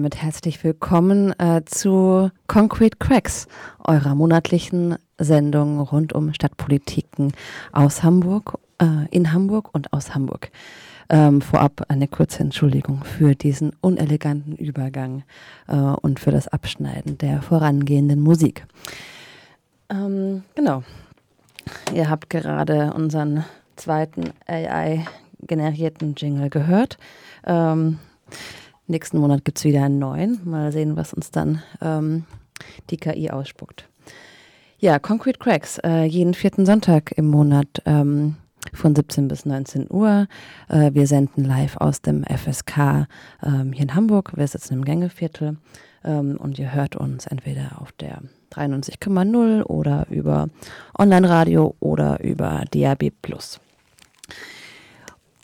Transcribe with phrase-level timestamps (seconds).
[0.00, 3.46] Damit herzlich willkommen äh, zu Concrete Cracks,
[3.84, 7.34] eurer monatlichen Sendung rund um Stadtpolitiken
[7.72, 10.52] aus Hamburg, äh, in Hamburg und aus Hamburg.
[11.10, 15.22] Ähm, vorab eine kurze Entschuldigung für diesen uneleganten Übergang
[15.68, 18.66] äh, und für das Abschneiden der vorangehenden Musik.
[19.90, 20.82] Ähm, genau.
[21.92, 23.44] Ihr habt gerade unseren
[23.76, 26.96] zweiten AI-generierten Jingle gehört.
[27.44, 27.98] Ähm,
[28.90, 30.40] Nächsten Monat gibt es wieder einen neuen.
[30.44, 32.24] Mal sehen, was uns dann ähm,
[32.90, 33.88] die KI ausspuckt.
[34.78, 38.34] Ja, Concrete Cracks, äh, jeden vierten Sonntag im Monat ähm,
[38.72, 40.26] von 17 bis 19 Uhr.
[40.68, 43.06] Äh, wir senden live aus dem FSK
[43.44, 44.32] ähm, hier in Hamburg.
[44.34, 45.58] Wir sitzen im Gängeviertel
[46.02, 50.48] ähm, und ihr hört uns entweder auf der 93,0 oder über
[50.98, 53.12] Online-Radio oder über DAB+.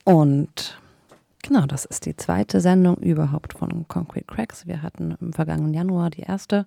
[0.03, 0.81] Und
[1.47, 4.67] Genau, das ist die zweite Sendung überhaupt von Concrete Cracks.
[4.67, 6.67] Wir hatten im vergangenen Januar die erste.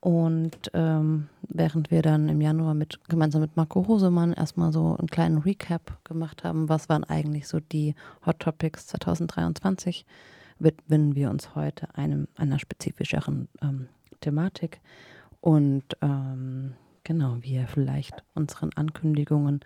[0.00, 5.08] Und ähm, während wir dann im Januar mit, gemeinsam mit Marco Hosemann erstmal so einen
[5.08, 7.94] kleinen Recap gemacht haben, was waren eigentlich so die
[8.26, 10.04] Hot Topics 2023,
[10.58, 13.88] widmen wir uns heute einem, einer spezifischeren ähm,
[14.20, 14.80] Thematik.
[15.40, 19.60] Und ähm, genau, wie ihr vielleicht unseren Ankündigungen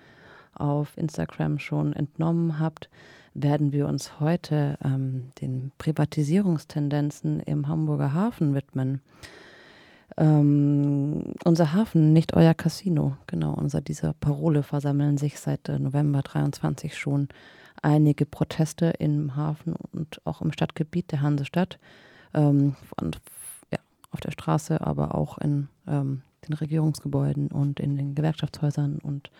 [0.54, 2.88] auf Instagram schon entnommen habt,
[3.34, 9.00] werden wir uns heute ähm, den Privatisierungstendenzen im Hamburger Hafen widmen.
[10.16, 13.16] Ähm, unser Hafen, nicht euer Casino.
[13.26, 17.28] Genau, unter dieser Parole versammeln sich seit äh, November 23 schon
[17.82, 21.78] einige Proteste im Hafen und auch im Stadtgebiet der Hansestadt.
[22.32, 23.20] Ähm, und,
[24.14, 29.30] auf der Straße, aber auch in ähm, den Regierungsgebäuden und in den Gewerkschaftshäusern und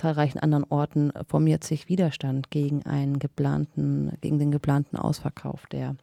[0.00, 5.96] zahlreichen anderen Orten formiert sich Widerstand gegen einen geplanten, gegen den geplanten Ausverkauf der,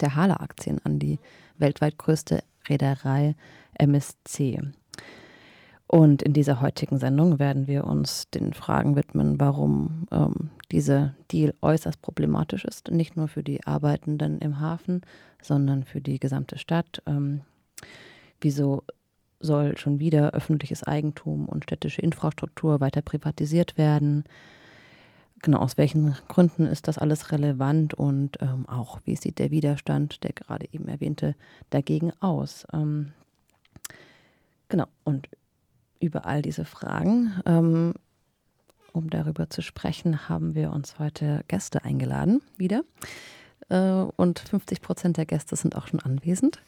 [0.00, 1.20] der Hala-Aktien an die
[1.56, 3.36] weltweit größte Reederei
[3.74, 4.60] MSC.
[5.86, 11.54] Und in dieser heutigen Sendung werden wir uns den Fragen widmen, warum ähm, dieser Deal
[11.62, 15.00] äußerst problematisch ist, nicht nur für die Arbeitenden im Hafen,
[15.40, 17.02] sondern für die gesamte Stadt.
[17.06, 17.42] Ähm,
[18.40, 18.82] wieso
[19.40, 24.24] soll schon wieder öffentliches Eigentum und städtische Infrastruktur weiter privatisiert werden.
[25.42, 30.24] Genau, aus welchen Gründen ist das alles relevant und ähm, auch, wie sieht der Widerstand,
[30.24, 31.36] der gerade eben erwähnte,
[31.70, 32.66] dagegen aus?
[32.72, 33.12] Ähm,
[34.68, 35.28] genau, und
[36.00, 37.94] über all diese Fragen, ähm,
[38.92, 42.82] um darüber zu sprechen, haben wir uns heute Gäste eingeladen, wieder.
[43.68, 46.62] Äh, und 50 Prozent der Gäste sind auch schon anwesend.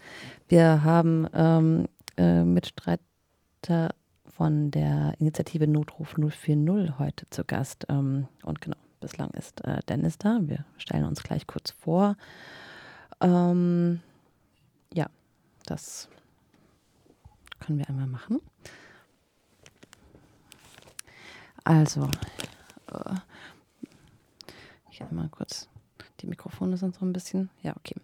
[0.48, 1.88] Wir haben ähm,
[2.20, 3.94] äh, Mitstreiter
[4.26, 7.86] von der Initiative Notruf 040 heute zu Gast.
[7.88, 10.38] Ähm, und genau, bislang ist äh, Dennis da.
[10.42, 12.16] Wir stellen uns gleich kurz vor.
[13.20, 14.00] Ähm,
[14.92, 15.06] ja,
[15.64, 16.08] das
[17.58, 18.40] können wir einmal machen.
[21.64, 22.04] Also,
[22.92, 23.14] äh,
[24.90, 25.68] ich einmal kurz.
[26.20, 27.48] Die Mikrofone sind so ein bisschen.
[27.62, 27.96] Ja, okay.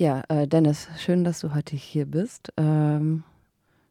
[0.00, 2.54] Ja, äh, Dennis, schön, dass du heute hier bist.
[2.56, 3.22] Ähm,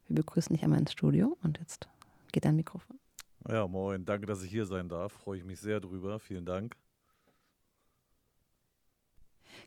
[0.07, 1.87] wir begrüßen dich einmal ins Studio und jetzt
[2.31, 2.97] geht dein Mikrofon.
[3.47, 4.05] Ja, moin.
[4.05, 5.13] Danke, dass ich hier sein darf.
[5.13, 6.17] Freue ich mich sehr drüber.
[6.17, 6.75] Vielen Dank.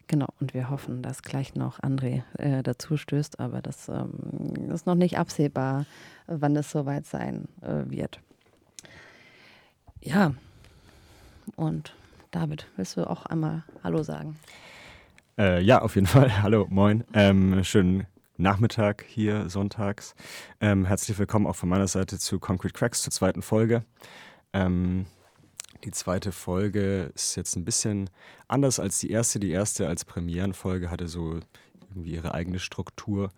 [0.08, 4.84] Genau, und wir hoffen, dass gleich noch André äh, dazu stößt, aber das ähm, ist
[4.84, 5.86] noch nicht absehbar,
[6.26, 8.18] wann es soweit sein äh, wird.
[10.00, 10.34] Ja,
[11.54, 11.94] und
[12.32, 14.36] David, willst du auch einmal Hallo sagen?
[15.38, 16.42] Äh, ja, auf jeden Fall.
[16.42, 17.04] Hallo, moin.
[17.14, 18.06] Ähm, schönen
[18.36, 20.14] Nachmittag hier sonntags.
[20.60, 23.82] Ähm, herzlich willkommen auch von meiner Seite zu Concrete Cracks zur zweiten Folge.
[24.52, 25.06] Ähm,
[25.84, 28.10] die zweite Folge ist jetzt ein bisschen
[28.46, 29.40] anders als die erste.
[29.40, 31.40] Die erste als Premierenfolge hatte so
[31.88, 33.32] irgendwie ihre eigene Struktur.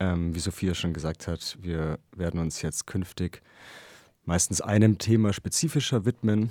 [0.00, 3.40] Ähm, wie Sophia schon gesagt hat, wir werden uns jetzt künftig
[4.24, 6.50] meistens einem Thema spezifischer widmen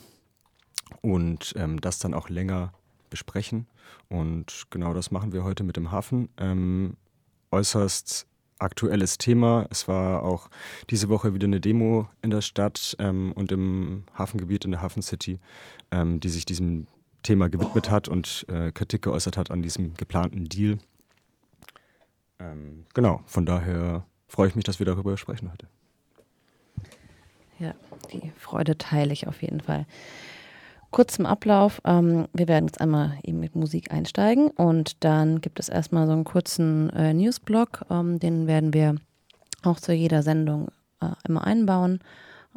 [1.01, 2.73] und ähm, das dann auch länger
[3.15, 3.65] besprechen.
[4.09, 6.27] Und genau das machen wir heute mit dem Hafen.
[6.37, 6.97] Ähm,
[7.49, 8.27] äußerst
[8.59, 9.67] aktuelles Thema.
[9.69, 10.49] Es war auch
[10.89, 15.01] diese Woche wieder eine Demo in der Stadt ähm, und im Hafengebiet, in der Hafen
[15.01, 15.39] City,
[15.91, 16.87] ähm, die sich diesem
[17.23, 20.77] Thema gewidmet hat und äh, Kritik geäußert hat an diesem geplanten Deal.
[22.39, 25.67] Ähm, genau, von daher freue ich mich, dass wir darüber sprechen heute.
[27.59, 27.73] Ja,
[28.11, 29.85] die Freude teile ich auf jeden Fall.
[30.95, 31.81] Kurz zum Ablauf.
[31.83, 36.13] Ähm, wir werden jetzt einmal eben mit Musik einsteigen und dann gibt es erstmal so
[36.13, 37.81] einen kurzen äh, Newsblock.
[37.89, 38.95] Ähm, den werden wir
[39.63, 40.69] auch zu jeder Sendung
[41.01, 41.99] äh, immer einbauen.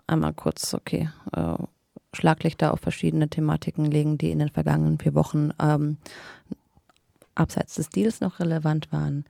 [0.07, 1.55] Einmal kurz, okay, äh,
[2.13, 5.97] Schlaglichter auf verschiedene Thematiken legen, die in den vergangenen vier Wochen ähm,
[7.35, 9.25] abseits des Deals noch relevant waren.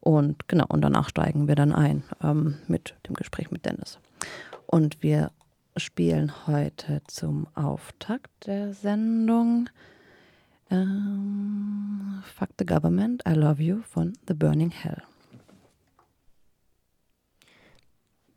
[0.00, 4.00] Und genau, und danach steigen wir dann ein ähm, mit dem Gespräch mit Dennis.
[4.66, 5.30] Und wir
[5.76, 9.68] spielen heute zum Auftakt der Sendung
[10.70, 15.02] ähm, Fuck the Government, I Love You von The Burning Hell.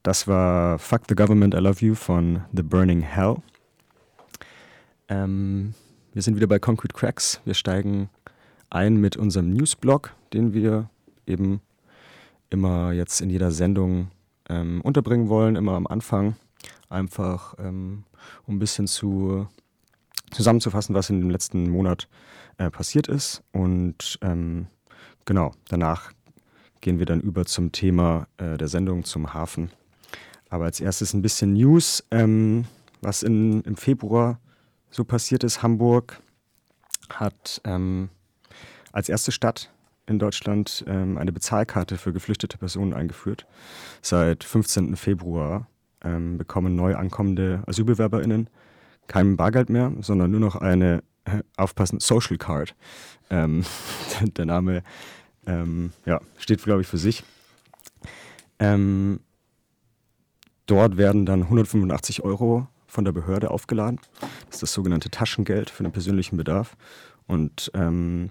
[0.04, 3.38] Das war Fuck the Government, I Love You von The Burning Hell.
[5.08, 5.74] Ähm,
[6.14, 7.40] wir sind wieder bei Concrete Cracks.
[7.46, 8.10] Wir steigen
[8.70, 10.90] ein mit unserem Newsblog, den wir
[11.26, 11.62] eben
[12.50, 14.12] immer jetzt in jeder Sendung
[14.50, 16.36] ähm, unterbringen wollen, immer am Anfang.
[16.94, 18.04] Einfach ähm,
[18.46, 19.48] um ein bisschen zu,
[20.32, 22.08] zusammenzufassen, was in dem letzten Monat
[22.58, 23.44] äh, passiert ist.
[23.52, 24.68] Und ähm,
[25.26, 26.12] genau, danach
[26.82, 29.72] gehen wir dann über zum Thema äh, der Sendung, zum Hafen.
[30.50, 32.66] Aber als erstes ein bisschen News, ähm,
[33.02, 34.40] was in, im Februar
[34.92, 35.64] so passiert ist.
[35.64, 36.22] Hamburg
[37.10, 38.10] hat ähm,
[38.92, 39.72] als erste Stadt
[40.06, 43.48] in Deutschland ähm, eine Bezahlkarte für geflüchtete Personen eingeführt.
[44.02, 44.96] Seit 15.
[44.96, 45.68] Februar
[46.04, 48.50] ähm, bekommen neu ankommende AsylbewerberInnen
[49.08, 52.76] kein Bargeld mehr, sondern nur noch eine, äh, aufpassen, Social Card.
[53.30, 53.64] Ähm,
[54.38, 54.84] der Name
[55.46, 57.24] ähm, ja, steht, glaube ich, für sich.
[58.60, 59.20] Ähm,
[60.66, 64.00] dort werden dann 185 Euro von der Behörde aufgeladen.
[64.46, 66.78] Das ist das sogenannte Taschengeld für den persönlichen Bedarf.
[67.26, 68.30] Und ähm,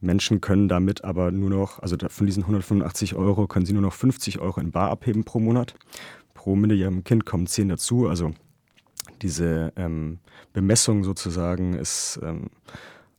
[0.00, 3.92] Menschen können damit aber nur noch, also von diesen 185 Euro können sie nur noch
[3.92, 5.74] 50 Euro in Bar abheben pro Monat.
[6.40, 8.08] Pro minderjährigem Kind kommen 10 dazu.
[8.08, 8.32] Also
[9.20, 10.20] diese ähm,
[10.54, 12.48] Bemessung sozusagen ist ähm,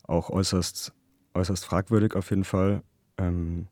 [0.08, 0.92] auch äußerst,
[1.36, 2.82] äußerst fragwürdig auf jeden Fall.
[3.20, 3.68] Ähm,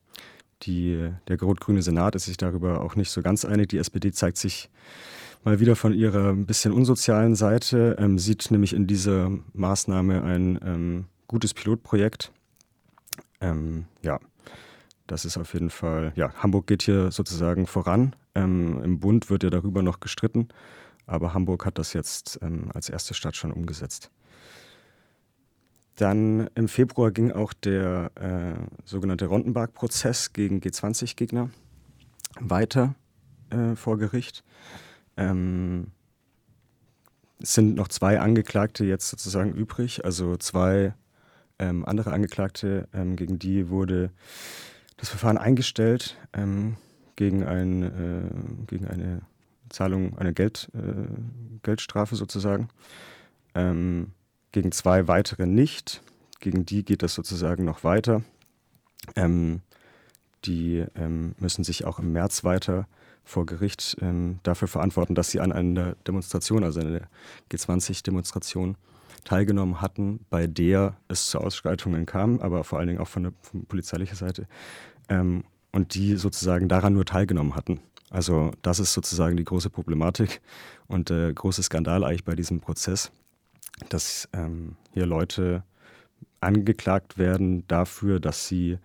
[0.62, 3.69] die, der rot-grüne Senat ist sich darüber auch nicht so ganz einig.
[3.69, 4.69] Die SPD zeigt sich
[5.44, 10.60] mal wieder von ihrer ein bisschen unsozialen Seite, ähm, sieht nämlich in dieser Maßnahme ein
[10.63, 12.31] ähm, gutes Pilotprojekt.
[13.42, 14.19] Ähm, ja,
[15.09, 18.15] das ist auf jeden Fall, ja, Hamburg geht hier sozusagen voran.
[18.35, 20.50] Ähm, Im Bund wird ja darüber noch gestritten,
[21.07, 24.11] aber Hamburg hat das jetzt ähm, als erste Stadt schon umgesetzt.
[25.95, 31.50] Dann im Februar ging auch der äh, sogenannte Rondenberg-Prozess gegen G20-Gegner
[32.39, 32.94] weiter
[33.50, 34.44] äh, vor Gericht.
[35.17, 35.88] Ähm,
[37.41, 40.94] es sind noch zwei Angeklagte jetzt sozusagen übrig, also zwei
[41.57, 44.12] ähm, andere Angeklagte, ähm, gegen die wurde
[45.00, 46.78] das Verfahren eingestellt ähm,
[47.16, 49.22] gegen, ein, äh, gegen eine
[49.69, 52.69] Zahlung, eine Geld, äh, Geldstrafe sozusagen.
[53.56, 54.12] Ähm,
[54.51, 56.01] gegen zwei weitere nicht.
[56.40, 58.24] Gegen die geht das sozusagen noch weiter.
[59.16, 59.62] Ähm,
[60.46, 62.88] die ähm, müssen sich auch im März weiter
[63.24, 67.07] vor Gericht ähm, dafür verantworten, dass sie an einer Demonstration, also einer
[67.51, 68.75] G20-Demonstration,
[69.24, 73.33] teilgenommen hatten, bei der es zu Ausschreitungen kam, aber vor allen Dingen auch von der
[73.42, 74.48] von polizeilicher Seite,
[75.10, 77.80] ähm, und die sozusagen daran nur teilgenommen hatten.
[78.10, 80.42] Also das ist sozusagen die große Problematik
[80.88, 83.12] und der große Skandal eigentlich bei diesem Prozess,
[83.89, 85.63] dass ähm, hier Leute
[86.42, 88.79] angeklagt werden dafür, dass sie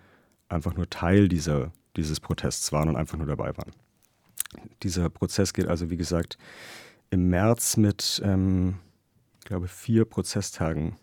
[0.49, 3.73] einfach nur Teil dieser, dieses Protests waren und einfach nur dabei waren.
[4.83, 6.37] Dieser Prozess geht also, wie gesagt,
[7.11, 8.77] im März mit, ähm,
[9.45, 10.97] glaube, vier Prozesstagen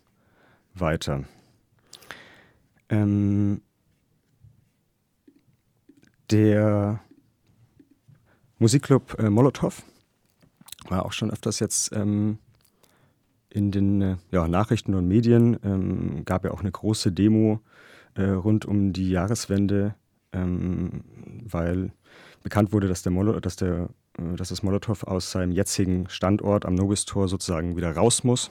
[0.74, 1.24] weiter.
[2.88, 3.62] Ähm,
[6.30, 7.00] der
[8.58, 9.82] Musikclub äh, Molotow
[10.88, 12.38] war auch schon öfters jetzt ähm,
[13.48, 15.58] in den äh, ja, Nachrichten und Medien.
[15.62, 17.60] Ähm, gab ja auch eine große Demo
[18.14, 19.94] äh, rund um die Jahreswende,
[20.32, 21.04] ähm,
[21.44, 21.92] weil
[22.42, 26.66] bekannt wurde, dass, der Molo, dass, der, äh, dass das Molotow aus seinem jetzigen Standort
[26.66, 28.50] am Nobistor sozusagen wieder raus muss.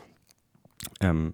[0.99, 1.33] Ähm,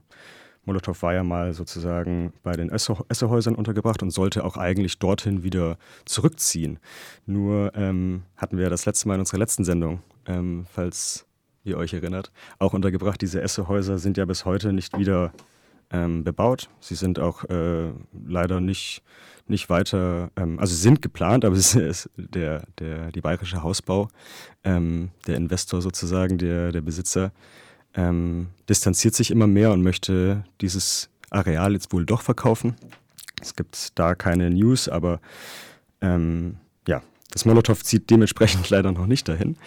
[0.66, 5.78] Molotow war ja mal sozusagen bei den Essehäusern untergebracht und sollte auch eigentlich dorthin wieder
[6.04, 6.80] zurückziehen.
[7.26, 11.26] Nur ähm, hatten wir das letzte Mal in unserer letzten Sendung, ähm, falls
[11.64, 13.22] ihr euch erinnert, auch untergebracht.
[13.22, 15.32] Diese Essehäuser sind ja bis heute nicht wieder
[15.92, 16.70] ähm, bebaut.
[16.80, 17.92] Sie sind auch äh,
[18.28, 19.04] leider nicht
[19.50, 24.10] nicht weiter, ähm, also sind geplant, aber es ist der, der, die Bayerische Hausbau,
[24.64, 27.32] ähm, der Investor sozusagen, der, der Besitzer,
[27.94, 32.76] ähm, distanziert sich immer mehr und möchte dieses Areal jetzt wohl doch verkaufen.
[33.42, 35.20] Es gibt da keine News, aber
[36.02, 37.02] ähm, ja,
[37.32, 39.58] das Molotow zieht dementsprechend leider noch nicht dahin.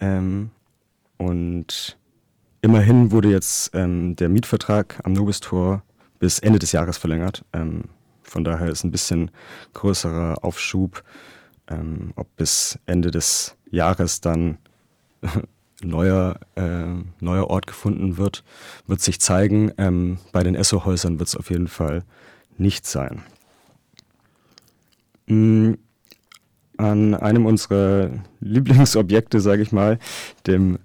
[0.00, 0.50] Ähm,
[1.18, 1.96] und
[2.62, 5.82] immerhin wurde jetzt ähm, der Mietvertrag am Nobistor
[6.18, 7.44] bis Ende des Jahres verlängert.
[7.52, 7.84] Ähm,
[8.22, 9.30] von daher ist ein bisschen
[9.74, 11.02] größerer Aufschub,
[11.68, 14.58] ähm, ob bis Ende des Jahres dann
[15.82, 16.86] neuer, äh,
[17.20, 18.44] neuer Ort gefunden wird,
[18.86, 19.72] wird sich zeigen.
[19.76, 22.04] Ähm, bei den Esso-Häusern wird es auf jeden Fall
[22.56, 23.22] nicht sein.
[25.26, 25.74] Mm,
[26.76, 29.98] an einem unserer Lieblingsobjekte, sage ich mal,
[30.46, 30.78] dem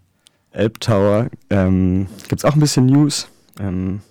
[0.58, 3.30] Elbtower, ähm, gibt es auch ein bisschen News.
[3.60, 4.02] Ähm,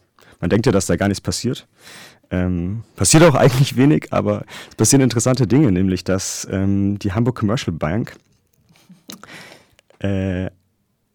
[0.41, 1.67] man denkt ja, dass da gar nichts passiert.
[2.31, 7.37] Ähm, passiert auch eigentlich wenig, aber es passieren interessante Dinge, nämlich dass ähm, die Hamburg
[7.37, 8.17] Commercial Bank
[9.99, 10.51] äh,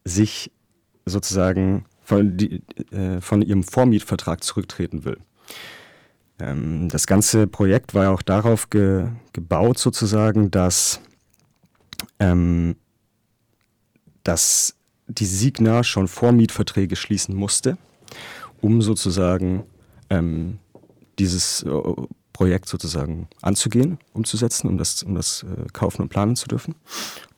[0.03, 0.51] sich
[1.05, 2.61] sozusagen von, die,
[2.91, 5.17] äh, von ihrem Vormietvertrag zurücktreten will.
[6.39, 11.00] Ähm, das ganze Projekt war ja auch darauf ge, gebaut, sozusagen, dass,
[12.19, 12.75] ähm,
[14.23, 14.75] dass
[15.18, 17.77] die Signa schon Vormietverträge schließen musste,
[18.62, 19.63] um sozusagen
[20.10, 20.60] ähm,
[21.20, 21.70] dieses äh,
[22.34, 26.75] Projekt sozusagen anzugehen, umzusetzen, um das, um das äh, kaufen und planen zu dürfen.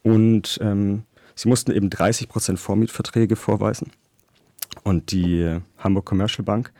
[0.04, 1.04] Und ähm,
[1.36, 3.92] sie mussten eben 30 Prozent Vormietverträge vorweisen.
[4.84, 6.72] Und die Hamburg Commercial Bank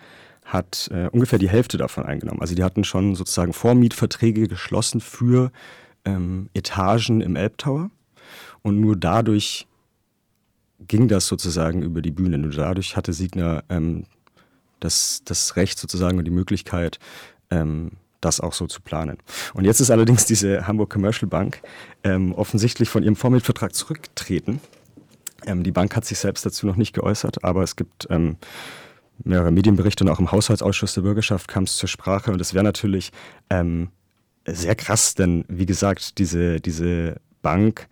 [0.46, 2.42] hat äh, ungefähr die Hälfte davon eingenommen.
[2.42, 5.52] Also die hatten schon sozusagen Vormietverträge geschlossen für
[6.06, 7.90] ähm, Etagen im Elbtower.
[8.62, 9.68] Und nur dadurch
[10.80, 12.38] ging das sozusagen über die Bühne.
[12.38, 14.06] Nur dadurch hatte Signer ähm,
[14.80, 17.00] das, das Recht sozusagen und die Möglichkeit,
[17.50, 19.18] ähm, das auch so zu planen.
[19.54, 21.62] Und jetzt ist allerdings diese Hamburg Commercial Bank
[22.04, 24.60] ähm, offensichtlich von ihrem Vormietvertrag zurückgetreten.
[25.46, 28.38] Ähm, die Bank hat sich selbst dazu noch nicht geäußert, aber es gibt ähm,
[29.24, 32.32] mehrere Medienberichte und auch im Haushaltsausschuss der Bürgerschaft kam es zur Sprache.
[32.32, 33.12] Und es wäre natürlich
[33.50, 33.90] ähm,
[34.46, 37.88] sehr krass, denn wie gesagt, diese, diese Bank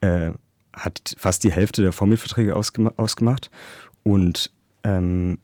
[0.00, 0.32] äh,
[0.76, 3.50] hat fast die Hälfte der Vormietverträge ausgema ausgemacht
[4.04, 4.52] und
[4.84, 5.38] ähm,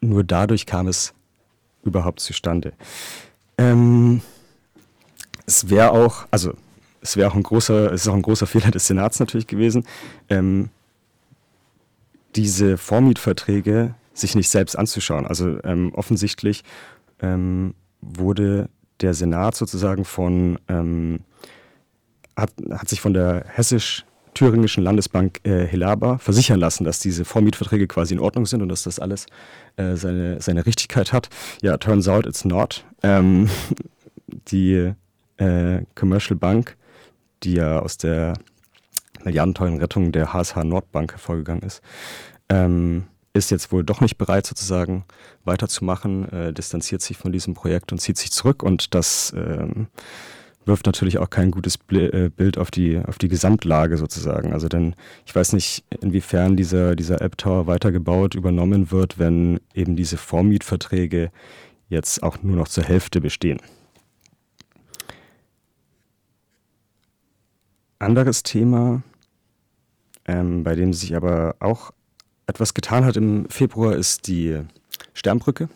[0.00, 1.12] nur dadurch kam es
[1.82, 2.72] überhaupt zustande.
[3.58, 4.22] Ähm,
[5.46, 6.54] es wäre auch, also
[7.00, 9.84] es wäre auch ein großer, es ist auch ein großer Fehler des Senats natürlich gewesen,
[10.28, 10.70] ähm,
[12.36, 15.26] diese Vormietverträge sich nicht selbst anzuschauen.
[15.26, 16.64] Also ähm, offensichtlich
[17.20, 18.68] ähm, wurde
[19.00, 21.20] der Senat sozusagen von, ähm,
[22.36, 24.04] hat, hat sich von der hessisch
[24.34, 28.82] thüringischen Landesbank äh, Helaba versichern lassen, dass diese Vormietverträge quasi in Ordnung sind und dass
[28.82, 29.26] das alles
[29.76, 31.28] äh, seine, seine Richtigkeit hat.
[31.62, 32.84] Ja, turns out it's not.
[33.02, 33.48] Ähm,
[34.48, 34.92] die
[35.36, 36.76] äh, Commercial Bank,
[37.42, 38.34] die ja aus der
[39.24, 41.80] milliardenteuren Rettung der HSH Nordbank hervorgegangen ist,
[42.48, 45.04] ähm, ist jetzt wohl doch nicht bereit, sozusagen
[45.44, 48.62] weiterzumachen, äh, distanziert sich von diesem Projekt und zieht sich zurück.
[48.62, 49.88] Und das ähm,
[50.66, 54.52] wirft natürlich auch kein gutes äh, Bild auf die, auf die Gesamtlage sozusagen.
[54.52, 54.94] Also denn
[55.26, 61.30] ich weiß nicht, inwiefern dieser, dieser App Tower weitergebaut, übernommen wird, wenn eben diese Vormietverträge
[61.88, 63.60] jetzt auch nur noch zur Hälfte bestehen.
[67.98, 69.02] Anderes Thema,
[70.26, 71.92] ähm, bei dem sich aber auch
[72.46, 74.60] etwas getan hat im Februar, ist die
[75.14, 75.68] Sternbrücke.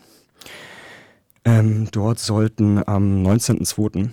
[1.45, 4.09] Ähm, dort sollten am 19.02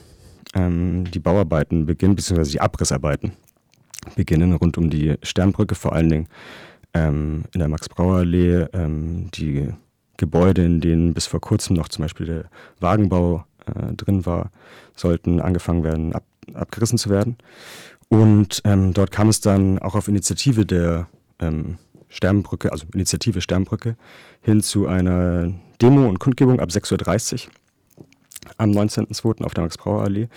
[0.57, 3.33] ähm, die Bauarbeiten beginnen, beziehungsweise die Abrissarbeiten
[4.15, 6.29] beginnen rund um die Sternbrücke, vor allen Dingen
[6.95, 8.67] ähm, in der Max-Brauer-Allee.
[8.73, 9.69] Ähm, die
[10.17, 12.45] Gebäude, in denen bis vor kurzem noch zum Beispiel der
[12.81, 14.51] Wagenbau äh, drin war,
[14.95, 17.37] sollten angefangen werden, ab, abgerissen zu werden.
[18.09, 21.09] Und ähm, dort kam es dann auch auf Initiative der
[21.41, 21.77] ähm,
[22.09, 23.97] Sternbrücke, also Initiative Sternbrücke,
[24.41, 27.53] hin zu einer Demo und Kundgebung ab 6.30 Uhr
[28.57, 29.45] am 19.02.
[29.45, 30.29] auf der Max-Brauer-Allee.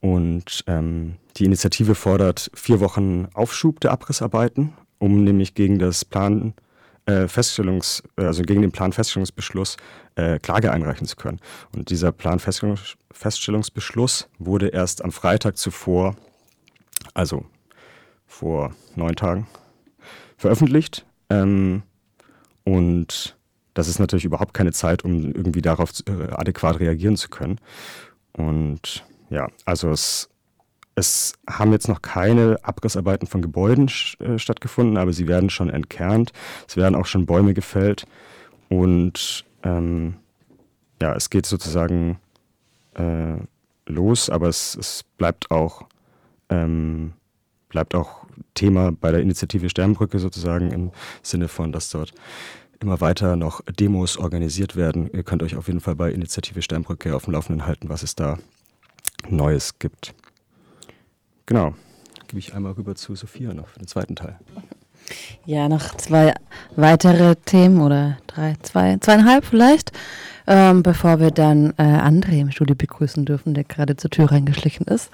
[0.00, 6.54] Und ähm, die Initiative fordert vier Wochen Aufschub der Abrissarbeiten, um nämlich gegen das Plan
[7.06, 9.76] äh, Feststellungs, äh, also gegen den Planfeststellungsbeschluss
[10.16, 11.40] äh, Klage einreichen zu können.
[11.74, 16.16] Und dieser Planfeststellungsbeschluss wurde erst am Freitag zuvor,
[17.14, 17.46] also
[18.26, 19.46] vor neun Tagen,
[20.36, 21.06] veröffentlicht.
[21.30, 21.82] Ähm,
[22.64, 23.36] und
[23.74, 27.58] das ist natürlich überhaupt keine Zeit, um irgendwie darauf äh, adäquat reagieren zu können.
[28.32, 30.28] Und ja, also es,
[30.94, 36.32] es haben jetzt noch keine Abrissarbeiten von Gebäuden äh, stattgefunden, aber sie werden schon entkernt.
[36.68, 38.06] Es werden auch schon Bäume gefällt.
[38.68, 40.14] Und ähm,
[41.00, 42.18] ja, es geht sozusagen
[42.94, 43.36] äh,
[43.86, 45.86] los, aber es, es bleibt auch
[46.48, 47.14] ähm,
[47.72, 50.90] bleibt auch Thema bei der Initiative Sternbrücke sozusagen im
[51.22, 52.12] Sinne von, dass dort
[52.82, 55.08] immer weiter noch Demos organisiert werden.
[55.12, 58.14] Ihr könnt euch auf jeden Fall bei Initiative Sternbrücke auf dem Laufenden halten, was es
[58.14, 58.38] da
[59.28, 60.14] Neues gibt.
[61.46, 61.74] Genau.
[62.28, 64.38] Gebe ich einmal rüber zu Sophia noch für den zweiten Teil.
[65.44, 66.34] Ja, noch zwei
[66.76, 69.92] weitere Themen oder drei, zwei, zweieinhalb vielleicht,
[70.46, 74.86] ähm, bevor wir dann äh, André im Studio begrüßen dürfen, der gerade zur Tür reingeschlichen
[74.86, 75.10] ist.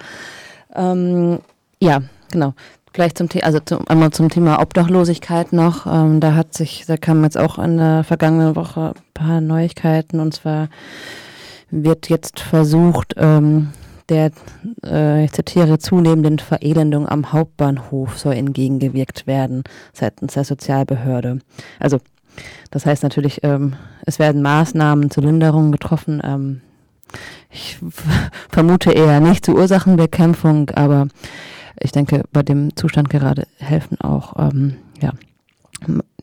[0.73, 1.39] Ähm,
[1.79, 2.53] ja, genau.
[2.93, 5.85] Gleich zum Thema, also zum, einmal zum Thema Obdachlosigkeit noch.
[5.85, 10.19] Ähm, da hat sich, da kamen jetzt auch in der vergangenen Woche ein paar Neuigkeiten
[10.19, 10.69] und zwar
[11.71, 13.69] wird jetzt versucht, ähm,
[14.09, 14.31] der,
[14.83, 21.39] äh, ich zitiere, zunehmenden Verelendung am Hauptbahnhof soll entgegengewirkt werden seitens der Sozialbehörde.
[21.79, 21.99] Also
[22.71, 26.21] das heißt natürlich, ähm, es werden Maßnahmen zur Linderung getroffen.
[26.23, 26.61] Ähm,
[27.49, 27.77] ich
[28.49, 31.07] vermute eher nicht zur Ursachenbekämpfung, aber
[31.79, 35.13] ich denke, bei dem Zustand gerade helfen auch ähm, ja,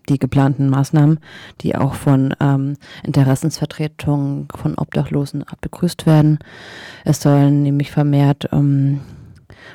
[0.09, 1.19] die geplanten Maßnahmen,
[1.61, 6.39] die auch von ähm, Interessensvertretungen von Obdachlosen begrüßt werden.
[7.05, 9.01] Es sollen nämlich vermehrt ähm,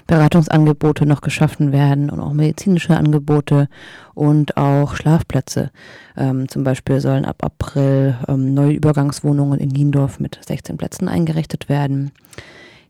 [0.07, 3.67] Beratungsangebote noch geschaffen werden und auch medizinische Angebote
[4.13, 5.71] und auch Schlafplätze.
[6.17, 11.69] Ähm, zum Beispiel sollen ab April ähm, neue Übergangswohnungen in Niendorf mit 16 Plätzen eingerichtet
[11.69, 12.11] werden.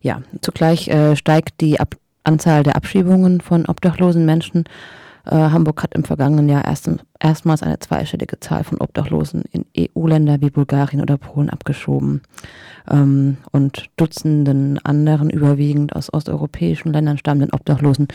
[0.02, 4.66] Ja, zugleich äh, steigt die ab Anzahl der Abschiebungen von obdachlosen Menschen
[5.26, 10.42] äh, Hamburg hat im vergangenen Jahr erst, erstmals eine zweistellige Zahl von Obdachlosen in EU-Länder
[10.42, 12.22] wie Bulgarien oder Polen abgeschoben.
[12.90, 18.08] Ähm, und Dutzenden anderen, überwiegend aus osteuropäischen Ländern stammenden Obdachlosen,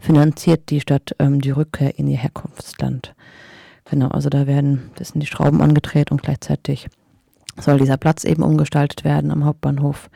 [0.00, 3.14] finanziert die Stadt ähm, die Rückkehr in ihr Herkunftsland.
[3.84, 6.88] Genau, also da werden das sind die Schrauben angedreht und gleichzeitig
[7.60, 10.08] soll dieser Platz eben umgestaltet werden am Hauptbahnhof.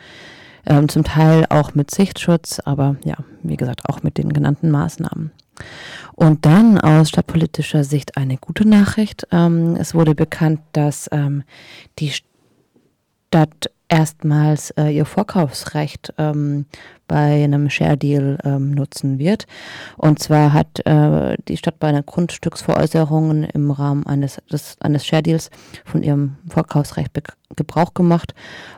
[0.69, 5.33] Ähm, zum Teil auch mit Sichtschutz, aber ja, wie gesagt, auch mit den genannten Maßnahmen.
[6.15, 9.27] Und dann aus stadtpolitischer Sicht eine gute Nachricht.
[9.33, 11.43] Ähm, es wurde bekannt, dass ähm,
[11.99, 16.67] die Stadt erstmals äh, ihr Vorkaufsrecht ähm,
[17.07, 19.47] bei einem Share Deal ähm, nutzen wird.
[19.97, 25.23] Und zwar hat äh, die Stadt bei einer Grundstücksveräußerung im Rahmen eines, des, eines Share
[25.23, 25.51] Deals
[25.87, 27.13] von ihrem Vorkaufsrecht
[27.57, 28.35] Gebrauch gemacht.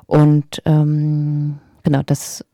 [0.06, 2.45] Und ähm, genau, das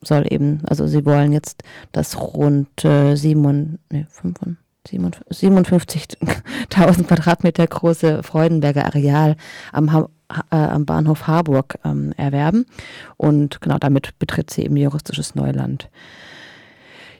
[0.00, 4.56] soll eben, also sie wollen jetzt das rund äh, 57.000
[7.06, 9.36] Quadratmeter große Freudenberger Areal
[9.72, 10.08] am, ha
[10.50, 12.66] äh, am Bahnhof Harburg ähm, erwerben.
[13.16, 15.90] Und genau damit betritt sie eben juristisches Neuland.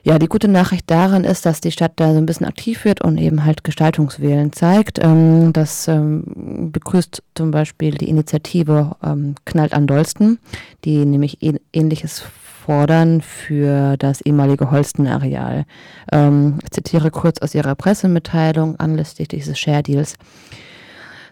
[0.09, 2.99] Ja, die gute Nachricht daran ist, dass die Stadt da so ein bisschen aktiv wird
[2.99, 4.97] und eben halt Gestaltungswillen zeigt.
[4.99, 10.39] Ähm, das ähm, begrüßt zum Beispiel die Initiative ähm, Knallt an Dolsten,
[10.83, 11.37] die nämlich
[11.73, 12.23] ähnliches
[12.65, 15.65] fordern für das ehemalige Holsten-Areal.
[16.11, 20.15] Ähm, ich zitiere kurz aus ihrer Pressemitteilung anlässlich dieses Share Deals.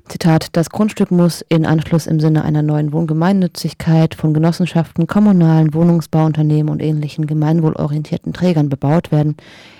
[0.10, 6.72] Zitat, das Grundstück muss in Anschluss im Sinne einer neuen Wohngemeinnützigkeit von Genossenschaften, kommunalen Wohnungsbauunternehmen
[6.72, 9.36] und ähnlichen gemeinwohlorientierten Trägern bebaut werden.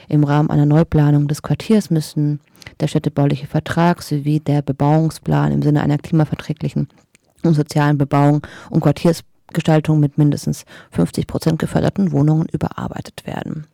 [0.10, 2.42] Im Rahmen einer Neuplanung des Quartiers müssen
[2.82, 6.90] der städtebauliche Vertrag sowie der Bebauungsplan im Sinne einer klimaverträglichen
[7.44, 13.66] und sozialen Bebauung und Quartiers Gestaltung mit mindestens 50 Prozent geförderten Wohnungen überarbeitet werden.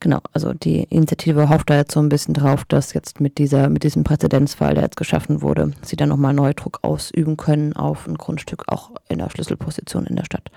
[0.00, 3.70] Genau, also die Initiative hofft da jetzt so ein bisschen drauf, dass jetzt mit dieser,
[3.70, 8.16] mit diesem Präzedenzfall, der jetzt geschaffen wurde, sie dann nochmal Neudruck ausüben können auf ein
[8.16, 10.50] Grundstück, auch in der Schlüsselposition in der Stadt.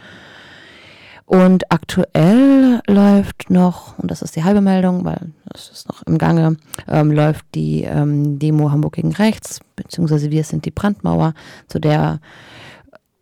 [1.26, 6.18] Und aktuell läuft noch, und das ist die halbe Meldung, weil das ist noch im
[6.18, 11.34] Gange, ähm, läuft die ähm, Demo Hamburg gegen Rechts, beziehungsweise wir sind die Brandmauer,
[11.68, 12.20] zu der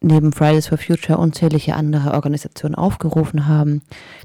[0.07, 3.81] neben Fridays for Future unzählige andere Organisationen aufgerufen haben.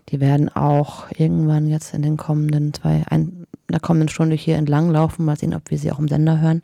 [0.09, 4.57] Die werden auch irgendwann jetzt in den kommenden zwei, ein, in der kommenden Stunde hier
[4.57, 5.25] entlang laufen.
[5.25, 6.63] Mal sehen, ob wir sie auch im Sender hören.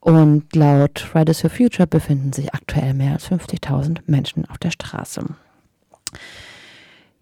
[0.00, 5.24] Und laut Fridays for Future befinden sich aktuell mehr als 50.000 Menschen auf der Straße.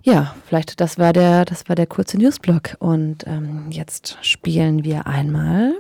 [0.03, 2.77] Ja, vielleicht das war der, das war der kurze Newsblock.
[2.79, 5.75] Und ähm, jetzt spielen wir einmal,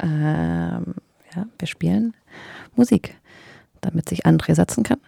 [0.00, 0.94] ähm,
[1.34, 2.14] ja, wir spielen
[2.74, 3.14] Musik
[3.82, 5.00] damit sich André setzen kann.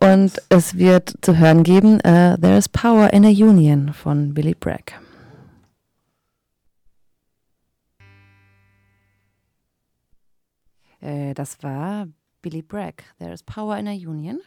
[0.00, 4.54] Und es wird zu hören geben uh, There is Power in a Union von Billy
[4.54, 4.92] Bragg.
[11.00, 12.08] Äh, das war
[12.42, 14.40] Billy Bragg, There is Power in a Union.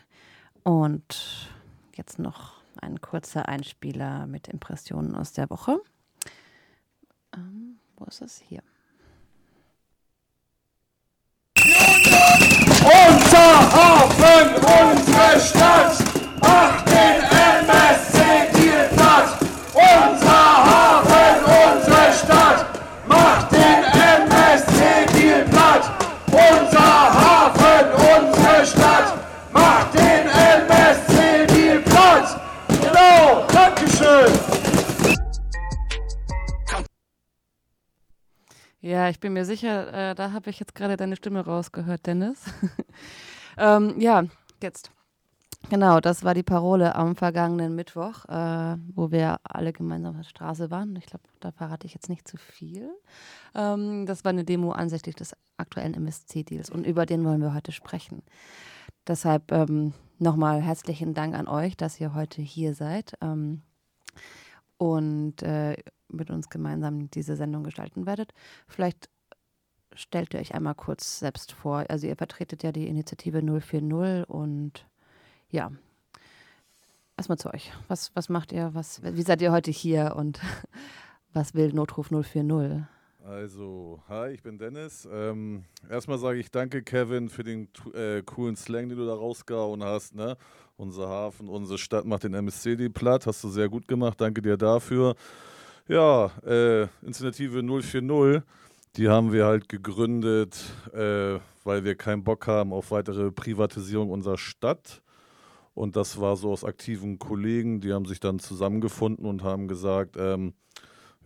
[0.63, 1.50] Und
[1.96, 5.80] jetzt noch ein kurzer Einspieler mit Impressionen aus der Woche.
[7.36, 8.39] Ähm, wo ist es?
[8.39, 8.63] Hier.
[12.84, 16.03] Unser Hafen, unsere Stadt,
[38.84, 42.43] Ja, ich bin mir sicher, äh, da habe ich jetzt gerade deine Stimme rausgehört, Dennis.
[43.58, 44.26] ähm, ja,
[44.62, 44.91] jetzt.
[45.69, 50.30] Genau, das war die Parole am vergangenen Mittwoch, äh, wo wir alle gemeinsam auf der
[50.30, 50.98] Straße waren.
[50.98, 52.89] Ich glaube, da verrate ich jetzt nicht zu viel.
[53.56, 57.72] Ähm, das war eine Demo ansichtlich des aktuellen MSC-Deals und über den wollen wir heute
[57.72, 58.22] sprechen.
[59.08, 63.62] deshalb ähm, nochmal herzlichen Dank an euch, dass ihr heute hier seid ähm,
[64.78, 65.78] und äh,
[66.13, 68.34] mit uns gemeinsam diese Sendung gestalten werdet.
[68.67, 69.10] Vielleicht
[69.95, 71.86] stellt ihr euch einmal kurz selbst vor.
[71.89, 74.86] Also ihr vertretet ja die Initiative 040 und
[75.49, 75.71] ja,
[77.17, 77.71] erstmal zu euch.
[77.88, 78.71] Was, was macht ihr?
[78.73, 80.39] Was, wie seid ihr heute hier und
[81.34, 82.86] was will Notruf 040?
[83.26, 85.08] Also, hi, ich bin Dennis.
[85.10, 89.82] Ähm, erstmal sage ich danke, Kevin, für den äh, coolen Slang, den du da rausgehauen
[89.82, 90.13] hast.
[90.13, 90.36] Ne?
[90.76, 93.26] Unser Hafen, unsere Stadt macht den MSCD platt.
[93.26, 94.19] Hast du sehr gut gemacht.
[94.19, 95.15] Danke dir dafür.
[95.89, 98.41] Ja, äh, Initiative 040,
[98.96, 100.58] die haben wir halt gegründet,
[100.93, 105.02] äh, weil wir keinen Bock haben auf weitere Privatisierung unserer Stadt.
[105.74, 110.15] Und das war so aus aktiven Kollegen, die haben sich dann zusammengefunden und haben gesagt,
[110.17, 110.54] ähm,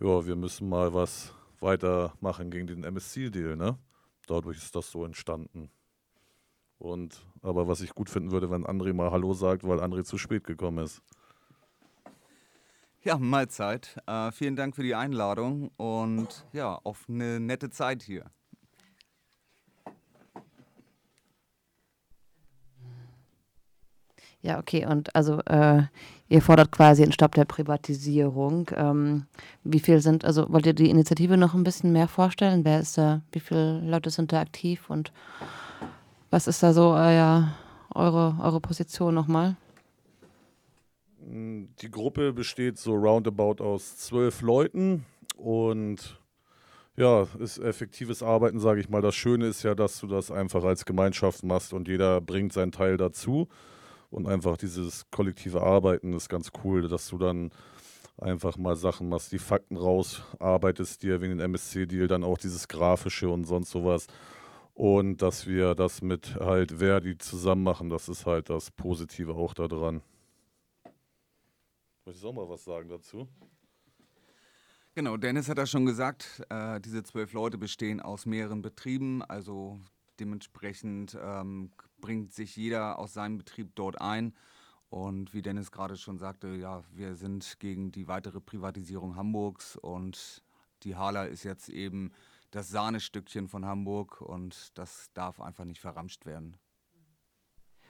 [0.00, 3.78] ja, wir müssen mal was weitermachen gegen den MSC-Deal, ne?
[4.26, 5.70] Dadurch ist das so entstanden.
[6.78, 10.18] Und aber was ich gut finden würde, wenn André mal Hallo sagt, weil André zu
[10.18, 11.00] spät gekommen ist.
[13.08, 13.96] Ja, Mahlzeit.
[14.06, 18.26] Äh, vielen Dank für die Einladung und ja, auf eine nette Zeit hier.
[24.42, 24.84] Ja, okay.
[24.84, 25.84] Und also äh,
[26.28, 28.68] ihr fordert quasi einen Stopp der Privatisierung.
[28.76, 29.24] Ähm,
[29.64, 32.66] wie viel sind, also wollt ihr die Initiative noch ein bisschen mehr vorstellen?
[32.66, 35.12] Wer ist da, wie viele Leute sind da aktiv und
[36.28, 37.54] was ist da so euer,
[37.94, 39.56] eure, eure Position nochmal?
[41.20, 45.04] Die Gruppe besteht so roundabout aus zwölf Leuten
[45.36, 46.20] und
[46.96, 49.02] ja, ist effektives Arbeiten, sage ich mal.
[49.02, 52.72] Das Schöne ist ja, dass du das einfach als Gemeinschaft machst und jeder bringt seinen
[52.72, 53.48] Teil dazu.
[54.10, 57.50] Und einfach dieses kollektive Arbeiten ist ganz cool, dass du dann
[58.16, 63.28] einfach mal Sachen machst, die Fakten rausarbeitest, dir wegen dem MSC-Deal dann auch dieses Grafische
[63.28, 64.06] und sonst sowas.
[64.74, 69.54] Und dass wir das mit halt Verdi zusammen machen, das ist halt das Positive auch
[69.54, 70.02] daran.
[72.08, 73.28] Möchtest du auch mal was sagen dazu?
[74.94, 79.78] Genau, Dennis hat ja schon gesagt, äh, diese zwölf Leute bestehen aus mehreren Betrieben, also
[80.18, 84.34] dementsprechend ähm, bringt sich jeder aus seinem Betrieb dort ein.
[84.88, 90.42] Und wie Dennis gerade schon sagte, ja, wir sind gegen die weitere Privatisierung Hamburgs und
[90.84, 92.12] die Hala ist jetzt eben
[92.52, 96.56] das Sahnestückchen von Hamburg und das darf einfach nicht verramscht werden.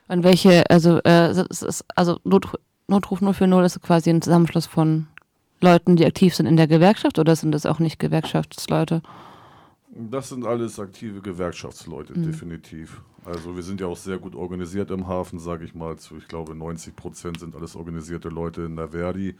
[0.09, 1.45] Und welche, also, äh,
[1.95, 5.07] also Not, Notruf 040 ist quasi ein Zusammenschluss von
[5.61, 9.01] Leuten, die aktiv sind in der Gewerkschaft oder sind das auch nicht Gewerkschaftsleute?
[9.91, 12.23] Das sind alles aktive Gewerkschaftsleute, mhm.
[12.23, 13.01] definitiv.
[13.25, 15.97] Also wir sind ja auch sehr gut organisiert im Hafen, sage ich mal.
[15.97, 19.35] Zu, ich glaube, 90 Prozent sind alles organisierte Leute in der Verdi.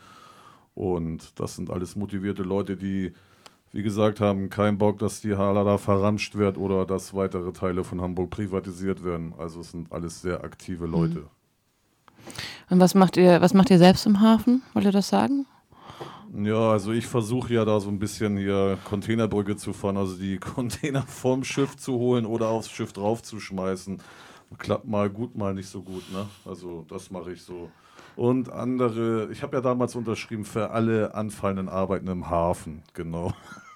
[0.75, 3.13] Und das sind alles motivierte Leute, die,
[3.71, 7.83] wie gesagt, haben keinen Bock, dass die Hala da verramscht wird oder dass weitere Teile
[7.83, 9.33] von Hamburg privatisiert werden.
[9.37, 10.91] Also es sind alles sehr aktive mhm.
[12.69, 14.61] Und was macht ihr, was macht ihr selbst im Hafen?
[14.73, 15.45] Wollt ihr das sagen?
[16.33, 20.37] Ja, also ich versuche ja da so ein bisschen hier Containerbrücke zu fahren, also die
[20.39, 23.99] Container vom Schiff zu holen oder aufs Schiff draufzuschmeißen.
[24.57, 26.27] Klappt mal gut, mal nicht so gut, ne?
[26.45, 27.69] Also das mache ich so.
[28.15, 33.33] Und andere, ich habe ja damals unterschrieben für alle anfallenden Arbeiten im Hafen, genau.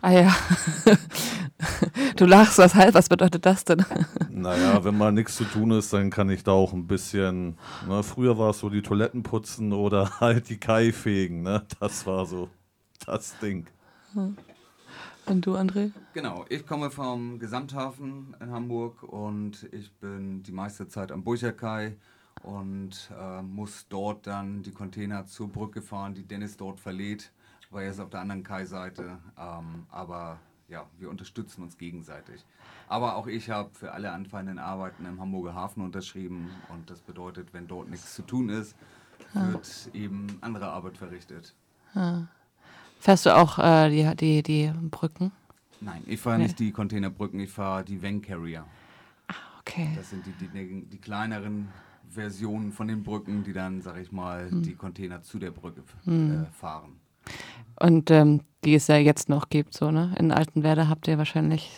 [0.00, 0.36] Ah ja.
[2.16, 3.84] Du lachst, was halt, was bedeutet das denn?
[4.30, 7.56] Naja, wenn mal nichts zu tun ist, dann kann ich da auch ein bisschen.
[7.88, 11.64] Ne, früher war es so die Toiletten putzen oder halt die Kai fegen, ne?
[11.80, 12.50] Das war so
[13.06, 13.66] das Ding.
[15.26, 15.92] Und du, André?
[16.12, 21.96] Genau, ich komme vom Gesamthafen in Hamburg und ich bin die meiste Zeit am Burcherkai
[22.42, 27.32] und äh, muss dort dann die Container zur Brücke fahren, die Dennis dort verlädt
[27.74, 29.18] war jetzt auf der anderen Kai-Seite.
[29.38, 32.44] Ähm, aber ja, wir unterstützen uns gegenseitig.
[32.88, 36.50] Aber auch ich habe für alle anfallenden Arbeiten im Hamburger Hafen unterschrieben.
[36.68, 38.74] Und das bedeutet, wenn dort nichts zu tun ist,
[39.32, 39.96] wird ah.
[39.96, 41.54] eben andere Arbeit verrichtet.
[41.94, 42.22] Ah.
[42.98, 45.32] Fährst du auch äh, die, die, die Brücken?
[45.80, 46.44] Nein, ich fahre nee.
[46.44, 48.64] nicht die Containerbrücken, ich fahre die Van Carrier.
[49.28, 49.90] Ah, okay.
[49.96, 51.68] Das sind die, die, die, kleineren
[52.08, 54.62] Versionen von den Brücken, die dann, sag ich mal, hm.
[54.62, 56.44] die Container zu der Brücke hm.
[56.44, 56.92] äh, fahren.
[57.80, 60.14] Und ähm, die es ja jetzt noch gibt, so, ne?
[60.18, 61.70] In Altenwerder habt ihr wahrscheinlich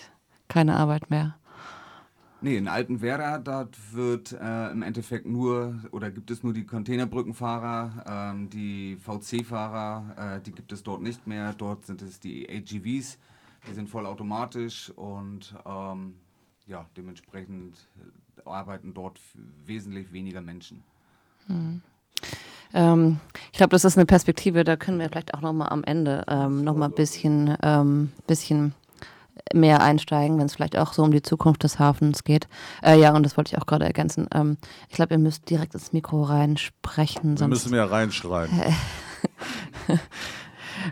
[0.49, 1.37] keine Arbeit mehr.
[2.43, 8.05] Nee, in Altenwerder, dort wird äh, im Endeffekt nur, oder gibt es nur die Containerbrückenfahrer,
[8.07, 11.55] ähm, die VC-Fahrer, äh, die gibt es dort nicht mehr.
[11.55, 13.19] Dort sind es die AGVs,
[13.69, 16.15] die sind vollautomatisch und ähm,
[16.67, 17.89] ja, dementsprechend
[18.45, 19.19] arbeiten dort
[19.65, 20.83] wesentlich weniger Menschen.
[21.47, 21.81] Hm.
[22.75, 23.19] Ähm,
[23.53, 26.65] ich glaube, das ist eine Perspektive, da können wir vielleicht auch nochmal am Ende ähm,
[26.65, 28.75] noch ein bisschen, ähm, bisschen
[29.55, 32.49] mehr einsteigen, wenn es vielleicht auch so um die Zukunft des Hafens geht.
[32.83, 34.29] Äh, ja, und das wollte ich auch gerade ergänzen.
[34.35, 34.57] Ähm,
[34.89, 37.39] ich glaube, ihr müsst direkt ins Mikro reinsprechen.
[37.39, 38.51] Wir müssen mehr reinschreien.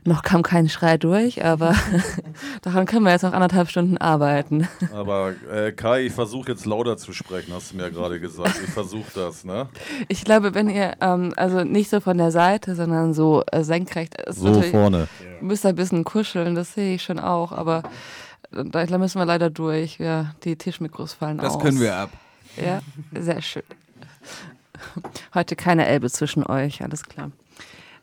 [0.04, 1.74] noch kam kein Schrei durch, aber
[2.62, 4.68] daran können wir jetzt noch anderthalb Stunden arbeiten.
[4.92, 8.60] Aber äh, Kai, ich versuche jetzt lauter zu sprechen, hast du mir ja gerade gesagt.
[8.64, 9.68] Ich versuche das, ne?
[10.08, 14.14] Ich glaube, wenn ihr, ähm, also nicht so von der Seite, sondern so äh, senkrecht.
[14.22, 15.08] ist So vorne.
[15.40, 17.82] Ihr müsst ein bisschen kuscheln, das sehe ich schon auch, aber
[18.50, 19.98] da da müssen wir leider durch.
[19.98, 21.62] Ja, die Tischmikros fallen Das aus.
[21.62, 22.10] können wir ab.
[22.56, 22.80] Ja,
[23.12, 23.62] sehr schön.
[25.34, 27.30] Heute keine Elbe zwischen euch, alles klar.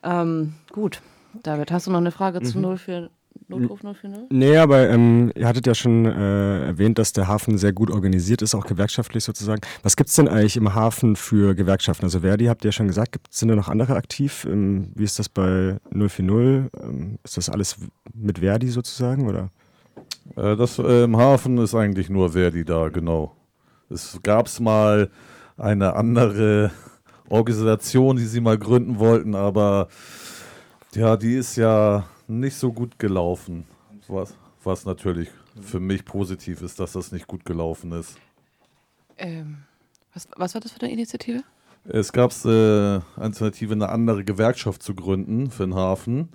[0.04, 1.02] Ähm, gut,
[1.44, 3.10] David, hast du noch eine Frage zu 04,
[3.48, 4.30] Notruf 040?
[4.30, 8.42] Nee, aber ähm, ihr hattet ja schon äh, erwähnt, dass der Hafen sehr gut organisiert
[8.42, 9.62] ist, auch gewerkschaftlich sozusagen.
[9.84, 12.06] Was gibt es denn eigentlich im Hafen für Gewerkschaften?
[12.06, 14.46] Also Verdi habt ihr ja schon gesagt, gibt, sind da noch andere aktiv?
[14.50, 16.30] Ähm, wie ist das bei 040?
[16.30, 17.78] Ähm, ist das alles
[18.14, 19.28] mit Verdi sozusagen?
[19.28, 19.50] Oder?
[20.36, 23.36] Äh, das äh, im Hafen ist eigentlich nur Verdi da, genau.
[23.90, 25.10] Es gab mal
[25.58, 26.72] eine andere
[27.30, 29.88] Organisation, die sie mal gründen wollten, aber
[30.96, 33.66] ja, die ist ja nicht so gut gelaufen.
[34.08, 35.30] Was, was natürlich
[35.62, 38.18] für mich positiv ist, dass das nicht gut gelaufen ist.
[39.18, 39.64] Ähm,
[40.14, 41.44] was, was war das für eine Initiative?
[41.86, 46.30] Es gab äh, Alternative, eine andere Gewerkschaft zu gründen für den Hafen.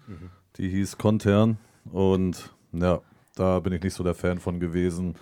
[0.57, 1.59] Die hieß Kontern.
[1.93, 3.01] Und ja,
[3.35, 5.15] da bin ich nicht so der Fan von gewesen,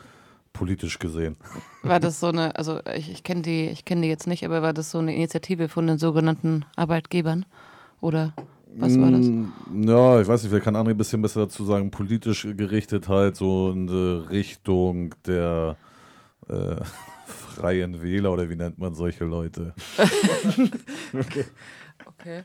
[0.52, 1.36] politisch gesehen.
[1.82, 4.62] War das so eine, also ich, ich kenne die, ich kenne die jetzt nicht, aber
[4.62, 7.44] war das so eine Initiative von den sogenannten Arbeitgebern?
[8.00, 8.32] Oder
[8.80, 9.26] was war das?
[9.26, 13.08] Mm, Ja, ich weiß nicht, vielleicht kann André ein bisschen besser dazu sagen, politisch gerichtet
[13.08, 15.76] halt so in die Richtung der
[16.48, 16.76] äh,
[17.26, 19.74] freien Wähler oder wie nennt man solche Leute?
[22.06, 22.44] Okay.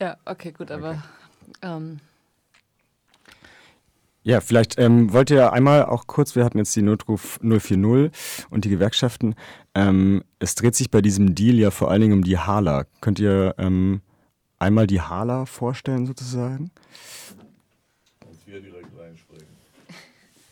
[0.00, 1.02] Ja, okay, gut, aber
[1.62, 2.00] ähm,
[4.22, 8.10] Ja, vielleicht ähm, wollt ihr einmal auch kurz, wir hatten jetzt die Notruf 040
[8.50, 9.34] und die Gewerkschaften.
[9.74, 12.84] Ähm, es dreht sich bei diesem Deal ja vor allen Dingen um die Hala.
[13.00, 14.02] Könnt ihr ähm,
[14.58, 16.70] einmal die Hala vorstellen sozusagen?
[18.44, 19.47] Wir direkt reinspringen.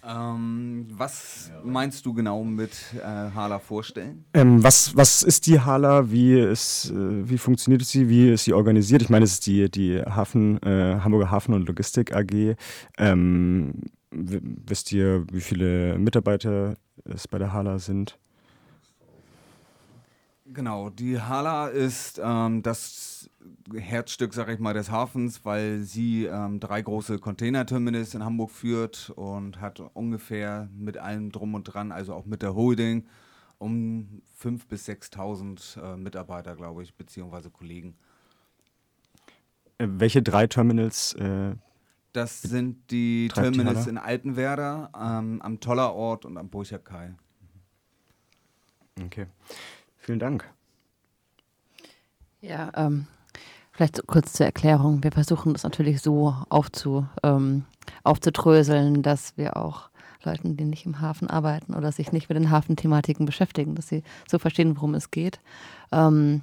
[0.09, 4.25] Ähm, was meinst du genau mit äh, Hala vorstellen?
[4.35, 6.11] Ähm, was, was ist die Hala?
[6.11, 8.09] Wie, ist, äh, wie funktioniert sie?
[8.09, 9.03] Wie ist sie organisiert?
[9.03, 12.55] Ich meine, es ist die, die Hafen, äh, Hamburger Hafen- und Logistik AG.
[12.99, 18.16] Ähm, wisst ihr, wie viele Mitarbeiter es bei der Hala sind?
[20.45, 23.29] Genau, die Hala ist ähm, das
[23.74, 29.11] Herzstück, sag ich mal, des Hafens, weil sie ähm, drei große Containerterminals in Hamburg führt
[29.11, 33.06] und hat ungefähr mit allem drum und dran, also auch mit der Holding,
[33.59, 37.96] um 5.000 bis 6.000 äh, Mitarbeiter, glaube ich, beziehungsweise Kollegen.
[39.78, 41.14] Äh, welche drei Terminals?
[41.14, 41.54] Äh,
[42.12, 43.88] Das sind die die Terminals Hala?
[43.90, 47.14] in Altenwerder, ähm, am Tollerort und am Burcherkai.
[49.04, 49.26] okay.
[49.98, 50.48] Vielen Dank.
[52.40, 53.06] ja, ähm,
[53.77, 55.05] vielleicht so kurz zur Erklärung.
[55.05, 57.65] Wir versuchen das natürlich so aufzu, ähm,
[58.05, 59.91] aufzudröseln, dass wir auch
[60.25, 64.03] Leuten, die nicht im Hafen arbeiten oder sich nicht mit den Hafenthematiken beschäftigen, dass sie
[64.27, 65.41] so verstehen, worum es geht.
[65.93, 66.43] Ähm,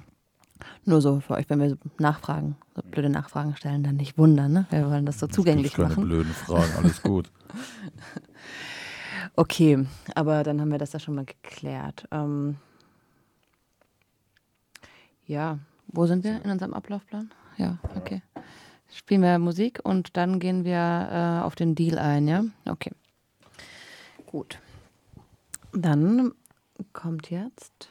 [0.84, 4.52] nur so für euch, wenn wir so Nachfragen, so blöde Nachfragen stellen, dann nicht wundern.
[4.52, 4.66] Ne?
[4.70, 6.04] Wir wollen das so zugänglich keine machen.
[6.04, 7.30] blöden Fragen, alles gut.
[9.36, 12.06] Okay, aber dann haben wir das ja schon mal geklärt.
[12.12, 12.56] Ähm,
[15.26, 15.58] ja,
[15.94, 17.30] wo sind wir in unserem Ablaufplan?
[17.56, 18.22] Ja, okay.
[18.92, 22.44] Spielen wir Musik und dann gehen wir äh, auf den Deal ein, ja?
[22.66, 22.92] Okay.
[24.26, 24.58] Gut.
[25.72, 26.32] Dann
[26.92, 27.88] kommt jetzt.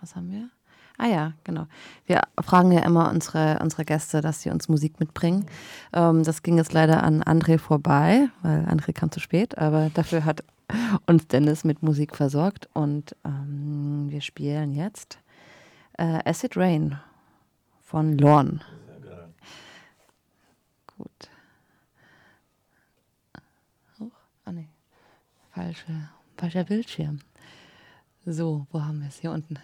[0.00, 0.50] Was haben wir?
[0.96, 1.66] Ah ja, genau.
[2.06, 5.46] Wir fragen ja immer unsere, unsere Gäste, dass sie uns Musik mitbringen.
[5.92, 10.24] Ähm, das ging jetzt leider an André vorbei, weil André kam zu spät, aber dafür
[10.24, 10.42] hat
[11.06, 15.18] uns Dennis mit Musik versorgt und ähm, wir spielen jetzt
[15.98, 16.98] äh, Acid Rain
[17.82, 18.60] von Lorne.
[20.96, 21.30] Gut.
[24.00, 24.10] Hoch.
[24.44, 24.68] Ah nee.
[25.52, 27.20] Falsche, falscher Bildschirm.
[28.24, 29.18] So, wo haben wir es?
[29.18, 29.58] Hier unten.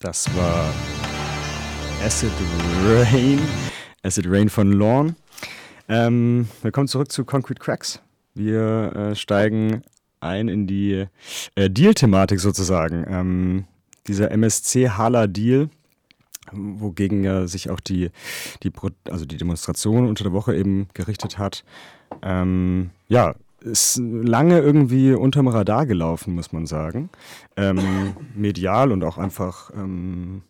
[0.00, 0.72] Das war
[2.04, 2.30] Acid
[2.84, 3.40] Rain.
[4.02, 5.16] Acid Rain von Lorne.
[5.88, 8.00] Ähm, willkommen zurück zu Concrete Cracks.
[8.34, 9.82] Wir äh, steigen
[10.20, 11.06] ein in die
[11.54, 13.04] äh, Deal-Thematik sozusagen.
[13.08, 13.64] Ähm,
[14.06, 15.68] dieser MSC-Hala-Deal,
[16.52, 18.10] wogegen ja sich auch die,
[18.62, 18.72] die,
[19.10, 21.64] also die Demonstration unter der Woche eben gerichtet hat.
[22.22, 27.10] Ähm, ja, ist lange irgendwie unterm Radar gelaufen, muss man sagen.
[27.56, 30.42] Ähm, medial und auch einfach, ähm,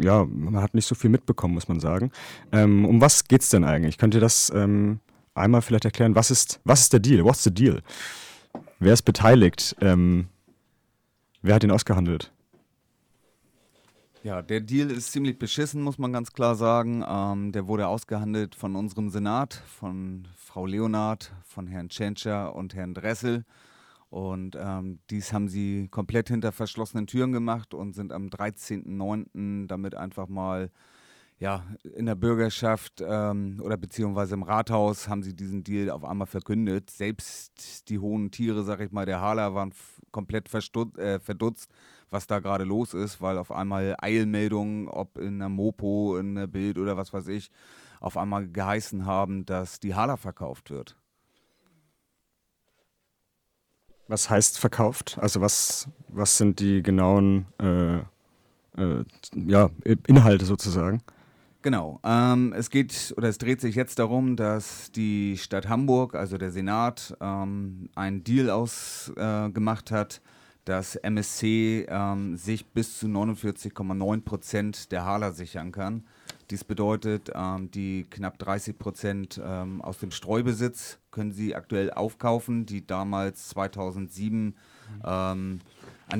[0.00, 2.12] ja, man hat nicht so viel mitbekommen, muss man sagen.
[2.52, 3.98] Ähm, um was geht es denn eigentlich?
[3.98, 5.00] Könnt ihr das ähm,
[5.34, 6.14] einmal vielleicht erklären?
[6.14, 7.24] Was ist, was ist der Deal?
[7.24, 7.80] What's the deal?
[8.82, 9.76] Wer ist beteiligt?
[9.82, 10.28] Ähm,
[11.42, 12.32] wer hat ihn ausgehandelt?
[14.22, 17.04] Ja, der Deal ist ziemlich beschissen, muss man ganz klar sagen.
[17.06, 22.94] Ähm, der wurde ausgehandelt von unserem Senat, von Frau Leonard, von Herrn Tschentscher und Herrn
[22.94, 23.44] Dressel.
[24.08, 29.66] Und ähm, dies haben sie komplett hinter verschlossenen Türen gemacht und sind am 13.09.
[29.66, 30.70] damit einfach mal
[31.40, 31.64] ja,
[31.96, 36.90] in der Bürgerschaft ähm, oder beziehungsweise im Rathaus haben sie diesen Deal auf einmal verkündet.
[36.90, 39.72] Selbst die hohen Tiere, sag ich mal, der Hala waren
[40.12, 40.52] komplett
[40.98, 41.70] äh, verdutzt,
[42.10, 46.46] was da gerade los ist, weil auf einmal Eilmeldungen, ob in der Mopo, in der
[46.46, 47.50] Bild oder was weiß ich,
[48.00, 50.94] auf einmal geheißen haben, dass die Hala verkauft wird.
[54.08, 55.16] Was heißt verkauft?
[55.22, 57.98] Also was, was sind die genauen äh,
[58.76, 59.70] äh, ja,
[60.06, 61.00] Inhalte sozusagen?
[61.62, 62.00] Genau.
[62.04, 66.50] Ähm, es geht oder es dreht sich jetzt darum, dass die Stadt Hamburg, also der
[66.50, 70.22] Senat, ähm, einen Deal ausgemacht äh, hat,
[70.64, 76.04] dass MSC ähm, sich bis zu 49,9 Prozent der Hala sichern kann.
[76.50, 82.64] Dies bedeutet, ähm, die knapp 30 Prozent ähm, aus dem Streubesitz können sie aktuell aufkaufen,
[82.64, 84.54] die damals 2007 mhm.
[85.02, 85.60] an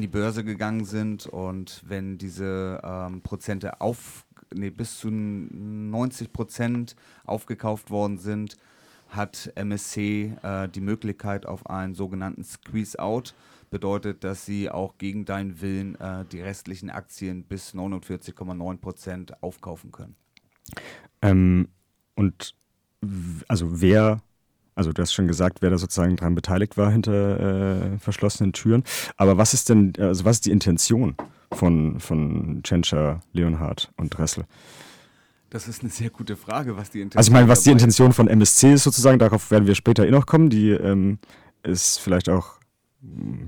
[0.00, 1.26] die Börse gegangen sind.
[1.26, 8.56] Und wenn diese ähm, Prozente auf nee, bis zu 90 Prozent aufgekauft worden sind,
[9.08, 13.34] hat MSC äh, die Möglichkeit auf einen sogenannten Squeeze-Out.
[13.70, 19.92] Bedeutet, dass sie auch gegen deinen Willen äh, die restlichen Aktien bis 49,9 Prozent aufkaufen
[19.92, 20.16] können.
[21.22, 21.68] Ähm,
[22.14, 22.54] und
[23.48, 24.22] also wer
[24.74, 28.82] also du hast schon gesagt, wer da sozusagen daran beteiligt war hinter äh, verschlossenen Türen.
[29.16, 31.16] Aber was ist denn, also was ist die Intention
[31.52, 34.44] von, von Tschentscher, Leonhardt und Dressel?
[35.50, 38.12] Das ist eine sehr gute Frage, was die Intention Also ich meine, was die Intention
[38.12, 41.18] von MSC ist sozusagen, darauf werden wir später eh noch kommen, die ähm,
[41.64, 42.60] ist vielleicht auch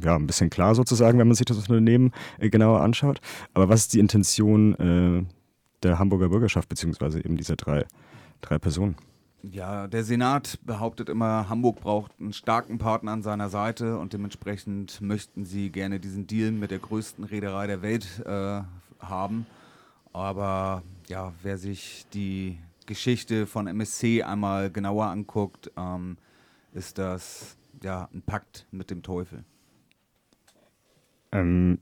[0.03, 3.21] ja, ein bisschen klar sozusagen, wenn man sich das Unternehmen äh, genauer anschaut.
[3.55, 5.25] Aber was ist die Intention äh,
[5.83, 7.85] der Hamburger Bürgerschaft, beziehungsweise eben dieser drei,
[8.41, 8.97] drei Personen?
[9.43, 15.01] Ja, der Senat behauptet immer, Hamburg braucht einen starken Partner an seiner Seite und dementsprechend
[15.01, 18.63] möchten sie gerne diesen Deal mit der größten Reederei der Welt äh,
[19.01, 19.47] haben.
[20.13, 26.19] Aber ja, wer sich die Geschichte von MSC einmal genauer anguckt, ähm,
[26.73, 29.45] ist das ja ein Pakt mit dem Teufel.
[31.33, 31.79] Ähm,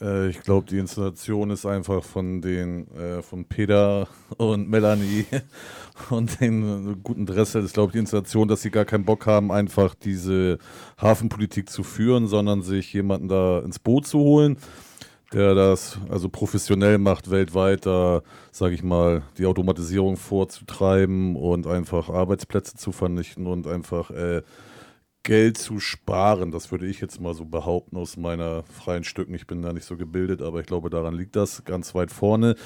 [0.00, 5.26] äh, ich glaube, die Installation ist einfach von den äh, von Peter und Melanie
[6.10, 7.64] und den guten Dressel.
[7.64, 10.58] Ich glaube, die Installation, dass sie gar keinen Bock haben, einfach diese
[11.00, 14.56] Hafenpolitik zu führen, sondern sich jemanden da ins Boot zu holen,
[15.32, 22.08] der das also professionell macht, weltweit da, sage ich mal, die Automatisierung vorzutreiben und einfach
[22.08, 24.42] Arbeitsplätze zu vernichten und einfach äh,
[25.22, 26.50] Geld zu sparen.
[26.50, 29.34] Das würde ich jetzt mal so behaupten aus meiner freien Stücken.
[29.34, 32.56] Ich bin da nicht so gebildet, aber ich glaube, daran liegt das ganz weit vorne.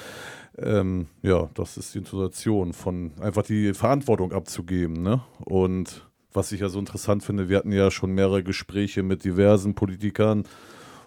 [0.57, 5.03] Ähm, ja, das ist die Situation von einfach die Verantwortung abzugeben.
[5.03, 5.21] Ne?
[5.39, 9.75] Und was ich ja so interessant finde, wir hatten ja schon mehrere Gespräche mit diversen
[9.75, 10.43] Politikern.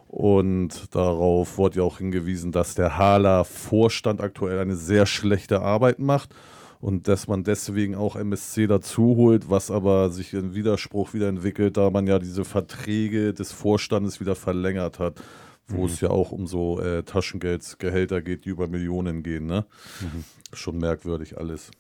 [0.08, 6.34] Und darauf wurde ja auch hingewiesen, dass der Hala-Vorstand aktuell eine sehr schlechte Arbeit macht
[6.80, 11.76] und dass man deswegen auch MSC dazu holt, was aber sich in Widerspruch wieder entwickelt,
[11.76, 15.22] da man ja diese Verträge des Vorstandes wieder verlängert hat,
[15.68, 15.86] wo mhm.
[15.86, 19.46] es ja auch um so äh, Taschengeldgehälter geht, die über Millionen gehen.
[19.46, 19.66] Ne?
[20.00, 20.24] Mhm.
[20.52, 21.70] Schon merkwürdig alles.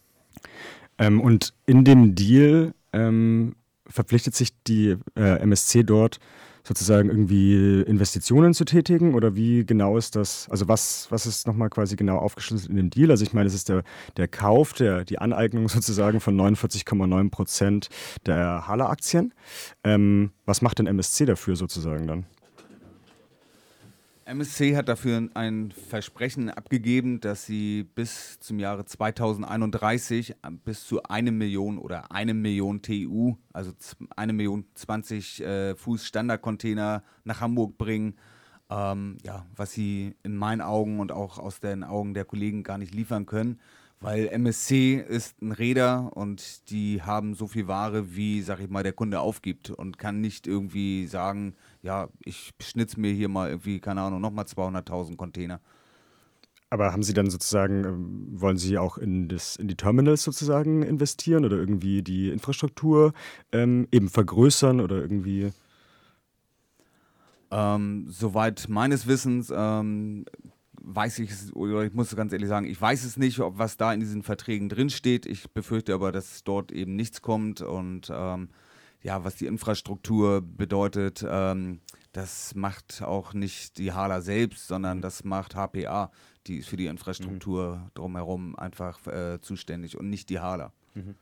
[0.98, 3.54] Ähm, und in dem Deal ähm,
[3.86, 6.18] verpflichtet sich die äh, MSC dort
[6.66, 11.70] sozusagen irgendwie Investitionen zu tätigen oder wie genau ist das, also was, was ist nochmal
[11.70, 13.10] quasi genau aufgeschlüsselt in dem Deal?
[13.10, 13.84] Also ich meine, es ist der,
[14.16, 17.88] der Kauf, der, die Aneignung sozusagen von 49,9 Prozent
[18.26, 19.32] der Halle-Aktien.
[19.84, 22.26] Ähm, was macht denn MSC dafür sozusagen dann?
[24.26, 31.04] MSC hat dafür ein Versprechen abgegeben, dass sie bis zum Jahre 2031 äh, bis zu
[31.04, 33.70] eine Million oder eine Million TU, also
[34.16, 38.16] eine Million 20 äh, Fuß Standardcontainer nach Hamburg bringen.
[38.68, 42.78] Ähm, ja, was sie in meinen Augen und auch aus den Augen der Kollegen gar
[42.78, 43.60] nicht liefern können
[44.00, 48.82] weil MSC ist ein Räder und die haben so viel Ware, wie, sag ich mal,
[48.82, 53.80] der Kunde aufgibt und kann nicht irgendwie sagen, ja, ich schnitze mir hier mal irgendwie,
[53.80, 55.60] keine Ahnung, nochmal 200.000 Container.
[56.68, 60.82] Aber haben Sie dann sozusagen, ähm, wollen Sie auch in, das, in die Terminals sozusagen
[60.82, 63.12] investieren oder irgendwie die Infrastruktur
[63.52, 65.52] ähm, eben vergrößern oder irgendwie?
[67.52, 70.24] Ähm, soweit meines Wissens ähm,
[70.82, 73.76] weiß ich es, oder ich muss ganz ehrlich sagen, ich weiß es nicht, ob was
[73.76, 75.26] da in diesen Verträgen drinsteht.
[75.26, 78.48] Ich befürchte aber, dass dort eben nichts kommt und ähm,
[79.02, 81.80] ja, was die Infrastruktur bedeutet, ähm,
[82.12, 86.10] das macht auch nicht die Hala selbst, sondern das macht HPA,
[86.46, 87.90] die ist für die Infrastruktur mhm.
[87.94, 90.72] drumherum einfach äh, zuständig und nicht die Hala.
[90.94, 91.14] Mhm.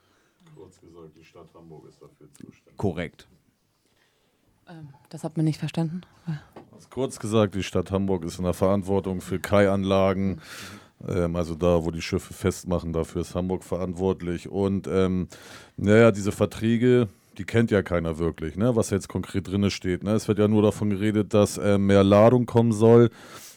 [0.55, 2.77] Kurz gesagt, die Stadt Hamburg ist dafür zuständig.
[2.77, 3.27] Korrekt.
[4.68, 6.03] Ähm, das hat man nicht verstanden.
[6.72, 10.41] Also kurz gesagt, die Stadt Hamburg ist in der Verantwortung für Kai-Anlagen.
[11.07, 14.49] Ähm, also da, wo die Schiffe festmachen, dafür ist Hamburg verantwortlich.
[14.49, 15.29] Und ähm,
[15.77, 17.09] naja, diese Verträge,
[17.39, 18.76] die kennt ja keiner wirklich, ne?
[18.76, 20.03] was jetzt konkret drin steht.
[20.05, 20.12] Ne?
[20.12, 23.11] Es wird ja nur davon geredet, dass äh, mehr Ladung kommen soll.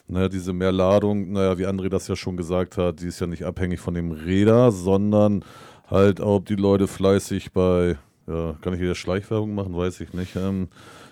[0.09, 3.43] Ne, diese Mehrladung, naja, wie André das ja schon gesagt hat, die ist ja nicht
[3.43, 5.43] abhängig von dem Räder, sondern
[5.89, 10.37] halt, ob die Leute fleißig bei, ja, kann ich hier Schleichwerbung machen, weiß ich nicht.
[10.37, 10.69] Ähm,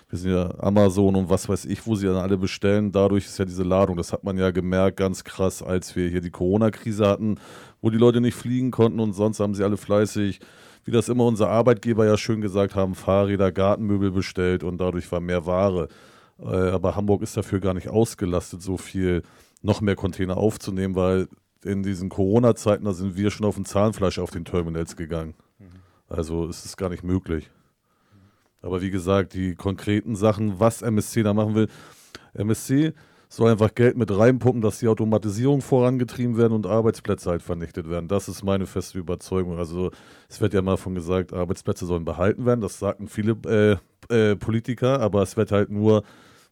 [0.08, 2.90] wir sind ja Amazon und was weiß ich, wo sie dann alle bestellen.
[2.90, 6.22] Dadurch ist ja diese Ladung, das hat man ja gemerkt, ganz krass, als wir hier
[6.22, 7.38] die Corona-Krise hatten,
[7.82, 10.40] wo die Leute nicht fliegen konnten und sonst haben sie alle fleißig,
[10.86, 15.20] wie das immer unser Arbeitgeber ja schön gesagt haben, Fahrräder, Gartenmöbel bestellt und dadurch war
[15.20, 15.88] mehr Ware.
[16.38, 19.22] Äh, aber Hamburg ist dafür gar nicht ausgelastet, so viel
[19.62, 21.28] noch mehr Container aufzunehmen, weil
[21.64, 25.34] in diesen Corona-Zeiten, da sind wir schon auf dem Zahnfleisch auf den Terminals gegangen.
[25.58, 25.66] Mhm.
[26.08, 27.50] Also ist es gar nicht möglich.
[28.62, 31.68] Aber wie gesagt, die konkreten Sachen, was MSC da machen will,
[32.34, 32.92] MSC
[33.28, 38.08] soll einfach Geld mit reinpumpen, dass die Automatisierung vorangetrieben werden und Arbeitsplätze halt vernichtet werden.
[38.08, 39.58] Das ist meine feste Überzeugung.
[39.58, 39.90] Also
[40.28, 42.60] es wird ja mal von gesagt, Arbeitsplätze sollen behalten werden.
[42.60, 46.04] Das sagten viele äh, äh, Politiker, aber es wird halt nur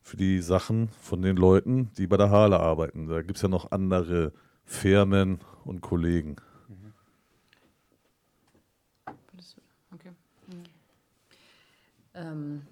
[0.03, 3.09] für die Sachen von den Leuten, die bei der Hahle arbeiten.
[3.09, 4.33] Da gibt es ja noch andere
[4.65, 6.37] Firmen und Kollegen.
[12.17, 12.63] Ähm,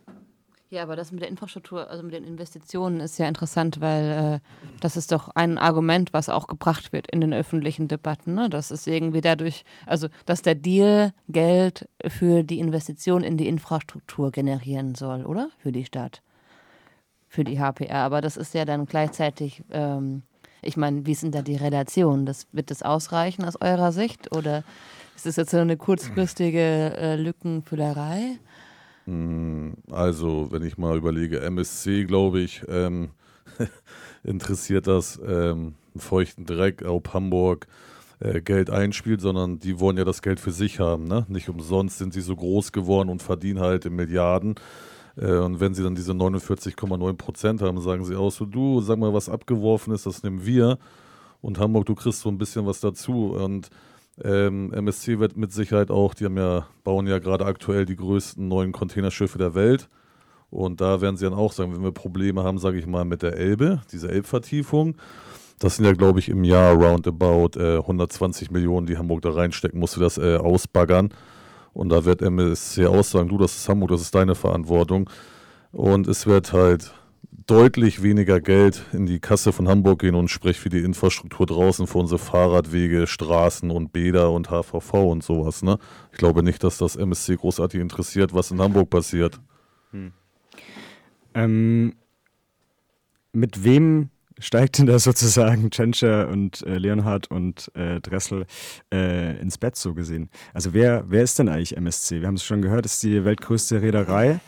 [0.72, 4.78] ja, aber das mit der Infrastruktur, also mit den Investitionen ist ja interessant, weil äh,
[4.80, 8.34] das ist doch ein Argument, was auch gebracht wird in den öffentlichen Debatten.
[8.34, 8.48] Ne?
[8.48, 14.30] Das ist irgendwie dadurch, also dass der Deal Geld für die Investition in die Infrastruktur
[14.30, 15.50] generieren soll, oder?
[15.58, 16.22] Für die Stadt,
[17.28, 17.96] für die HPR.
[17.96, 20.22] Aber das ist ja dann gleichzeitig, ähm,
[20.62, 22.24] ich meine, wie sind da die Relationen?
[22.24, 24.34] Das, wird das ausreichen aus eurer Sicht?
[24.34, 24.64] Oder
[25.16, 28.38] ist das jetzt so eine kurzfristige äh, Lückenfüllerei?
[29.06, 33.10] Hm, also, wenn ich mal überlege, MSC, glaube ich, ähm,
[34.24, 37.66] interessiert das ähm, feuchten Dreck, ob Hamburg
[38.20, 41.04] äh, Geld einspielt, sondern die wollen ja das Geld für sich haben.
[41.04, 41.26] Ne?
[41.28, 44.54] Nicht umsonst sind sie so groß geworden und verdienen halt in Milliarden.
[45.16, 48.98] Äh, und wenn sie dann diese 49,9 Prozent haben, sagen sie aus, so, du, sag
[48.98, 50.78] mal, was abgeworfen ist, das nehmen wir.
[51.40, 53.32] Und Hamburg, du kriegst so ein bisschen was dazu.
[53.32, 53.68] Und
[54.22, 58.46] ähm, MSC wird mit Sicherheit auch, die haben ja, bauen ja gerade aktuell die größten
[58.46, 59.88] neuen Containerschiffe der Welt.
[60.50, 63.22] Und da werden sie dann auch sagen, wenn wir Probleme haben, sage ich mal, mit
[63.22, 64.96] der Elbe, dieser Elbvertiefung,
[65.58, 69.78] das sind ja, glaube ich, im Jahr roundabout äh, 120 Millionen, die Hamburg da reinstecken,
[69.80, 71.14] musst du das äh, ausbaggern.
[71.72, 75.08] Und da wird MSC auch sagen, du, das ist Hamburg, das ist deine Verantwortung.
[75.70, 76.92] Und es wird halt
[77.46, 81.86] deutlich weniger Geld in die Kasse von Hamburg gehen und sprich für die Infrastruktur draußen,
[81.86, 85.62] für unsere Fahrradwege, Straßen und Bäder und HVV und sowas.
[85.62, 85.78] Ne?
[86.12, 89.40] Ich glaube nicht, dass das MSC großartig interessiert, was in Hamburg passiert.
[89.92, 90.12] Hm.
[91.34, 91.94] Ähm,
[93.32, 98.46] mit wem steigt denn da sozusagen Tschentscher und äh, Leonhard und äh, Dressel
[98.92, 100.28] äh, ins Bett so gesehen?
[100.52, 102.20] Also wer, wer ist denn eigentlich MSC?
[102.20, 104.40] Wir haben es schon gehört, ist die weltgrößte Reederei.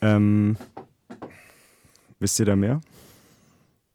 [0.00, 0.56] Ähm,
[2.22, 2.80] Wisst ihr da mehr?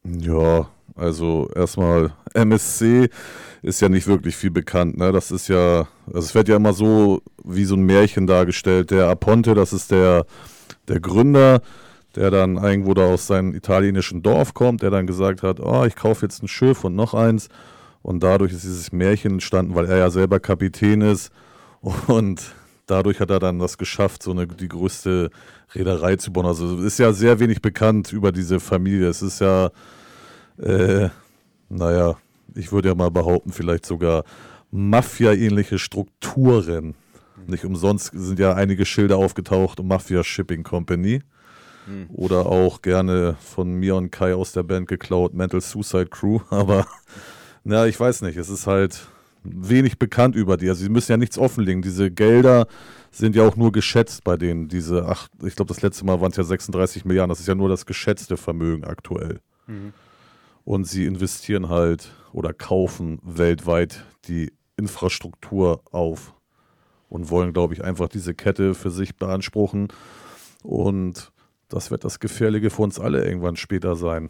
[0.04, 0.68] Ja,
[0.98, 3.08] also erstmal MSC
[3.62, 4.98] ist ja nicht wirklich viel bekannt.
[4.98, 5.14] Ne?
[5.14, 8.92] Das ist ja, also es wird ja immer so wie so ein Märchen dargestellt.
[8.92, 10.26] Der Aponte, das ist der,
[10.90, 11.62] der Gründer,
[12.18, 15.96] der dann irgendwo da aus seinem italienischen Dorf kommt, der dann gesagt hat, oh, ich
[15.96, 17.48] kaufe jetzt ein Schiff und noch eins.
[18.02, 21.32] Und dadurch ist dieses Märchen entstanden, weil er ja selber Kapitän ist.
[22.08, 22.42] Und
[22.88, 25.30] dadurch hat er dann das geschafft, so eine, die größte
[25.76, 26.46] Reederei zu bauen.
[26.46, 29.08] Also ist ja sehr wenig bekannt über diese Familie.
[29.08, 29.70] Es ist ja,
[30.58, 31.10] äh,
[31.70, 32.16] naja,
[32.56, 34.24] ich würde ja mal behaupten, vielleicht sogar
[34.72, 36.96] Mafia-ähnliche Strukturen.
[37.46, 41.22] Nicht umsonst sind ja einige Schilder aufgetaucht, Mafia Shipping Company.
[41.86, 42.10] Hm.
[42.10, 46.40] Oder auch gerne von mir und Kai aus der Band geklaut, Mental Suicide Crew.
[46.50, 46.88] Aber,
[47.64, 49.08] na, ich weiß nicht, es ist halt
[49.56, 50.70] wenig bekannt über die.
[50.70, 51.82] Also sie müssen ja nichts offenlegen.
[51.82, 52.68] Diese Gelder
[53.12, 54.68] sind ja auch nur geschätzt bei denen.
[54.68, 57.30] Diese acht, ich glaube, das letzte Mal waren es ja 36 Milliarden.
[57.30, 59.40] Das ist ja nur das geschätzte Vermögen aktuell.
[59.68, 59.94] Mhm.
[60.64, 66.34] Und sie investieren halt oder kaufen weltweit die Infrastruktur auf
[67.10, 69.88] und wollen, glaube ich, einfach diese Kette für sich beanspruchen.
[70.64, 71.32] Und
[71.70, 74.30] das wird das Gefährliche für uns alle irgendwann später sein.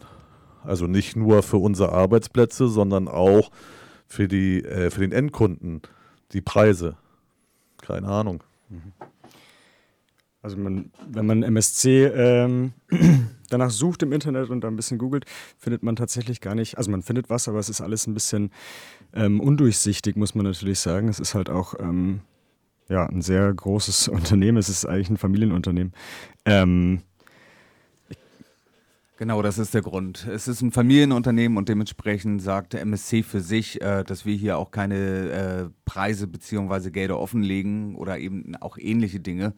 [0.62, 3.50] Also nicht nur für unsere Arbeitsplätze, sondern auch
[4.08, 5.82] für, die, äh, für den Endkunden,
[6.32, 6.96] die Preise.
[7.80, 8.42] Keine Ahnung.
[10.42, 12.72] Also man, wenn man MSC ähm,
[13.50, 15.24] danach sucht im Internet und da ein bisschen googelt,
[15.58, 18.50] findet man tatsächlich gar nicht, also man findet was, aber es ist alles ein bisschen
[19.12, 21.08] ähm, undurchsichtig, muss man natürlich sagen.
[21.08, 22.20] Es ist halt auch ähm,
[22.88, 25.92] ja, ein sehr großes Unternehmen, es ist eigentlich ein Familienunternehmen.
[29.18, 30.28] Genau, das ist der Grund.
[30.28, 34.58] Es ist ein Familienunternehmen und dementsprechend sagt der MSC für sich, äh, dass wir hier
[34.58, 36.92] auch keine äh, Preise bzw.
[36.92, 39.54] Gelder offenlegen oder eben auch ähnliche Dinge.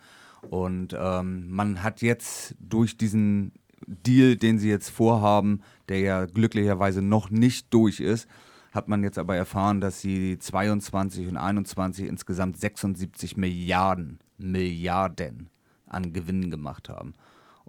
[0.49, 3.53] Und ähm, man hat jetzt durch diesen
[3.87, 8.29] Deal, den sie jetzt vorhaben, der ja glücklicherweise noch nicht durch ist,
[8.73, 15.51] hat man jetzt aber erfahren, dass sie 22 und 21 insgesamt 76 Milliarden, Milliarden
[15.87, 17.13] an Gewinnen gemacht haben.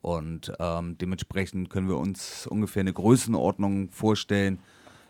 [0.02, 4.60] Und ähm, dementsprechend können wir uns ungefähr eine Größenordnung vorstellen,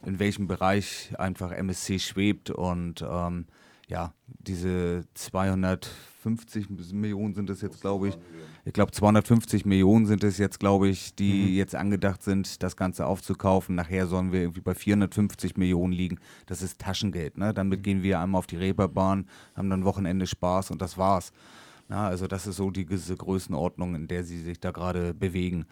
[0.06, 2.50] in welchem Bereich einfach MSC schwebt.
[2.50, 3.46] Und ähm,
[3.88, 8.18] ja, diese 250 Millionen sind es jetzt, glaube ich.
[8.64, 11.56] Ich glaube, 250 Millionen sind es jetzt, glaube ich, die mhm.
[11.56, 13.76] jetzt angedacht sind, das Ganze aufzukaufen.
[13.76, 16.20] Nachher sollen wir irgendwie bei 450 Millionen liegen.
[16.46, 17.38] Das ist Taschengeld.
[17.38, 17.54] Ne?
[17.54, 17.84] Damit mhm.
[17.84, 21.32] gehen wir einmal auf die Reeperbahn, haben dann Wochenende Spaß und das war's.
[21.92, 25.66] Ja, also das ist so die, diese Größenordnung, in der sie sich da gerade bewegen.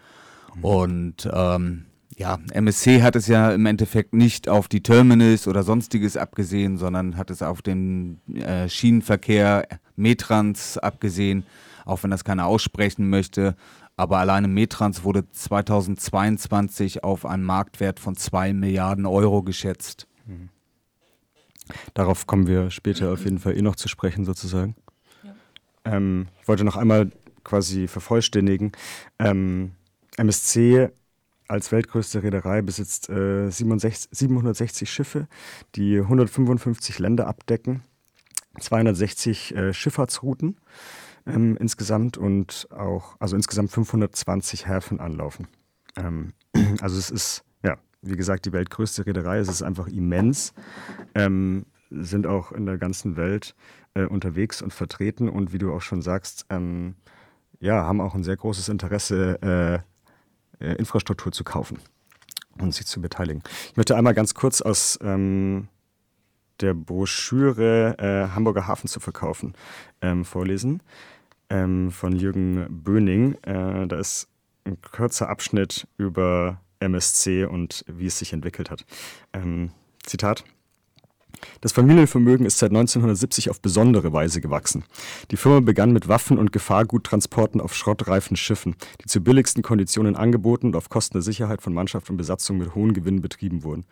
[0.55, 0.65] Mhm.
[0.65, 1.86] Und ähm,
[2.17, 7.15] ja, MSC hat es ja im Endeffekt nicht auf die Terminals oder sonstiges abgesehen, sondern
[7.15, 9.65] hat es auf den äh, Schienenverkehr,
[9.95, 11.45] Metrans abgesehen,
[11.86, 13.55] auch wenn das keiner aussprechen möchte.
[13.95, 20.05] Aber alleine Metrans wurde 2022 auf einen Marktwert von 2 Milliarden Euro geschätzt.
[20.26, 20.49] Mhm.
[21.93, 24.76] Darauf kommen wir später auf jeden Fall eh noch zu sprechen, sozusagen.
[25.86, 27.11] Ähm, ich wollte noch einmal
[27.43, 28.71] quasi vervollständigen.
[29.19, 29.71] Ähm,
[30.17, 30.89] MSC
[31.47, 35.27] als weltgrößte Reederei besitzt äh, 67, 760 Schiffe,
[35.75, 37.82] die 155 Länder abdecken,
[38.59, 40.57] 260 äh, Schifffahrtsrouten
[41.25, 45.47] ähm, insgesamt und auch, also insgesamt 520 Häfen anlaufen.
[45.95, 46.34] Ähm,
[46.82, 49.39] also es ist, ja, wie gesagt, die weltgrößte Reederei.
[49.39, 50.53] Es ist einfach immens.
[51.15, 53.55] Ähm, sind auch in der ganzen Welt
[53.94, 56.96] äh, unterwegs und vertreten und wie du auch schon sagst, ähm,
[57.60, 59.84] ja, haben auch ein sehr großes Interesse,
[60.62, 61.80] äh, äh, Infrastruktur zu kaufen
[62.60, 63.42] und sich zu beteiligen.
[63.72, 65.68] Ich möchte einmal ganz kurz aus ähm,
[66.62, 69.54] der Broschüre äh, Hamburger Hafen zu verkaufen
[70.02, 70.82] ähm, vorlesen
[71.50, 73.36] ähm, von Jürgen Böning.
[73.44, 74.28] Äh, da ist
[74.66, 78.86] ein kurzer Abschnitt über MSC und wie es sich entwickelt hat.
[79.34, 79.72] Ähm,
[80.04, 80.44] Zitat.
[81.61, 84.84] Das Familienvermögen ist seit 1970 auf besondere Weise gewachsen.
[85.32, 90.67] Die Firma begann mit Waffen- und Gefahrguttransporten auf schrottreifen Schiffen, die zu billigsten Konditionen angeboten
[90.67, 93.86] und auf Kosten der Sicherheit von Mannschaft und Besatzung mit hohen Gewinnen betrieben wurden.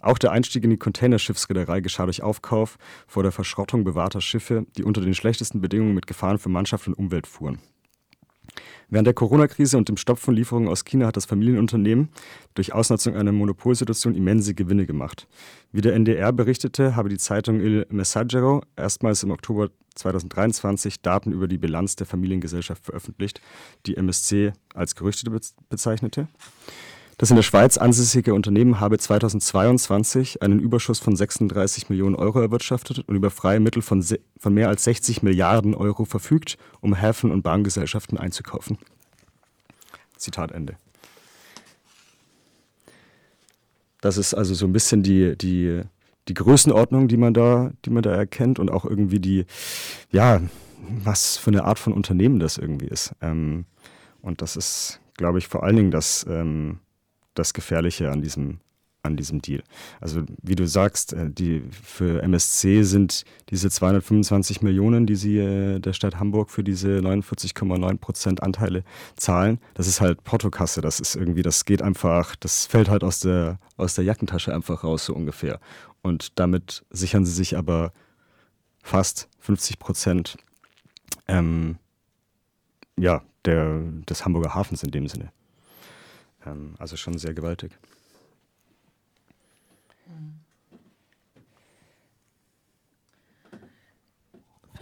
[0.00, 2.76] Auch der Einstieg in die Containerschiffsreederei geschah durch Aufkauf
[3.06, 6.94] vor der Verschrottung bewahrter Schiffe, die unter den schlechtesten Bedingungen mit Gefahren für Mannschaft und
[6.94, 7.58] Umwelt fuhren.
[8.92, 12.10] Während der Corona-Krise und dem Stopp von Lieferungen aus China hat das Familienunternehmen
[12.52, 15.26] durch Ausnutzung einer Monopolsituation immense Gewinne gemacht.
[15.72, 21.48] Wie der NDR berichtete, habe die Zeitung Il Messaggero erstmals im Oktober 2023 Daten über
[21.48, 23.40] die Bilanz der Familiengesellschaft veröffentlicht,
[23.86, 25.30] die MSC als Gerüchte
[25.70, 26.28] bezeichnete.
[27.22, 32.98] Das in der Schweiz ansässige Unternehmen habe 2022 einen Überschuss von 36 Millionen Euro erwirtschaftet
[32.98, 34.04] und über freie Mittel von,
[34.40, 38.76] von mehr als 60 Milliarden Euro verfügt, um Häfen und Bahngesellschaften einzukaufen.
[40.16, 40.76] Zitat Ende.
[44.00, 45.82] Das ist also so ein bisschen die, die,
[46.26, 49.46] die Größenordnung, die man, da, die man da erkennt und auch irgendwie die,
[50.10, 50.40] ja,
[51.04, 53.14] was für eine Art von Unternehmen das irgendwie ist.
[53.20, 53.66] Ähm,
[54.22, 56.80] und das ist, glaube ich, vor allen Dingen das, ähm,
[57.34, 58.60] das Gefährliche an diesem,
[59.02, 59.62] an diesem Deal.
[60.00, 65.80] Also wie du sagst, äh, die, für MSC sind diese 225 Millionen, die sie äh,
[65.80, 68.84] der Stadt Hamburg für diese 49,9 Prozent Anteile
[69.16, 70.80] zahlen, das ist halt Portokasse.
[70.80, 74.84] Das ist irgendwie, das geht einfach, das fällt halt aus der, aus der Jackentasche einfach
[74.84, 75.58] raus, so ungefähr.
[76.02, 77.92] Und damit sichern sie sich aber
[78.82, 80.36] fast 50 Prozent
[81.28, 81.76] ähm,
[82.96, 85.32] ja, der, des Hamburger Hafens in dem Sinne.
[86.78, 87.72] Also schon sehr gewaltig.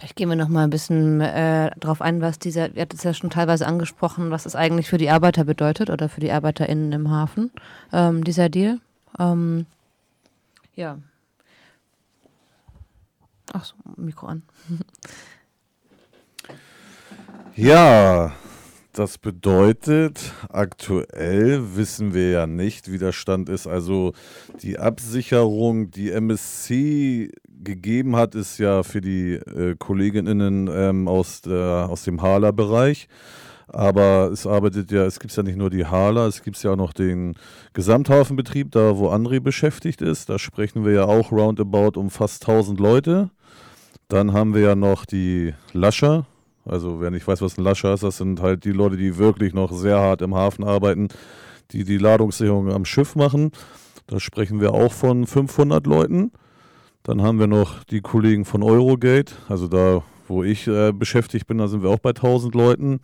[0.01, 3.03] Vielleicht gehen wir noch mal ein bisschen äh, darauf ein, was dieser, ihr habt es
[3.03, 6.91] ja schon teilweise angesprochen, was es eigentlich für die Arbeiter bedeutet oder für die ArbeiterInnen
[6.91, 7.51] im Hafen,
[7.93, 8.79] ähm, dieser Deal.
[9.19, 9.67] Ähm,
[10.73, 10.97] ja.
[13.53, 14.41] Ach so, Mikro an.
[17.55, 18.31] ja,
[19.01, 23.65] Das bedeutet, aktuell wissen wir ja nicht, wie der Stand ist.
[23.65, 24.13] Also
[24.61, 31.87] die Absicherung, die MSC gegeben hat, ist ja für die äh, Kolleginnen ähm, aus, der,
[31.89, 33.07] aus dem Hala-Bereich.
[33.69, 36.77] Aber es arbeitet ja, es gibt ja nicht nur die Hala, es gibt ja auch
[36.77, 37.33] noch den
[37.73, 40.29] Gesamthafenbetrieb, da wo André beschäftigt ist.
[40.29, 43.31] Da sprechen wir ja auch roundabout um fast 1000 Leute.
[44.09, 46.27] Dann haben wir ja noch die Lascher.
[46.65, 49.53] Also wer nicht weiß, was ein Lascher ist, das sind halt die Leute, die wirklich
[49.53, 51.07] noch sehr hart im Hafen arbeiten,
[51.71, 53.51] die die Ladungssicherung am Schiff machen.
[54.07, 56.31] Da sprechen wir auch von 500 Leuten.
[57.03, 61.57] Dann haben wir noch die Kollegen von Eurogate, also da, wo ich äh, beschäftigt bin,
[61.57, 62.99] da sind wir auch bei 1000 Leuten.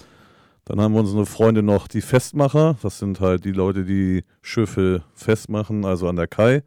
[0.66, 2.76] Dann haben wir unsere Freunde noch die Festmacher.
[2.82, 6.62] Das sind halt die Leute, die Schiffe festmachen, also an der Kai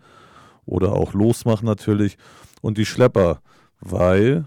[0.64, 2.16] oder auch losmachen natürlich.
[2.62, 3.42] Und die Schlepper,
[3.80, 4.46] weil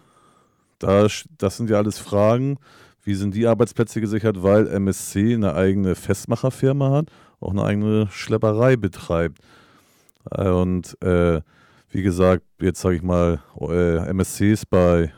[0.83, 1.07] da,
[1.37, 2.57] das sind ja alles Fragen,
[3.03, 7.07] wie sind die Arbeitsplätze gesichert, weil MSC eine eigene Festmacherfirma hat,
[7.39, 9.39] auch eine eigene Schlepperei betreibt.
[10.29, 11.41] Und äh,
[11.89, 15.11] wie gesagt, jetzt sage ich mal, äh, MSC ist bei,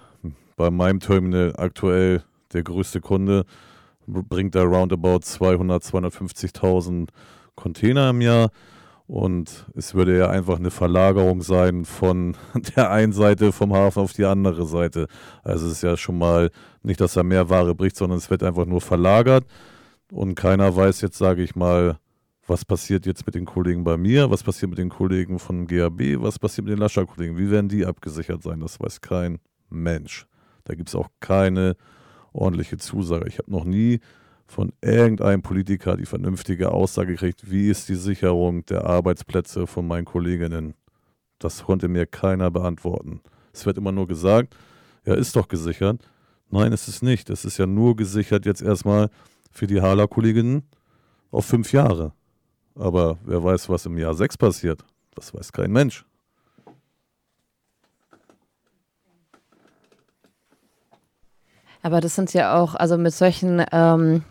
[0.56, 3.46] bei meinem Terminal aktuell der größte Kunde
[4.08, 7.10] bringt da roundabout 200, 250.000
[7.56, 8.50] Container im Jahr.
[9.08, 12.36] Und es würde ja einfach eine Verlagerung sein von
[12.76, 15.08] der einen Seite vom Hafen auf die andere Seite.
[15.44, 16.50] Also es ist ja schon mal
[16.82, 19.46] nicht, dass da mehr Ware bricht, sondern es wird einfach nur verlagert.
[20.12, 22.00] Und keiner weiß jetzt, sage ich mal,
[22.48, 26.22] was passiert jetzt mit den Kollegen bei mir, was passiert mit den Kollegen von GAB,
[26.22, 29.40] was passiert mit den Lascher-Kollegen, wie werden die abgesichert sein, das weiß kein
[29.70, 30.28] Mensch.
[30.64, 31.76] Da gibt es auch keine
[32.34, 33.28] ordentliche Zusage.
[33.28, 34.00] Ich habe noch nie
[34.48, 40.06] von irgendeinem Politiker die vernünftige Aussage gekriegt, wie ist die Sicherung der Arbeitsplätze von meinen
[40.06, 40.76] Kolleginnen.
[41.40, 43.22] Das konnte mir keiner beantworten.
[43.54, 44.56] Es wird immer nur gesagt,
[45.06, 46.08] ja, ist doch gesichert.
[46.50, 47.30] Nein, es ist nicht.
[47.30, 49.10] Es ist ja nur gesichert jetzt erstmal
[49.52, 50.64] für die Hala-Kolleginnen
[51.32, 52.14] auf fünf Jahre.
[52.76, 54.86] Aber wer weiß, was im Jahr sechs passiert,
[55.16, 56.06] das weiß kein Mensch.
[61.86, 64.24] Aber das sind ja auch, also mit solchen ähm,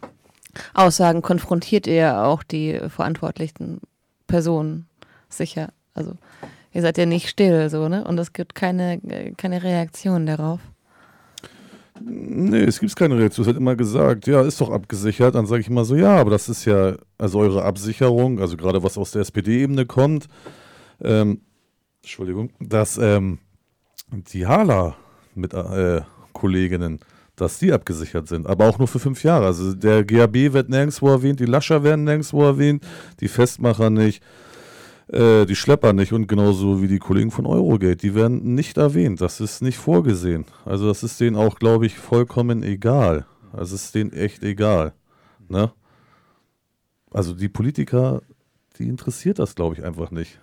[0.74, 3.80] Aussagen konfrontiert ihr ja auch die verantwortlichen
[4.26, 4.88] Personen
[5.28, 5.68] sicher.
[5.94, 6.16] Also
[6.72, 8.02] ihr seid ja nicht still so, ne?
[8.02, 9.00] Und es gibt keine,
[9.36, 10.58] keine Reaktion darauf.
[12.00, 13.44] Nee, es gibt keine Reaktion.
[13.44, 15.36] Es wird immer gesagt, ja, ist doch abgesichert.
[15.36, 18.82] Dann sage ich immer so, ja, aber das ist ja, also eure Absicherung, also gerade
[18.82, 20.26] was aus der SPD-Ebene kommt,
[21.00, 21.40] ähm,
[22.02, 23.38] Entschuldigung, dass ähm,
[24.10, 24.96] die Hala
[25.36, 26.00] mit äh,
[26.32, 26.98] Kolleginnen
[27.36, 29.46] dass die abgesichert sind, aber auch nur für fünf Jahre.
[29.46, 32.84] Also der GAB wird nirgendwo erwähnt, die Lascher werden nirgendwo erwähnt,
[33.20, 34.22] die Festmacher nicht,
[35.08, 39.20] äh, die Schlepper nicht und genauso wie die Kollegen von Eurogate, die werden nicht erwähnt.
[39.20, 40.44] Das ist nicht vorgesehen.
[40.64, 43.26] Also das ist denen auch, glaube ich, vollkommen egal.
[43.52, 44.92] Also es ist denen echt egal.
[45.48, 45.72] Ne?
[47.10, 48.22] Also die Politiker,
[48.78, 50.40] die interessiert das, glaube ich, einfach nicht.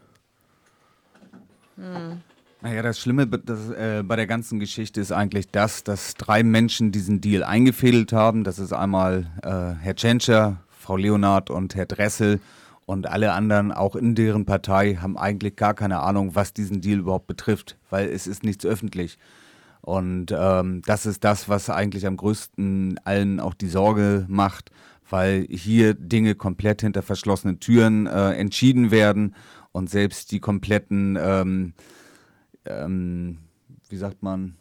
[1.76, 2.22] Hm.
[2.64, 6.92] Naja, das Schlimme das, äh, bei der ganzen Geschichte ist eigentlich das, dass drei Menschen
[6.92, 8.44] diesen Deal eingefädelt haben.
[8.44, 12.40] Das ist einmal äh, Herr Tschentscher, Frau Leonard und Herr Dressel.
[12.86, 17.00] Und alle anderen, auch in deren Partei, haben eigentlich gar keine Ahnung, was diesen Deal
[17.00, 19.18] überhaupt betrifft, weil es ist nichts öffentlich.
[19.82, 24.70] Und ähm, das ist das, was eigentlich am größten allen auch die Sorge macht,
[25.10, 29.34] weil hier Dinge komplett hinter verschlossenen Türen äh, entschieden werden
[29.72, 31.74] und selbst die kompletten ähm,
[32.66, 33.38] ähm,
[33.90, 34.56] wie sagt man,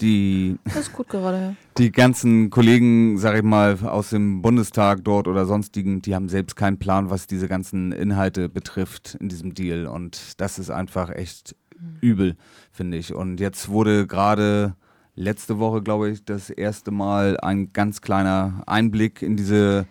[0.00, 1.54] die, das ist gut gerade, ja.
[1.78, 6.56] die ganzen Kollegen, sag ich mal, aus dem Bundestag dort oder sonstigen, die haben selbst
[6.56, 9.86] keinen Plan, was diese ganzen Inhalte betrifft in diesem Deal.
[9.86, 11.98] Und das ist einfach echt mhm.
[12.00, 12.36] übel,
[12.72, 13.14] finde ich.
[13.14, 14.74] Und jetzt wurde gerade
[15.14, 19.86] letzte Woche, glaube ich, das erste Mal ein ganz kleiner Einblick in diese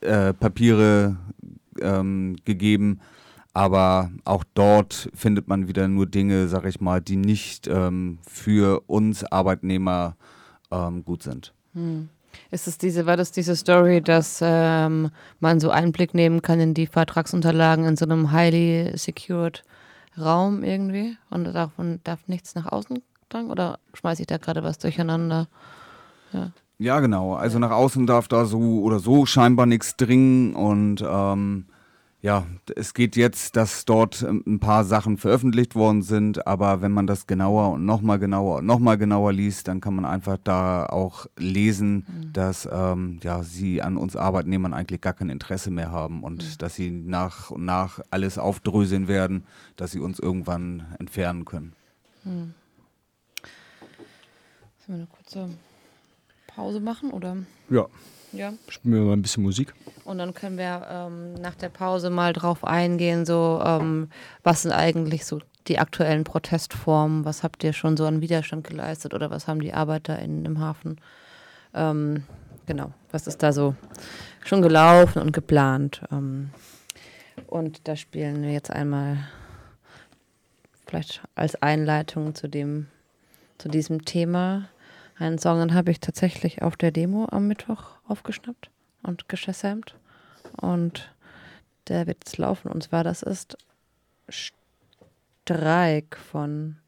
[0.00, 1.16] äh, Papiere
[1.80, 3.00] ähm, gegeben
[3.54, 8.82] aber auch dort findet man wieder nur Dinge, sag ich mal, die nicht ähm, für
[8.88, 10.16] uns Arbeitnehmer
[10.72, 11.54] ähm, gut sind.
[11.72, 12.08] Hm.
[12.50, 16.74] Ist es diese, war das diese Story, dass ähm, man so Einblick nehmen kann in
[16.74, 19.62] die Vertragsunterlagen in so einem highly secured
[20.18, 23.52] Raum irgendwie und davon darf nichts nach außen drangen?
[23.52, 25.46] Oder schmeiße ich da gerade was durcheinander?
[26.32, 26.50] Ja.
[26.78, 27.34] ja genau.
[27.34, 31.66] Also nach außen darf da so oder so scheinbar nichts dringen und ähm,
[32.24, 36.90] ja, es geht jetzt, dass dort ähm, ein paar Sachen veröffentlicht worden sind, aber wenn
[36.90, 40.86] man das genauer und nochmal genauer und nochmal genauer liest, dann kann man einfach da
[40.86, 42.32] auch lesen, mhm.
[42.32, 46.58] dass ähm, ja, sie an uns Arbeitnehmern eigentlich gar kein Interesse mehr haben und mhm.
[46.58, 49.44] dass sie nach und nach alles aufdröseln werden,
[49.76, 51.74] dass sie uns irgendwann entfernen können.
[52.24, 52.54] Mhm.
[54.88, 55.50] Eine kurze
[56.46, 57.36] Pause machen, oder?
[57.68, 57.86] Ja,
[58.34, 58.52] Ja.
[58.68, 59.74] spielen wir mal ein bisschen Musik.
[60.04, 64.08] Und dann können wir ähm, nach der Pause mal drauf eingehen, so ähm,
[64.42, 69.14] was sind eigentlich so die aktuellen Protestformen, was habt ihr schon so an Widerstand geleistet
[69.14, 71.00] oder was haben die ArbeiterInnen im Hafen,
[71.72, 72.24] ähm,
[72.66, 73.74] genau, was ist da so
[74.44, 76.02] schon gelaufen und geplant.
[76.12, 76.50] Ähm,
[77.46, 79.18] und da spielen wir jetzt einmal
[80.86, 82.86] vielleicht als Einleitung zu dem,
[83.58, 84.68] zu diesem Thema
[85.16, 88.70] einen Song, den habe ich tatsächlich auf der Demo am Mittwoch aufgeschnappt
[89.02, 89.94] und geschassamt.
[90.56, 91.14] Und
[91.88, 92.70] der wird jetzt laufen.
[92.70, 93.56] Und zwar, das ist
[94.28, 96.78] Streik von.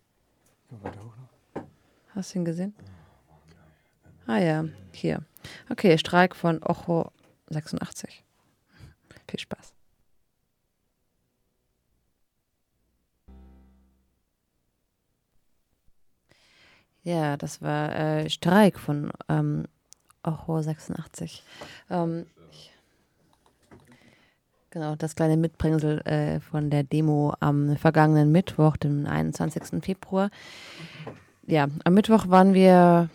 [2.14, 2.74] Hast du ihn gesehen?
[4.26, 5.22] Ah ja, hier.
[5.68, 7.12] Okay, Streik von Ocho
[7.50, 8.24] 86.
[9.28, 9.75] Viel Spaß.
[17.06, 19.66] Ja, das war äh, Streik von ähm,
[20.24, 21.44] Ocho 86.
[21.88, 22.72] Ähm, ich,
[24.70, 29.84] genau, das kleine Mitbringsel äh, von der Demo am vergangenen Mittwoch, dem 21.
[29.84, 30.30] Februar.
[31.46, 33.08] Ja, am Mittwoch waren wir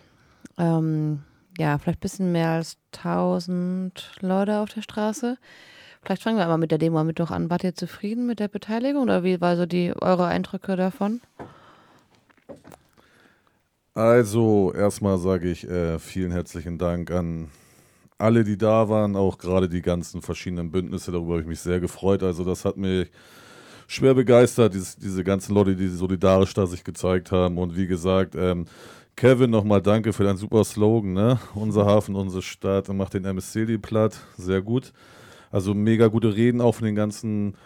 [0.56, 1.22] ähm,
[1.58, 5.36] ja vielleicht ein bisschen mehr als 1000 Leute auf der Straße.
[6.02, 7.50] Vielleicht fangen wir einmal mit der Demo am Mittwoch an.
[7.50, 11.20] Wart ihr zufrieden mit der Beteiligung oder wie war so die eure Eindrücke davon?
[13.94, 17.50] Also, erstmal sage ich äh, vielen herzlichen Dank an
[18.16, 21.12] alle, die da waren, auch gerade die ganzen verschiedenen Bündnisse.
[21.12, 22.22] Darüber habe ich mich sehr gefreut.
[22.22, 23.10] Also, das hat mich
[23.88, 27.58] schwer begeistert, dieses, diese ganzen Leute, die solidarisch da sich gezeigt haben.
[27.58, 28.64] Und wie gesagt, ähm,
[29.14, 31.12] Kevin, nochmal danke für deinen super Slogan.
[31.12, 31.38] Ne?
[31.54, 34.18] Unser Hafen, unsere Stadt, macht den MSC platt.
[34.38, 34.94] Sehr gut.
[35.50, 37.56] Also, mega gute Reden auch von den ganzen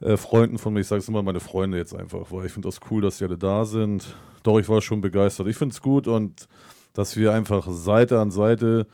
[0.00, 0.80] äh, Freunden von mir.
[0.80, 3.24] Ich sage es immer meine Freunde jetzt einfach, weil ich finde das cool, dass die
[3.24, 4.14] alle da sind.
[4.42, 5.46] Doch, ich war schon begeistert.
[5.48, 6.48] Ich finde es gut und
[6.92, 8.86] dass wir einfach Seite an Seite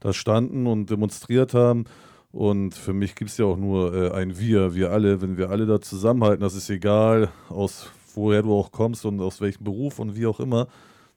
[0.00, 1.84] da standen und demonstriert haben.
[2.32, 5.22] Und für mich gibt es ja auch nur äh, ein Wir, wir alle.
[5.22, 9.40] Wenn wir alle da zusammenhalten, das ist egal, aus woher du auch kommst und aus
[9.40, 10.68] welchem Beruf und wie auch immer,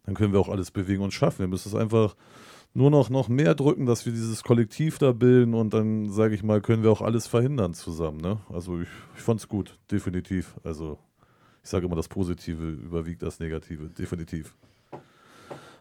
[0.06, 1.40] dann können wir auch alles bewegen und schaffen.
[1.40, 2.16] Wir müssen es einfach
[2.74, 6.44] nur noch, noch mehr drücken, dass wir dieses Kollektiv da bilden und dann, sage ich
[6.44, 8.20] mal, können wir auch alles verhindern zusammen.
[8.20, 8.40] Ne?
[8.50, 10.56] Also ich, ich fand es gut, definitiv.
[10.64, 11.00] Also
[11.64, 14.56] ich sage immer, das Positive überwiegt das Negative, definitiv.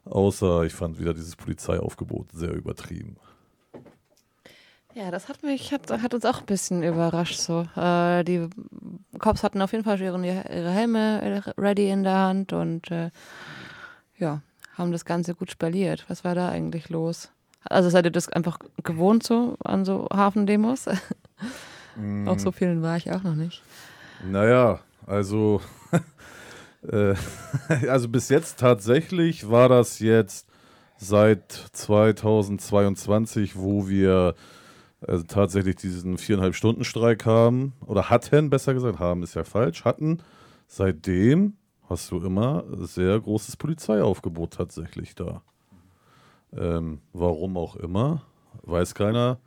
[0.05, 3.16] Außer ich fand wieder dieses Polizeiaufgebot sehr übertrieben.
[4.95, 7.39] Ja, das hat mich, hat, hat uns auch ein bisschen überrascht.
[7.39, 7.68] So.
[7.76, 8.49] Äh, die
[9.18, 13.11] Cops hatten auf jeden Fall ihre, ihre Helme ready in der Hand und äh,
[14.16, 14.41] ja,
[14.76, 16.04] haben das Ganze gut spaliert.
[16.08, 17.30] Was war da eigentlich los?
[17.64, 20.86] Also seid ihr das einfach gewohnt so an so Hafendemos?
[21.98, 22.28] Mm.
[22.28, 23.62] Auf so vielen war ich auch noch nicht.
[24.22, 25.62] Naja, also,
[26.92, 27.14] äh,
[27.88, 30.46] also bis jetzt tatsächlich war das jetzt
[30.98, 34.34] seit 2022, wo wir
[35.00, 39.84] äh, tatsächlich diesen viereinhalb Stunden Streik haben oder hatten, besser gesagt, haben ist ja falsch,
[39.84, 40.22] hatten.
[40.68, 41.54] Seitdem
[41.89, 45.43] hast du immer sehr großes Polizeiaufgebot tatsächlich da.
[46.57, 48.22] Ähm, warum auch immer,
[48.62, 49.39] weiß keiner.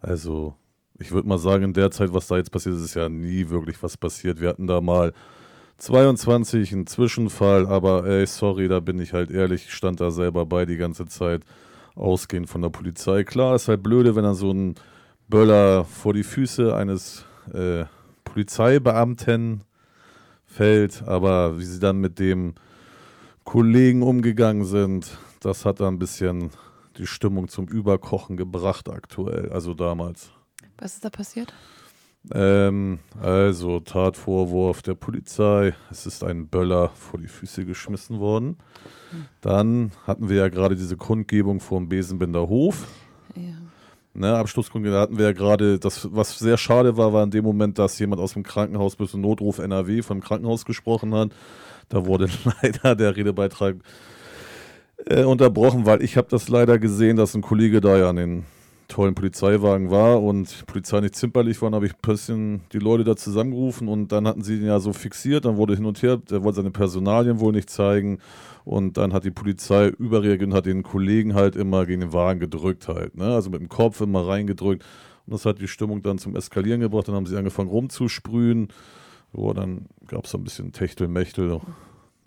[0.00, 0.54] Also,
[0.98, 3.48] ich würde mal sagen, in der Zeit, was da jetzt passiert ist, ist ja nie
[3.48, 4.40] wirklich was passiert.
[4.40, 5.12] Wir hatten da mal
[5.78, 10.46] 22 einen Zwischenfall, aber ey, sorry, da bin ich halt ehrlich, ich stand da selber
[10.46, 11.42] bei die ganze Zeit,
[11.94, 13.24] ausgehend von der Polizei.
[13.24, 14.74] Klar, ist halt blöde, wenn dann so ein
[15.28, 17.84] Böller vor die Füße eines äh,
[18.24, 19.62] Polizeibeamten
[20.54, 22.54] fällt, aber wie sie dann mit dem
[23.42, 26.50] Kollegen umgegangen sind, das hat da ein bisschen
[26.96, 30.30] die Stimmung zum Überkochen gebracht aktuell, also damals.
[30.78, 31.52] Was ist da passiert?
[32.32, 38.56] Ähm, also Tatvorwurf der Polizei, es ist ein Böller vor die Füße geschmissen worden.
[39.40, 42.86] Dann hatten wir ja gerade diese Kundgebung vom Besenbinder Hof.
[44.16, 47.80] Ne, da hatten wir ja gerade, das, was sehr schade war, war in dem Moment,
[47.80, 51.30] dass jemand aus dem Krankenhaus bis zum Notruf NRW vom Krankenhaus gesprochen hat.
[51.88, 52.28] Da wurde
[52.62, 53.76] leider der Redebeitrag
[55.06, 58.44] äh, unterbrochen, weil ich habe das leider gesehen, dass ein Kollege da ja an den
[58.94, 63.02] tollen Polizeiwagen war und die Polizei nicht zimperlich war, habe ich ein bisschen die Leute
[63.02, 66.16] da zusammengerufen und dann hatten sie ihn ja so fixiert, dann wurde hin und her,
[66.16, 68.18] der wollte seine Personalien wohl nicht zeigen
[68.64, 72.38] und dann hat die Polizei überreagiert und hat den Kollegen halt immer gegen den Wagen
[72.38, 73.34] gedrückt halt, ne?
[73.34, 74.84] also mit dem Kopf immer reingedrückt
[75.26, 78.68] und das hat die Stimmung dann zum Eskalieren gebracht, dann haben sie angefangen rumzusprühen,
[79.32, 81.60] so, dann gab es so ein bisschen Techtelmechtel,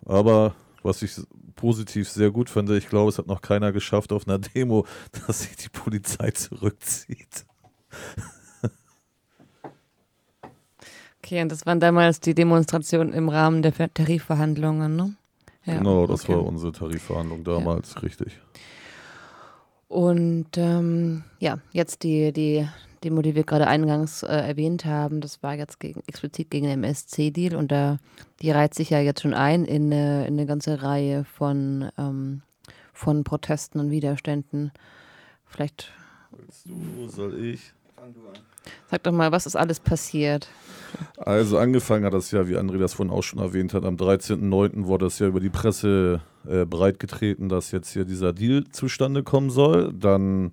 [0.04, 1.12] aber was ich
[1.56, 2.78] positiv sehr gut finde.
[2.78, 4.86] Ich glaube, es hat noch keiner geschafft auf einer Demo,
[5.26, 7.44] dass sich die Polizei zurückzieht.
[11.22, 15.14] Okay, und das waren damals die Demonstrationen im Rahmen der Ver- Tarifverhandlungen, ne?
[15.66, 16.32] Ja, genau, das okay.
[16.32, 18.40] war unsere Tarifverhandlung damals, richtig.
[19.88, 22.68] Und ähm, ja, jetzt die, die
[23.04, 26.82] Demo, die wir gerade eingangs äh, erwähnt haben, das war jetzt gegen, explizit gegen den
[26.84, 27.98] MSC-Deal und da
[28.40, 32.42] die reiht sich ja jetzt schon ein in eine, in eine ganze Reihe von, ähm,
[32.92, 34.72] von Protesten und Widerständen.
[35.46, 35.92] Vielleicht.
[36.30, 37.72] Willst du, soll ich?
[37.96, 38.38] Fang du an.
[38.90, 40.48] Sag doch mal, was ist alles passiert?
[41.16, 44.86] Also angefangen hat das ja, wie André das vorhin auch schon erwähnt hat, am 13.09.
[44.86, 49.50] wurde es ja über die Presse äh, breitgetreten, dass jetzt hier dieser Deal zustande kommen
[49.50, 49.92] soll.
[49.92, 50.52] Dann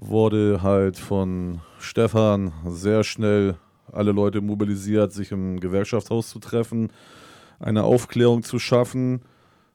[0.00, 3.56] wurde halt von Stefan sehr schnell
[3.92, 6.90] alle Leute mobilisiert, sich im Gewerkschaftshaus zu treffen,
[7.58, 9.22] eine Aufklärung zu schaffen,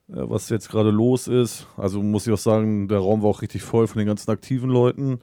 [0.08, 1.68] äh, was jetzt gerade los ist.
[1.78, 4.70] Also muss ich auch sagen, der Raum war auch richtig voll von den ganzen aktiven
[4.70, 5.20] Leuten.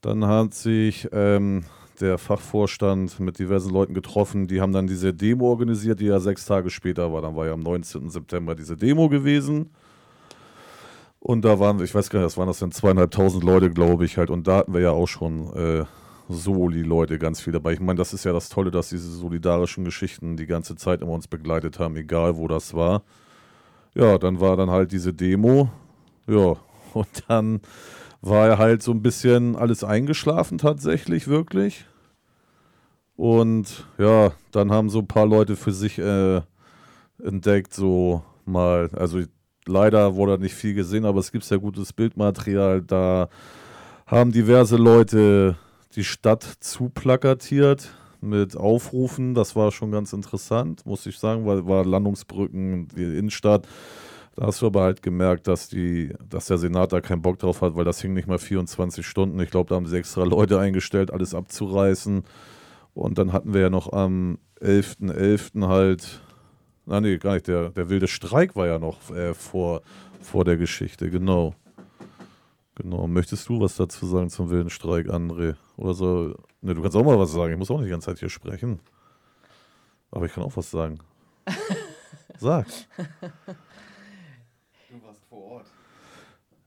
[0.00, 1.64] Dann hat sich ähm,
[2.00, 4.48] der Fachvorstand mit diversen Leuten getroffen.
[4.48, 7.22] Die haben dann diese Demo organisiert, die ja sechs Tage später war.
[7.22, 8.10] Dann war ja am 19.
[8.10, 9.70] September diese Demo gewesen.
[11.24, 14.18] Und da waren, ich weiß gar nicht, das waren das dann zweieinhalbtausend Leute, glaube ich
[14.18, 14.28] halt.
[14.28, 15.84] Und da hatten wir ja auch schon äh,
[16.28, 17.74] Soli-Leute ganz viel dabei.
[17.74, 21.12] Ich meine, das ist ja das Tolle, dass diese solidarischen Geschichten die ganze Zeit immer
[21.12, 23.04] uns begleitet haben, egal wo das war.
[23.94, 25.70] Ja, dann war dann halt diese Demo.
[26.26, 26.56] Ja,
[26.92, 27.60] und dann
[28.20, 31.86] war halt so ein bisschen alles eingeschlafen tatsächlich, wirklich.
[33.14, 36.40] Und ja, dann haben so ein paar Leute für sich äh,
[37.22, 39.20] entdeckt, so mal, also
[39.66, 42.82] leider wurde nicht viel gesehen, aber es gibt ja gutes Bildmaterial.
[42.82, 43.28] Da
[44.06, 45.56] haben diverse Leute
[45.94, 49.34] die Stadt zuplakatiert mit Aufrufen.
[49.34, 53.66] Das war schon ganz interessant, muss ich sagen, weil war Landungsbrücken, die Innenstadt.
[54.34, 57.60] Da hast du aber halt gemerkt, dass, die, dass der Senat da keinen Bock drauf
[57.60, 59.38] hat, weil das hing nicht mal 24 Stunden.
[59.40, 62.24] Ich glaube, da haben sie extra Leute eingestellt, alles abzureißen.
[62.94, 65.12] Und dann hatten wir ja noch am 11.11.
[65.12, 65.68] .11.
[65.68, 66.22] halt
[66.86, 67.46] Ah, nee, gar nicht.
[67.48, 69.82] Der, der wilde Streik war ja noch äh, vor,
[70.20, 71.54] vor der Geschichte, genau.
[72.74, 73.06] Genau.
[73.06, 75.56] Möchtest du was dazu sagen zum wilden Streik, André?
[75.76, 76.34] Oder so?
[76.62, 77.52] Ne, du kannst auch mal was sagen.
[77.52, 78.80] Ich muss auch nicht die ganze Zeit hier sprechen.
[80.10, 80.98] Aber ich kann auch was sagen.
[82.38, 82.66] Sag.
[84.90, 85.66] Du warst vor Ort.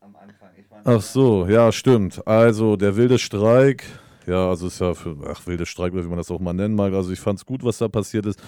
[0.02, 0.50] Am Anfang.
[0.84, 2.26] Ach so, ja, stimmt.
[2.28, 3.86] Also, der wilde Streik.
[4.28, 6.94] Ja, also ist ja für, ach, wilde Streik, wie man das auch mal nennen mag.
[6.94, 8.42] Also, ich fand es gut, was da passiert ist.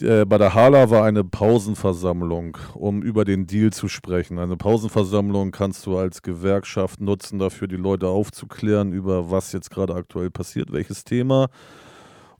[0.00, 4.38] Äh, bei der Hala war eine Pausenversammlung, um über den Deal zu sprechen.
[4.38, 9.94] Eine Pausenversammlung kannst du als Gewerkschaft nutzen, dafür die Leute aufzuklären, über was jetzt gerade
[9.94, 11.48] aktuell passiert, welches Thema.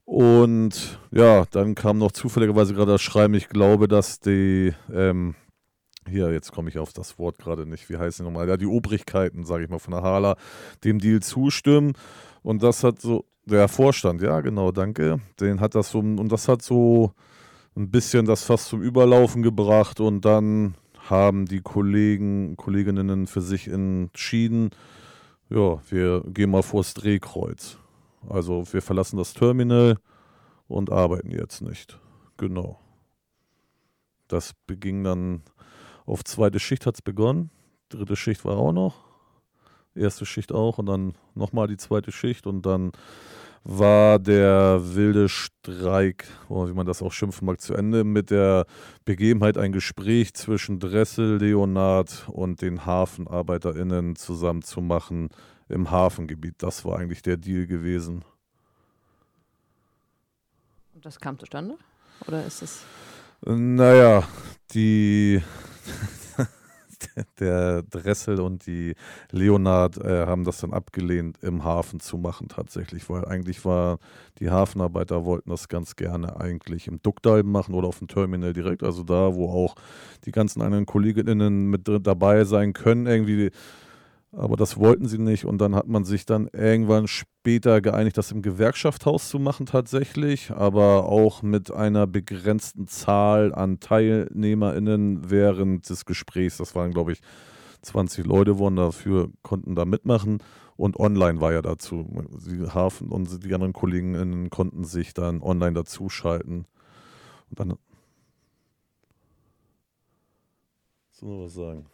[0.05, 5.35] Und ja, dann kam noch zufälligerweise gerade das Schreiben, ich glaube, dass die, ähm,
[6.09, 8.67] hier, jetzt komme ich auf das Wort gerade nicht, wie heißt die nochmal, ja, die
[8.67, 10.37] Obrigkeiten, sage ich mal, von der Hala,
[10.85, 11.95] dem Deal zustimmen.
[12.43, 16.49] Und das hat so, der Vorstand, ja, genau, danke, den hat das so, und das
[16.49, 17.13] hat so
[17.77, 20.75] ein bisschen das fast zum Überlaufen gebracht und dann
[21.09, 24.71] haben die Kollegen, Kolleginnen für sich entschieden,
[25.51, 27.79] ja, wir gehen mal vors Drehkreuz.
[28.29, 29.99] Also wir verlassen das Terminal
[30.67, 32.01] und arbeiten jetzt nicht.
[32.37, 32.81] Genau.
[34.27, 35.43] Das beging dann
[36.05, 37.51] auf zweite Schicht hat es begonnen.
[37.89, 39.05] Dritte Schicht war auch noch.
[39.95, 42.91] Erste Schicht auch und dann nochmal die zweite Schicht und dann
[43.69, 48.65] war der wilde Streik, wie man das auch schimpfen mag, zu Ende mit der
[49.05, 55.31] Begebenheit ein Gespräch zwischen Dressel, Leonard und den HafenarbeiterInnen zusammen zu machen
[55.69, 56.55] im Hafengebiet.
[56.59, 58.25] Das war eigentlich der Deal gewesen.
[60.95, 61.77] Und das kam zustande?
[62.29, 62.85] Oder ist es.
[63.45, 64.23] Naja,
[64.75, 65.43] die
[67.41, 68.95] der Dressel und die
[69.31, 73.99] Leonard äh, haben das dann abgelehnt, im Hafen zu machen tatsächlich, weil eigentlich war,
[74.39, 78.83] die Hafenarbeiter wollten das ganz gerne eigentlich im Duckdal machen oder auf dem Terminal direkt,
[78.83, 79.75] also da, wo auch
[80.25, 83.51] die ganzen anderen Kolleginnen mit dabei sein können, irgendwie
[84.33, 88.33] aber das wollten sie nicht und dann hat man sich dann irgendwann später geeinigt, das
[88.33, 96.05] im Gewerkschaftshaus zu machen tatsächlich, aber auch mit einer begrenzten Zahl an TeilnehmerInnen während des
[96.05, 96.57] Gesprächs.
[96.57, 97.21] Das waren, glaube ich,
[97.83, 100.43] 20 Leute wurden dafür, konnten da mitmachen
[100.77, 102.07] und online war ja dazu.
[102.47, 106.67] Die Hafen und die anderen KollegenInnen konnten sich dann online dazuschalten.
[107.49, 107.75] Und dann.
[111.13, 111.87] Soll noch was sagen?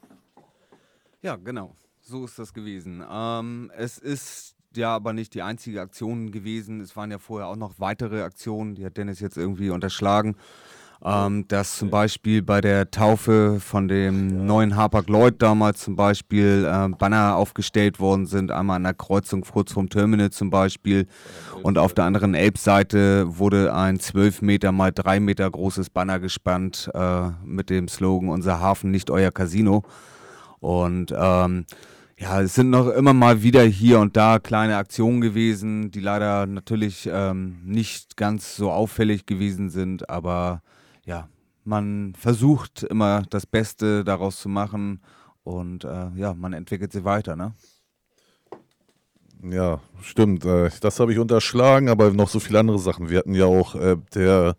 [1.21, 3.03] Ja, genau so ist das gewesen.
[3.09, 6.81] Ähm, es ist ja aber nicht die einzige Aktion gewesen.
[6.81, 10.37] Es waren ja vorher auch noch weitere Aktionen, die hat Dennis jetzt irgendwie unterschlagen.
[11.05, 16.65] Ähm, dass zum Beispiel bei der Taufe von dem neuen Harper Lloyd damals zum Beispiel
[16.65, 21.09] äh, Banner aufgestellt worden sind, einmal an der Kreuzung kurz vorm Terminal zum Beispiel
[21.65, 26.89] und auf der anderen Elbseite wurde ein 12 Meter mal 3 Meter großes Banner gespannt
[26.95, 29.83] äh, mit dem Slogan Unser Hafen, nicht euer Casino.
[30.61, 31.67] Und ähm,
[32.23, 36.47] Ja, es sind noch immer mal wieder hier und da kleine Aktionen gewesen, die leider
[36.47, 40.63] natürlich ähm, nicht ganz so auffällig gewesen sind, aber
[41.05, 41.29] ja,
[41.65, 45.01] man versucht immer das Beste daraus zu machen
[45.43, 47.55] und äh, ja, man entwickelt sie weiter, ne?
[49.43, 50.45] Ja, stimmt.
[50.45, 53.11] Äh, das habe ich unterschlagen, aber noch so viele andere Sachen.
[53.11, 54.55] Wir hatten ja auch äh, der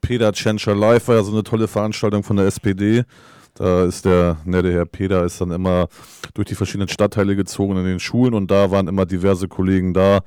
[0.00, 3.04] Peter Tschentscher Live, war ja so eine tolle Veranstaltung von der SPD.
[3.54, 5.88] Da ist der nette Herr Peter ist dann immer
[6.34, 10.20] durch die verschiedenen Stadtteile gezogen in den Schulen und da waren immer diverse Kollegen da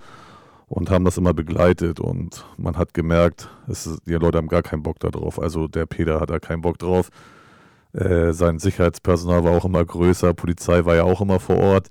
[0.68, 4.84] und haben das immer begleitet und man hat gemerkt, es, die Leute haben gar keinen
[4.84, 5.40] Bock darauf.
[5.40, 7.10] Also der Peter hat da keinen Bock drauf.
[7.94, 11.90] Äh, sein Sicherheitspersonal war auch immer größer, Polizei war ja auch immer vor Ort.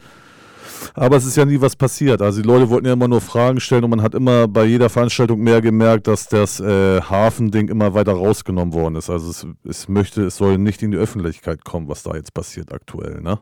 [0.95, 2.23] Aber es ist ja nie was passiert.
[2.23, 4.89] Also die Leute wollten ja immer nur Fragen stellen und man hat immer bei jeder
[4.89, 9.11] Veranstaltung mehr gemerkt, dass das äh, Hafending immer weiter rausgenommen worden ist.
[9.11, 12.73] Also es, es möchte, es soll nicht in die Öffentlichkeit kommen, was da jetzt passiert
[12.73, 13.41] aktuell, ne?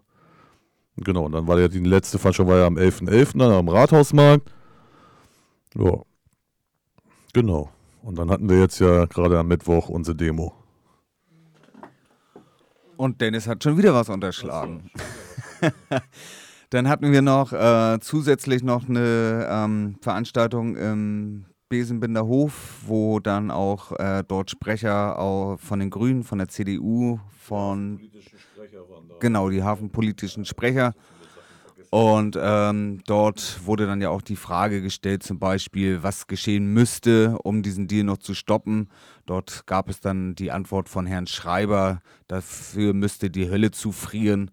[0.96, 3.08] Genau, und dann war ja die letzte Veranstaltung war ja am 11.11.
[3.08, 4.50] .11., dann am Rathausmarkt.
[5.74, 6.02] Ja.
[7.32, 7.70] Genau.
[8.02, 10.52] Und dann hatten wir jetzt ja gerade am Mittwoch unsere Demo.
[12.96, 14.90] Und Dennis hat schon wieder was unterschlagen.
[16.70, 23.50] Dann hatten wir noch äh, zusätzlich noch eine ähm, Veranstaltung im Besenbinder Hof, wo dann
[23.50, 28.00] auch äh, dort Sprecher auch von den Grünen, von der CDU, von
[29.18, 30.94] genau die hafenpolitischen Sprecher.
[31.90, 37.36] Und ähm, dort wurde dann ja auch die Frage gestellt, zum Beispiel, was geschehen müsste,
[37.42, 38.88] um diesen Deal noch zu stoppen.
[39.26, 44.52] Dort gab es dann die Antwort von Herrn Schreiber, dafür müsste die Hölle zufrieren.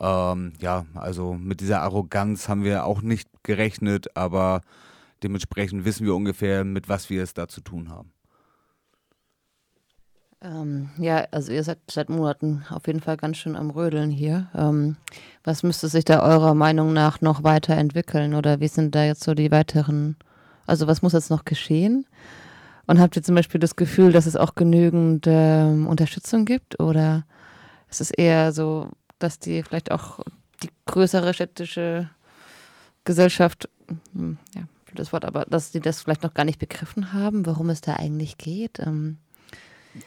[0.00, 4.62] Ähm, ja, also mit dieser Arroganz haben wir auch nicht gerechnet, aber
[5.22, 8.12] dementsprechend wissen wir ungefähr, mit was wir es da zu tun haben.
[10.44, 14.48] Ähm, ja, also ihr seid seit Monaten auf jeden Fall ganz schön am Rödeln hier.
[14.54, 14.96] Ähm,
[15.42, 19.32] was müsste sich da eurer Meinung nach noch weiterentwickeln oder wie sind da jetzt so
[19.32, 20.16] die weiteren,
[20.66, 22.06] also was muss jetzt noch geschehen?
[22.86, 27.24] Und habt ihr zum Beispiel das Gefühl, dass es auch genügend ähm, Unterstützung gibt oder
[27.88, 30.20] ist es eher so, dass die vielleicht auch
[30.62, 32.10] die größere städtische
[33.04, 33.68] Gesellschaft,
[34.12, 34.62] hm, ja,
[34.94, 37.94] das Wort, aber dass die das vielleicht noch gar nicht begriffen haben, worum es da
[37.94, 38.78] eigentlich geht.
[38.78, 39.18] Ähm,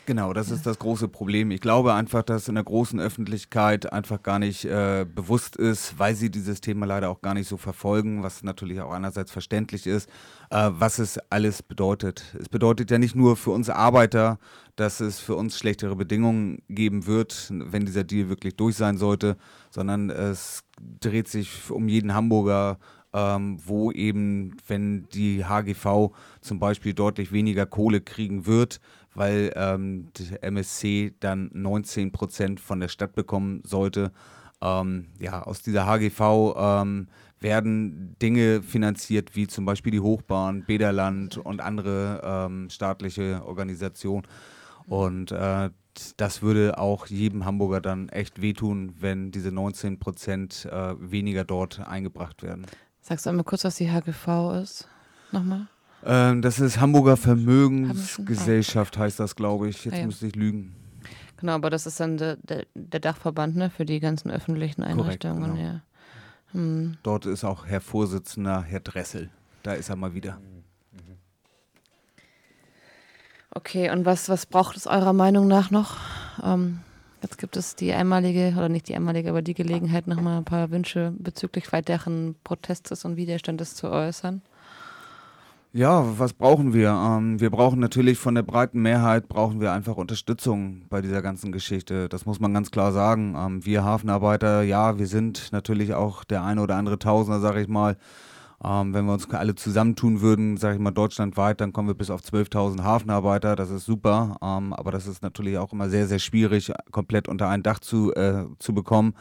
[0.06, 1.50] Genau, das ist das große Problem.
[1.50, 6.14] Ich glaube einfach, dass in der großen Öffentlichkeit einfach gar nicht äh, bewusst ist, weil
[6.14, 10.10] sie dieses Thema leider auch gar nicht so verfolgen, was natürlich auch einerseits verständlich ist,
[10.50, 12.36] äh, was es alles bedeutet.
[12.38, 14.40] Es bedeutet ja nicht nur für uns Arbeiter,
[14.76, 19.38] dass es für uns schlechtere Bedingungen geben wird, wenn dieser Deal wirklich durch sein sollte,
[19.70, 20.66] sondern es
[21.00, 22.78] dreht sich um jeden Hamburger,
[23.14, 26.12] ähm, wo eben, wenn die HGV
[26.42, 28.82] zum Beispiel deutlich weniger Kohle kriegen wird,
[29.18, 30.10] weil ähm,
[30.42, 34.12] MSC dann 19 Prozent von der Stadt bekommen sollte.
[34.62, 37.08] Ähm, ja, aus dieser HGV ähm,
[37.40, 44.28] werden Dinge finanziert, wie zum Beispiel die Hochbahn, Bederland und andere ähm, staatliche Organisationen.
[44.88, 45.70] Und äh,
[46.18, 51.80] das würde auch jedem Hamburger dann echt wehtun, wenn diese 19 Prozent äh, weniger dort
[51.80, 52.66] eingebracht werden.
[53.02, 54.88] Sagst du einmal kurz, was die HGV ist?
[55.32, 55.68] Nochmal?
[56.10, 59.84] Ähm, das ist Hamburger Vermögensgesellschaft, heißt das, glaube ich.
[59.84, 60.06] Jetzt ah, ja.
[60.06, 60.74] müsste ich lügen.
[61.36, 65.42] Genau, aber das ist dann der, der, der Dachverband ne, für die ganzen öffentlichen Einrichtungen.
[65.42, 65.68] Korrekt, genau.
[65.68, 65.82] ja.
[66.54, 66.98] hm.
[67.04, 69.30] Dort ist auch Herr Vorsitzender, Herr Dressel.
[69.64, 70.40] Da ist er mal wieder.
[73.52, 75.98] Okay, und was, was braucht es eurer Meinung nach noch?
[76.42, 76.80] Ähm,
[77.22, 80.72] jetzt gibt es die einmalige, oder nicht die einmalige, aber die Gelegenheit, nochmal ein paar
[80.72, 84.42] Wünsche bezüglich weiteren Protestes und Widerstandes zu äußern.
[85.78, 86.90] Ja, was brauchen wir?
[86.90, 91.52] Ähm, wir brauchen natürlich von der breiten Mehrheit brauchen wir einfach Unterstützung bei dieser ganzen
[91.52, 92.10] Geschichte.
[92.10, 93.36] Das muss man ganz klar sagen.
[93.38, 97.68] Ähm, wir Hafenarbeiter, ja, wir sind natürlich auch der eine oder andere Tausender, sage ich
[97.68, 97.96] mal.
[98.64, 102.10] Ähm, wenn wir uns alle zusammentun würden, sage ich mal deutschlandweit, dann kommen wir bis
[102.10, 103.56] auf 12.000 Hafenarbeiter.
[103.56, 107.50] Das ist super, ähm, aber das ist natürlich auch immer sehr, sehr schwierig, komplett unter
[107.50, 109.14] ein Dach zu, äh, zu bekommen.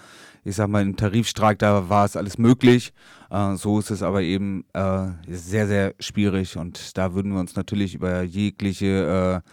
[0.43, 2.95] Ich sage mal, im Tarifstreik, da war es alles möglich.
[3.31, 7.57] Äh, so ist es aber eben äh, sehr, sehr schwierig und da würden wir uns
[7.57, 9.51] natürlich über jegliche äh,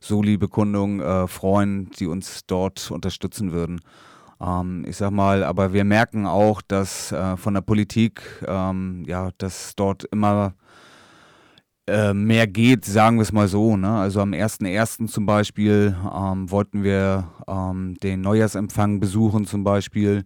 [0.00, 3.80] Soli-Bekundung äh, freuen, die uns dort unterstützen würden.
[4.40, 9.30] Ähm, ich sag mal, aber wir merken auch, dass äh, von der Politik, ähm, ja,
[9.38, 10.54] dass dort immer
[11.88, 13.76] äh, mehr geht, sagen wir es mal so.
[13.76, 13.88] Ne?
[13.88, 15.06] Also am 1.1.
[15.06, 20.24] zum Beispiel ähm, wollten wir ähm, den Neujahrsempfang besuchen zum Beispiel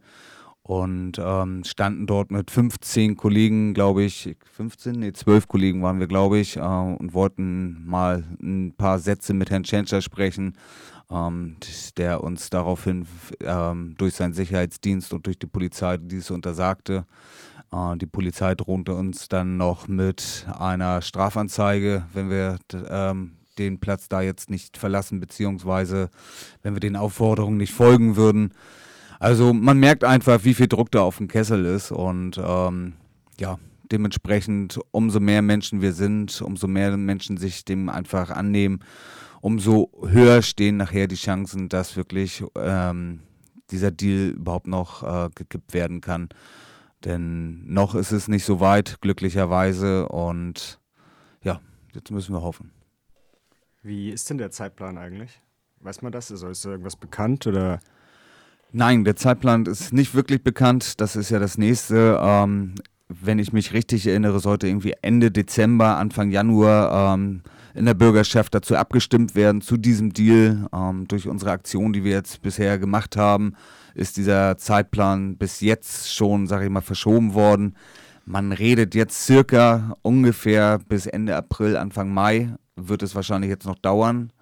[0.62, 6.06] und ähm, standen dort mit 15 Kollegen, glaube ich, 15, nee, 12 Kollegen waren wir,
[6.06, 10.54] glaube ich, äh, und wollten mal ein paar Sätze mit Herrn Tschentscher sprechen
[11.10, 11.56] ähm,
[11.96, 13.06] der uns daraufhin
[13.40, 17.04] ähm, durch seinen Sicherheitsdienst und durch die Polizei dies untersagte.
[17.72, 22.58] Äh, die Polizei drohte uns dann noch mit einer Strafanzeige, wenn wir
[22.88, 26.10] ähm, den Platz da jetzt nicht verlassen, beziehungsweise
[26.62, 28.54] wenn wir den Aufforderungen nicht folgen würden.
[29.18, 32.94] Also man merkt einfach, wie viel Druck da auf dem Kessel ist und ähm,
[33.38, 33.58] ja,
[33.92, 38.80] dementsprechend umso mehr Menschen wir sind, umso mehr Menschen sich dem einfach annehmen,
[39.40, 43.20] umso höher stehen nachher die Chancen, dass wirklich ähm,
[43.70, 46.28] dieser Deal überhaupt noch äh, gekippt werden kann.
[47.04, 50.08] Denn noch ist es nicht so weit, glücklicherweise.
[50.08, 50.80] Und
[51.42, 51.60] ja,
[51.94, 52.72] jetzt müssen wir hoffen.
[53.82, 55.40] Wie ist denn der Zeitplan eigentlich?
[55.80, 56.30] Weiß man das?
[56.30, 57.80] Also ist da irgendwas bekannt oder?
[58.72, 61.00] Nein, der Zeitplan ist nicht wirklich bekannt.
[61.00, 62.20] Das ist ja das nächste.
[62.22, 62.74] Ähm,
[63.08, 67.42] wenn ich mich richtig erinnere, sollte irgendwie Ende Dezember, Anfang Januar ähm,
[67.74, 70.66] in der Bürgerschaft dazu abgestimmt werden, zu diesem Deal.
[70.72, 73.54] Ähm, durch unsere Aktion, die wir jetzt bisher gemacht haben,
[73.94, 77.74] ist dieser Zeitplan bis jetzt schon, sage ich mal, verschoben worden.
[78.24, 83.78] Man redet jetzt circa ungefähr bis Ende April, Anfang Mai wird es wahrscheinlich jetzt noch
[83.78, 84.32] dauern.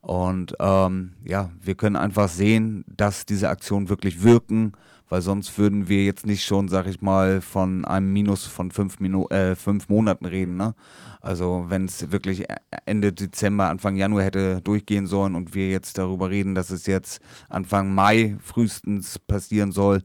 [0.00, 4.72] Und ähm, ja, wir können einfach sehen, dass diese Aktionen wirklich wirken,
[5.08, 9.00] weil sonst würden wir jetzt nicht schon, sag ich mal, von einem Minus von fünf,
[9.00, 10.56] Minu äh, fünf Monaten reden.
[10.56, 10.74] Ne?
[11.20, 12.44] Also wenn es wirklich
[12.86, 17.20] Ende Dezember, Anfang Januar hätte durchgehen sollen und wir jetzt darüber reden, dass es jetzt
[17.48, 20.02] Anfang Mai frühestens passieren soll,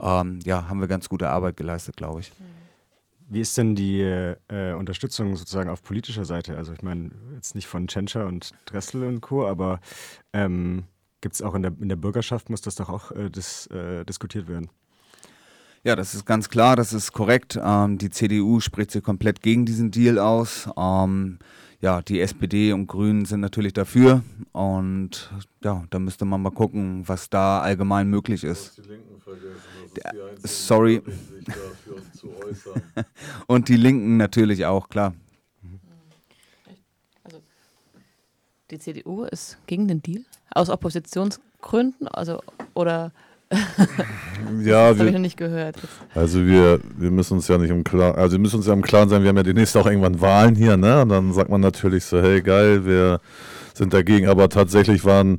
[0.00, 2.32] ähm, ja, haben wir ganz gute Arbeit geleistet, glaube ich.
[3.28, 6.56] Wie ist denn die äh, Unterstützung sozusagen auf politischer Seite?
[6.56, 9.80] Also ich meine, jetzt nicht von Tschentscher und Dressel und Co., aber
[10.34, 10.84] ähm,
[11.22, 14.04] gibt es auch in der, in der Bürgerschaft, muss das doch auch äh, dis, äh,
[14.04, 14.68] diskutiert werden?
[15.84, 17.58] Ja, das ist ganz klar, das ist korrekt.
[17.62, 20.68] Ähm, die CDU spricht sich komplett gegen diesen Deal aus.
[20.76, 21.38] Ähm,
[21.80, 24.22] ja, die SPD und Grünen sind natürlich dafür.
[24.52, 25.32] Und
[25.64, 28.78] ja, da müsste man mal gucken, was da allgemein möglich ist.
[28.78, 29.56] Die Linken vergessen.
[30.40, 31.02] Das ist Sorry.
[33.46, 35.14] und die Linken natürlich auch, klar.
[38.72, 40.22] Die CDU ist gegen den Deal?
[40.50, 42.08] Aus Oppositionsgründen?
[42.08, 42.40] Also,
[42.74, 43.12] oder
[44.62, 45.76] ja, das habe ich noch nicht gehört.
[46.14, 48.80] Also wir, wir müssen uns ja nicht im Klaren, also wir müssen uns ja im
[48.80, 51.02] Klaren sein, wir haben ja demnächst auch irgendwann Wahlen hier, ne?
[51.02, 53.20] Und dann sagt man natürlich so, hey geil, wir
[53.74, 55.36] sind dagegen, aber tatsächlich waren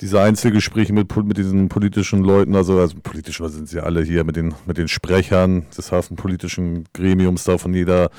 [0.00, 4.36] diese Einzelgespräche mit, mit diesen politischen Leuten, also, also politisch sind sie alle hier, mit
[4.36, 8.10] den, mit den Sprechern des hafenpolitischen Gremiums da von jeder,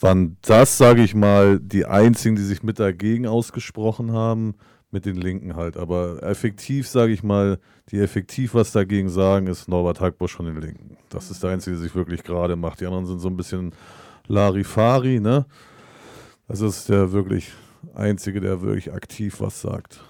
[0.00, 4.54] waren das, sage ich mal, die einzigen, die sich mit dagegen ausgesprochen haben
[4.90, 5.76] mit den Linken halt.
[5.76, 7.58] Aber effektiv, sage ich mal,
[7.90, 10.96] die effektiv was dagegen sagen, ist Norbert Hackbusch von den Linken.
[11.08, 12.80] Das ist der Einzige, der sich wirklich gerade macht.
[12.80, 13.72] Die anderen sind so ein bisschen
[14.26, 15.46] Larifari, ne?
[16.48, 17.52] Das ist der wirklich
[17.94, 20.00] Einzige, der wirklich aktiv was sagt.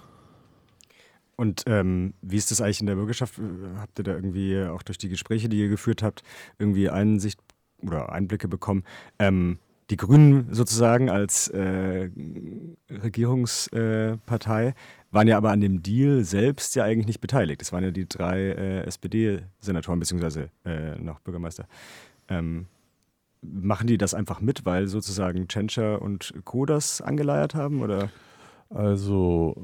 [1.35, 3.39] Und ähm, wie ist das eigentlich in der Bürgerschaft?
[3.77, 6.23] Habt ihr da irgendwie auch durch die Gespräche, die ihr geführt habt,
[6.57, 7.39] irgendwie Einsicht
[7.81, 8.83] oder Einblicke bekommen?
[9.19, 9.59] Ähm,
[9.89, 12.09] die Grünen sozusagen als äh,
[12.89, 14.73] Regierungspartei
[15.11, 17.61] waren ja aber an dem Deal selbst ja eigentlich nicht beteiligt.
[17.61, 21.67] Es waren ja die drei äh, SPD-Senatoren beziehungsweise äh, noch Bürgermeister.
[22.27, 22.67] Ähm,
[23.41, 26.65] machen die das einfach mit, weil sozusagen Tschentscher und Co.
[26.65, 27.81] das angeleiert haben?
[27.81, 28.09] Oder?
[28.69, 29.55] Also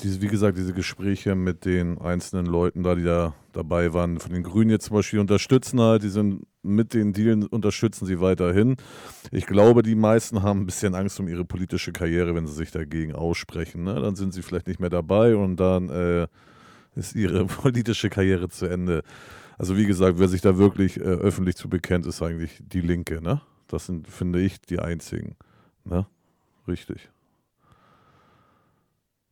[0.00, 4.32] diese, wie gesagt, diese Gespräche mit den einzelnen Leuten da, die da dabei waren, von
[4.32, 8.76] den Grünen jetzt zum Beispiel unterstützen halt, die sind mit den Dealen unterstützen sie weiterhin.
[9.30, 12.72] Ich glaube, die meisten haben ein bisschen Angst um ihre politische Karriere, wenn sie sich
[12.72, 13.84] dagegen aussprechen.
[13.84, 14.00] Ne?
[14.00, 16.26] Dann sind sie vielleicht nicht mehr dabei und dann äh,
[16.96, 19.02] ist ihre politische Karriere zu Ende.
[19.58, 23.22] Also wie gesagt, wer sich da wirklich äh, öffentlich zu bekennt, ist eigentlich die Linke.
[23.22, 23.40] Ne?
[23.68, 25.36] Das sind, finde ich, die einzigen.
[25.84, 26.06] Ne?
[26.66, 27.10] Richtig.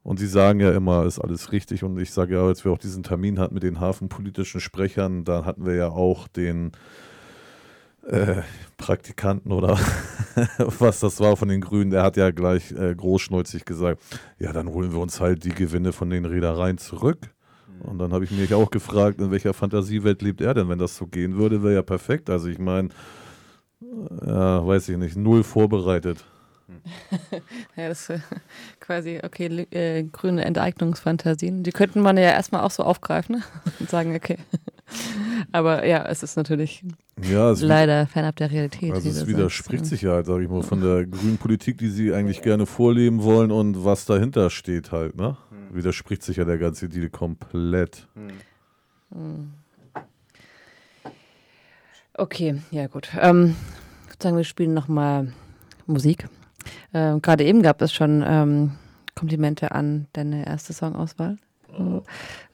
[0.03, 1.85] Und sie sagen ja immer, ist alles richtig.
[1.85, 5.45] Und ich sage ja, als wir auch diesen Termin hatten mit den hafenpolitischen Sprechern, da
[5.45, 6.73] hatten wir ja auch den
[8.09, 8.43] äh,
[8.79, 9.79] Praktikanten oder
[10.59, 14.03] was das war von den Grünen, der hat ja gleich äh, großschnäuzig gesagt,
[14.41, 17.19] ja, dann holen wir uns halt die Gewinne von den Reedereien zurück.
[17.69, 17.91] Mhm.
[17.91, 20.69] Und dann habe ich mich auch gefragt, in welcher Fantasiewelt lebt er denn?
[20.69, 22.29] Wenn das so gehen würde, wäre ja perfekt.
[22.29, 22.89] Also ich meine,
[24.27, 26.25] ja, weiß ich nicht, null vorbereitet.
[27.77, 28.23] ja, das ist
[28.81, 31.63] quasi, okay, äh, grüne Enteignungsfantasien.
[31.63, 33.43] Die könnten man ja erstmal auch so aufgreifen ne?
[33.81, 34.39] und sagen, okay.
[35.53, 36.85] Aber ja, es ist natürlich
[37.23, 38.93] ja, es leider fernab der Realität.
[38.93, 42.13] Also es widerspricht sich ja halt, sage ich mal, von der grünen Politik, die sie
[42.13, 45.37] eigentlich gerne vorleben wollen und was dahinter steht halt, ne?
[45.51, 45.77] Hm.
[45.77, 48.07] Widerspricht sich ja der ganze Deal komplett.
[48.15, 49.53] Hm.
[52.15, 53.11] Okay, ja gut.
[53.19, 53.57] Ähm,
[54.05, 55.33] ich würde sagen, wir spielen nochmal
[55.87, 56.29] Musik.
[56.95, 58.73] Ähm, Gerade eben gab es schon ähm,
[59.15, 61.39] Komplimente an deine erste Songauswahl.
[61.79, 62.03] Oh.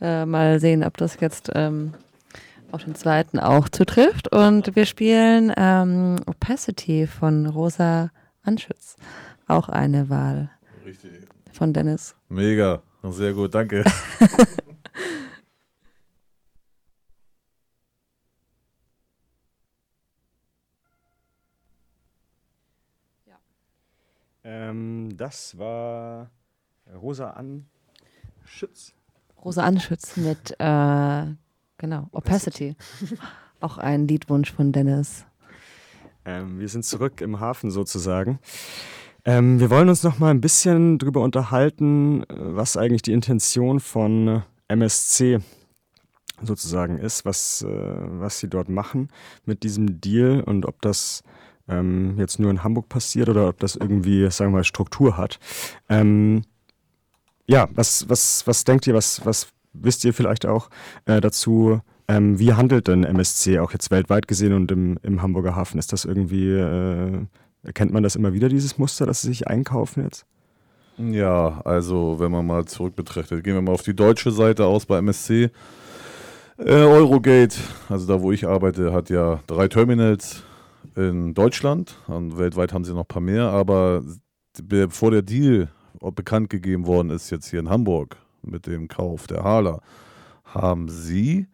[0.01, 1.95] Äh, mal sehen, ob das jetzt ähm,
[2.71, 4.33] auf den zweiten auch zutrifft.
[4.33, 8.11] Und wir spielen ähm, Opacity von Rosa
[8.43, 8.97] Anschütz.
[9.47, 10.51] Auch eine Wahl.
[10.85, 11.11] Richtig.
[11.53, 12.15] Von Dennis.
[12.29, 12.83] Mega.
[13.03, 13.85] Sehr gut, danke.
[24.51, 26.31] Ähm, das war
[26.95, 28.95] Rosa Anschütz.
[29.45, 31.27] Rosa Anschütz mit, äh,
[31.77, 32.77] genau, Opacity.
[33.61, 35.27] Auch ein Liedwunsch von Dennis.
[36.25, 38.39] Ähm, wir sind zurück im Hafen sozusagen.
[39.25, 44.43] Ähm, wir wollen uns noch mal ein bisschen darüber unterhalten, was eigentlich die Intention von
[44.69, 45.41] MSC
[46.41, 49.09] sozusagen ist, was, äh, was sie dort machen
[49.45, 51.25] mit diesem Deal und ob das
[51.69, 55.39] ähm, jetzt nur in Hamburg passiert oder ob das irgendwie, sagen wir mal, Struktur hat.
[55.89, 56.43] Ähm,
[57.47, 60.71] ja, was, was, was denkt ihr, was, was wisst ihr vielleicht auch
[61.07, 61.81] äh, dazu?
[62.09, 65.79] Ähm, wie handelt denn MSC auch jetzt weltweit gesehen und im, im Hamburger Hafen?
[65.79, 67.27] Ist das irgendwie, äh,
[67.63, 70.25] erkennt man das immer wieder, dieses Muster, dass sie sich einkaufen jetzt?
[70.99, 74.87] Ja, also wenn man mal zurück betrachtet, gehen wir mal auf die deutsche Seite aus
[74.87, 75.51] bei MSC.
[76.59, 77.57] Äh, Eurogate,
[77.89, 80.43] also da wo ich arbeite, hat ja drei Terminals
[80.99, 81.97] in Deutschland.
[82.09, 84.03] Und weltweit haben sie noch ein paar mehr, aber
[84.63, 85.69] bevor der Deal
[86.01, 89.81] bekannt gegeben worden ist, jetzt hier in Hamburg mit dem Kauf der Hala,
[90.45, 91.47] haben sie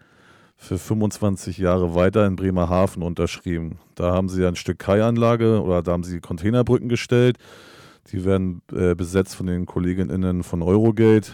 [0.57, 3.79] für 25 Jahre weiter in Bremerhaven unterschrieben.
[3.95, 7.39] Da haben sie ein Stück Kaianlage oder da haben sie Containerbrücken gestellt.
[8.13, 11.33] Die werden äh, besetzt von den KollegInnen von Eurogate.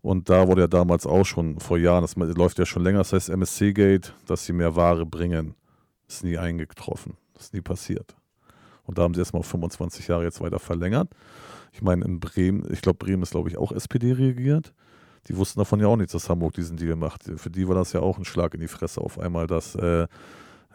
[0.00, 3.12] Und da wurde ja damals auch schon vor Jahren, das läuft ja schon länger, das
[3.12, 5.54] heißt MSC Gate, dass sie mehr Ware bringen.
[6.08, 7.16] Ist nie eingetroffen.
[7.38, 8.16] Ist nie passiert.
[8.84, 11.10] Und da haben sie erstmal auf 25 Jahre jetzt weiter verlängert.
[11.72, 14.72] Ich meine, in Bremen, ich glaube, Bremen ist, glaube ich, auch SPD regiert.
[15.28, 17.24] Die wussten davon ja auch nichts, dass Hamburg diesen Deal macht.
[17.24, 20.06] Für die war das ja auch ein Schlag in die Fresse auf einmal, dass, äh,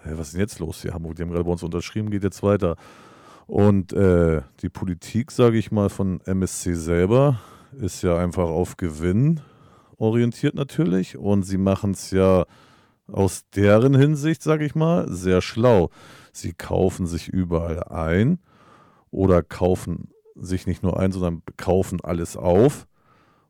[0.06, 0.94] was ist denn jetzt los hier?
[0.94, 2.76] Hamburg, die haben gerade bei uns unterschrieben, geht jetzt weiter.
[3.48, 7.40] Und äh, die Politik, sage ich mal, von MSC selber
[7.80, 9.42] ist ja einfach auf Gewinn
[9.98, 11.18] orientiert natürlich.
[11.18, 12.46] Und sie machen es ja
[13.08, 15.90] aus deren Hinsicht, sage ich mal, sehr schlau.
[16.32, 18.40] Sie kaufen sich überall ein
[19.12, 22.88] oder kaufen sich nicht nur ein, sondern kaufen alles auf.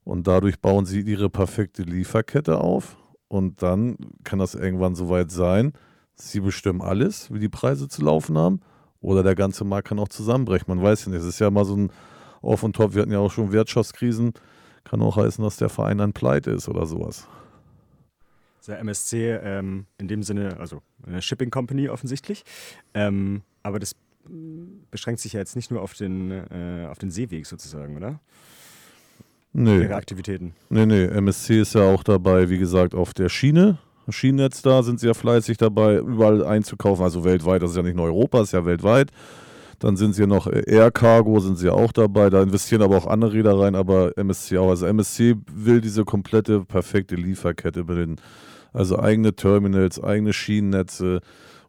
[0.04, 2.98] Und dadurch bauen sie ihre perfekte Lieferkette auf.
[3.30, 5.74] Und dann kann das irgendwann soweit sein,
[6.16, 8.60] sie bestimmen alles, wie die Preise zu laufen haben.
[9.00, 10.66] Oder der ganze Markt kann auch zusammenbrechen.
[10.68, 11.92] Man weiß ja nicht, es ist ja mal so ein
[12.42, 14.34] Auf und Top, wir hatten ja auch schon Wirtschaftskrisen,
[14.84, 17.28] kann auch heißen, dass der Verein dann pleite ist oder sowas
[18.68, 22.44] der MSC ähm, in dem Sinne, also eine Shipping Company offensichtlich.
[22.94, 23.95] Ähm, aber das
[24.91, 28.19] beschränkt sich ja jetzt nicht nur auf den, äh, auf den Seeweg sozusagen, oder?
[29.53, 29.84] Nee.
[29.84, 30.53] Ihre Aktivitäten.
[30.69, 31.06] Nee, nee.
[31.06, 33.77] MSC ist ja auch dabei, wie gesagt, auf der Schiene.
[34.10, 37.61] Schienennetz da sind sie ja fleißig dabei, überall einzukaufen, also weltweit.
[37.61, 39.11] Das ist ja nicht nur Europa, das ist ja weltweit.
[39.84, 42.30] Dann sind sie noch Air Cargo, sind sie auch dabei.
[42.30, 44.69] Da investieren aber auch andere Räder rein, aber MSC auch.
[44.69, 48.15] Also MSC will diese komplette, perfekte Lieferkette bilden.
[48.72, 51.19] Also eigene Terminals, eigene Schienennetze.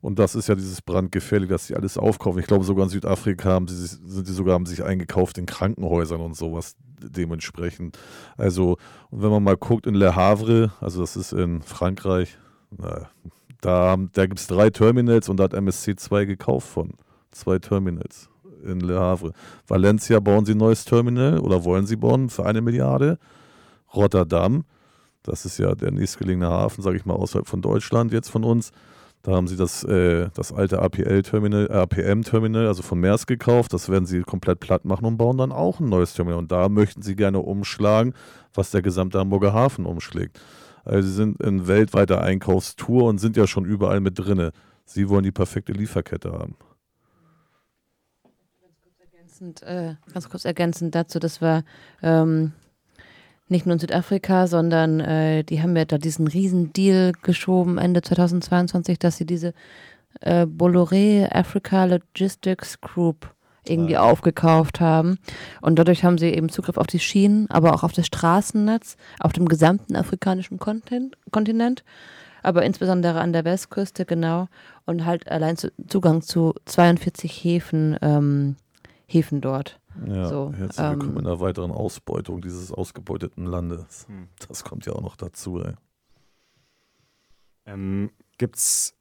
[0.01, 2.39] Und das ist ja dieses brandgefährlich, dass sie alles aufkaufen.
[2.39, 6.21] Ich glaube, sogar in Südafrika haben sie, sind sie sogar haben sich eingekauft in Krankenhäusern
[6.21, 7.99] und sowas dementsprechend.
[8.37, 8.77] Also,
[9.11, 12.39] und wenn man mal guckt in Le Havre, also das ist in Frankreich,
[12.71, 13.09] na,
[13.61, 16.93] da, da gibt es drei Terminals und da hat MSC zwei gekauft von.
[17.35, 18.29] Zwei Terminals
[18.65, 19.33] in Le Havre.
[19.67, 23.19] Valencia bauen sie ein neues Terminal oder wollen sie bauen für eine Milliarde.
[23.95, 24.65] Rotterdam
[25.25, 28.71] das ist ja der nächstgelegene Hafen, sage ich mal, außerhalb von Deutschland jetzt von uns.
[29.23, 33.73] Da haben sie das, äh, das alte APL-Terminal, APM-Terminal, also von Maersk gekauft.
[33.73, 36.39] Das werden sie komplett platt machen und bauen dann auch ein neues Terminal.
[36.39, 38.13] Und da möchten sie gerne umschlagen,
[38.53, 40.39] was der gesamte Hamburger Hafen umschlägt.
[40.85, 44.53] Also sie sind in weltweiter Einkaufstour und sind ja schon überall mit drinne.
[44.85, 46.57] Sie wollen die perfekte Lieferkette haben.
[49.35, 51.65] Ganz kurz ergänzend, äh, ganz kurz ergänzend dazu, dass wir
[52.03, 52.53] ähm,
[53.49, 58.03] nicht nur in Südafrika, sondern äh, die haben ja da diesen riesen Deal geschoben Ende
[58.03, 59.53] 2022, dass sie diese
[60.21, 63.35] äh, Bolloré Africa Logistics Group
[63.67, 64.03] irgendwie ja.
[64.03, 65.19] aufgekauft haben.
[65.61, 69.33] Und dadurch haben sie eben Zugriff auf die Schienen, aber auch auf das Straßennetz, auf
[69.33, 71.85] dem gesamten afrikanischen Kontinent,
[72.43, 74.49] aber insbesondere an der Westküste, genau.
[74.85, 78.57] Und halt allein zu, Zugang zu 42 Häfen, ähm,
[79.07, 79.81] Häfen dort.
[80.07, 84.07] Ja, so, herzlich willkommen ähm, in einer weiteren Ausbeutung dieses ausgebeuteten Landes.
[84.09, 84.29] Hm.
[84.49, 85.61] Das kommt ja auch noch dazu.
[85.61, 85.75] Ey.
[87.67, 88.95] Ähm, Gibt es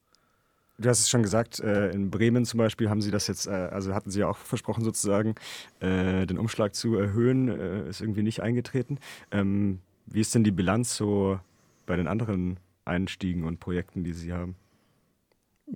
[0.78, 3.52] du hast es schon gesagt, äh, in Bremen zum Beispiel haben sie das jetzt, äh,
[3.52, 5.36] also hatten sie ja auch versprochen sozusagen,
[5.80, 9.00] äh, den Umschlag zu erhöhen, äh, ist irgendwie nicht eingetreten.
[9.32, 11.40] Ähm, wie ist denn die Bilanz so
[11.86, 14.56] bei den anderen Einstiegen und Projekten, die sie haben?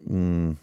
[0.05, 0.57] Hm,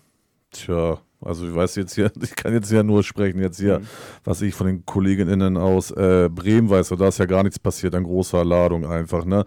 [0.51, 3.87] tja, also ich weiß jetzt hier, ich kann jetzt ja nur sprechen, jetzt hier, mhm.
[4.25, 7.95] was ich von den KollegInnen aus äh, Bremen weiß, da ist ja gar nichts passiert
[7.95, 9.45] an großer Ladung einfach, ne?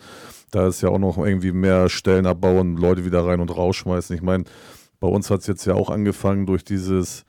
[0.52, 4.16] Da ist ja auch noch irgendwie mehr Stellen abbauen, Leute wieder rein und rausschmeißen.
[4.16, 4.46] Ich meine,
[5.02, 7.26] bei uns hat es jetzt ja auch angefangen durch dieses,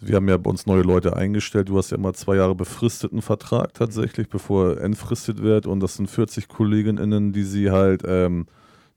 [0.00, 1.68] wir haben ja bei uns neue Leute eingestellt.
[1.68, 5.66] Du hast ja immer zwei Jahre befristeten Vertrag tatsächlich, bevor er entfristet wird.
[5.66, 8.46] Und das sind 40 KollegInnen, die sie halt ähm,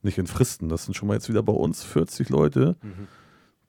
[0.03, 0.69] nicht entfristen.
[0.69, 2.77] Das sind schon mal jetzt wieder bei uns 40 Leute.
[2.81, 3.07] Mhm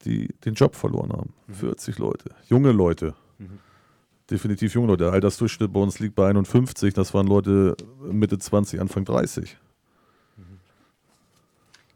[0.04, 1.32] die den Job verloren haben.
[1.46, 1.54] Mhm.
[1.54, 2.30] 40 Leute.
[2.48, 3.14] Junge Leute.
[3.38, 3.58] Mhm.
[4.30, 5.04] Definitiv junge Leute.
[5.04, 6.94] Der Altersdurchschnitt bei uns liegt bei 51.
[6.94, 9.56] Das waren Leute Mitte 20, Anfang 30.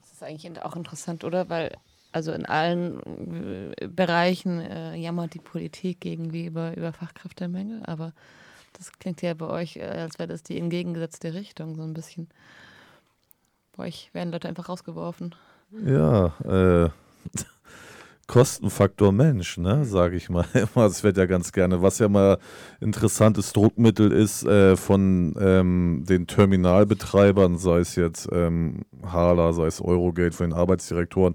[0.01, 1.49] Das ist eigentlich auch interessant, oder?
[1.49, 1.77] Weil
[2.15, 8.13] also in allen äh, Bereichen äh, jammert die Politik irgendwie über, über Fachkräftemangel, aber
[8.75, 12.29] das klingt ja bei euch, äh, als wäre das die entgegengesetzte Richtung, so ein bisschen.
[13.77, 15.35] Bei euch werden Leute einfach rausgeworfen.
[15.85, 16.91] Ja, äh,
[18.27, 20.47] Kostenfaktor Mensch, ne, sage ich mal.
[20.75, 21.83] Das wird ja ganz gerne.
[21.83, 22.39] Was ja mal
[22.81, 29.81] interessantes Druckmittel ist äh, von ähm, den Terminalbetreibern, sei es jetzt ähm, Hala, sei es
[29.81, 31.35] Eurogate, von den Arbeitsdirektoren.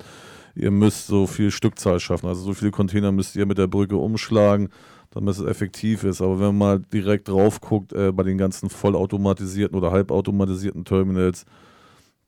[0.55, 3.95] Ihr müsst so viel Stückzahl schaffen, also so viele Container müsst ihr mit der Brücke
[3.95, 4.69] umschlagen,
[5.11, 6.21] damit es effektiv ist.
[6.21, 11.45] Aber wenn man mal direkt drauf guckt, äh, bei den ganzen vollautomatisierten oder halbautomatisierten Terminals,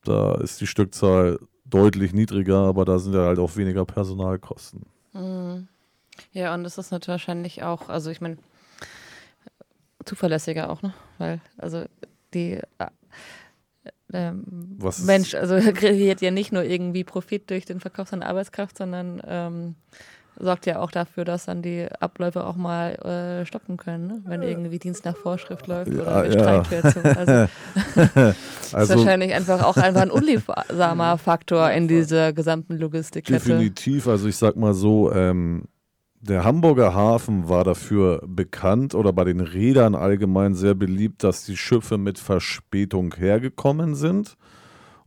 [0.03, 1.39] da ist die Stückzahl
[1.73, 4.83] deutlich niedriger, aber da sind ja halt auch weniger Personalkosten.
[5.13, 5.67] Mhm.
[6.33, 8.37] Ja, und das ist natürlich wahrscheinlich auch, also ich meine,
[10.05, 10.93] zuverlässiger auch, ne?
[11.17, 11.85] Weil, also
[12.33, 12.87] die äh,
[14.13, 19.21] ähm, Mensch, also kreiert ja nicht nur irgendwie Profit durch den Verkauf seiner Arbeitskraft, sondern
[19.25, 19.75] ähm,
[20.41, 24.21] sorgt ja auch dafür, dass dann die Abläufe auch mal äh, stoppen können, ne?
[24.25, 26.83] wenn irgendwie Dienst nach Vorschrift läuft ja, oder gestreikt ja.
[26.83, 26.93] wird.
[26.93, 26.99] So.
[27.01, 27.31] Also,
[28.75, 33.39] also, ist wahrscheinlich einfach auch einfach ein unliebsamer Faktor in dieser gesamten Logistikkette.
[33.39, 35.65] Definitiv, also ich sag mal so, ähm,
[36.21, 41.57] der Hamburger Hafen war dafür bekannt oder bei den Rädern allgemein sehr beliebt, dass die
[41.57, 44.37] Schiffe mit Verspätung hergekommen sind.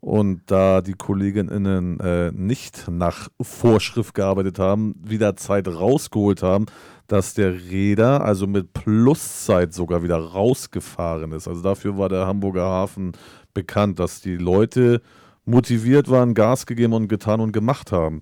[0.04, 6.66] Und da die KollegInnen äh, nicht nach Vorschrift gearbeitet haben, wieder Zeit rausgeholt haben,
[7.06, 11.48] dass der Räder also mit Pluszeit sogar wieder rausgefahren ist.
[11.48, 13.12] Also dafür war der Hamburger Hafen
[13.54, 15.00] bekannt, dass die Leute
[15.46, 18.20] motiviert waren, Gas gegeben und getan und gemacht haben.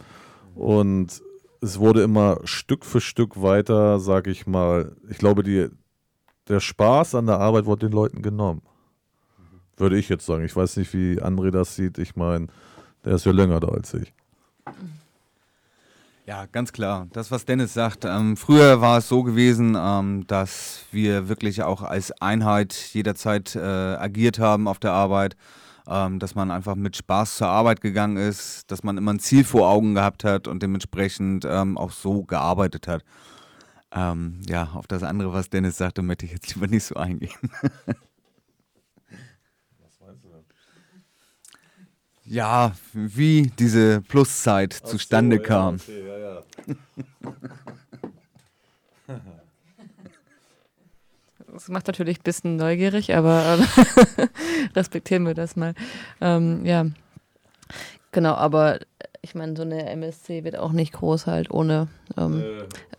[0.55, 1.21] Und
[1.61, 5.67] es wurde immer Stück für Stück weiter, sag ich mal, ich glaube, die,
[6.47, 8.63] der Spaß an der Arbeit wurde den Leuten genommen.
[9.77, 10.45] Würde ich jetzt sagen.
[10.45, 11.99] Ich weiß nicht, wie André das sieht.
[11.99, 12.49] Ich meine,
[13.05, 14.13] der ist ja länger da als ich.
[16.25, 17.09] Ja, ganz klar.
[17.13, 18.05] Das, was Dennis sagt.
[18.05, 23.61] Ähm, früher war es so gewesen, ähm, dass wir wirklich auch als Einheit jederzeit äh,
[23.61, 25.37] agiert haben auf der Arbeit.
[25.85, 29.43] Ähm, dass man einfach mit Spaß zur Arbeit gegangen ist, dass man immer ein Ziel
[29.43, 33.03] vor Augen gehabt hat und dementsprechend ähm, auch so gearbeitet hat.
[33.91, 37.51] Ähm, ja, auf das andere, was Dennis sagte, möchte ich jetzt lieber nicht so eingehen.
[42.25, 45.77] Ja, wie diese Pluszeit Ach zustande so, kam.
[45.77, 46.43] Ja, okay, ja, ja.
[51.53, 54.27] Das macht natürlich ein bisschen neugierig, aber äh,
[54.75, 55.75] respektieren wir das mal.
[56.23, 56.87] Ähm, ja,
[58.11, 58.79] genau, aber
[59.21, 62.43] ich meine, so eine MSC wird auch nicht groß halt ohne, ähm,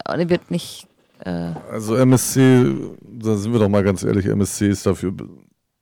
[0.06, 0.30] äh.
[0.30, 0.88] wird nicht.
[1.26, 5.14] Äh also MSC, da sind wir doch mal ganz ehrlich, MSC ist dafür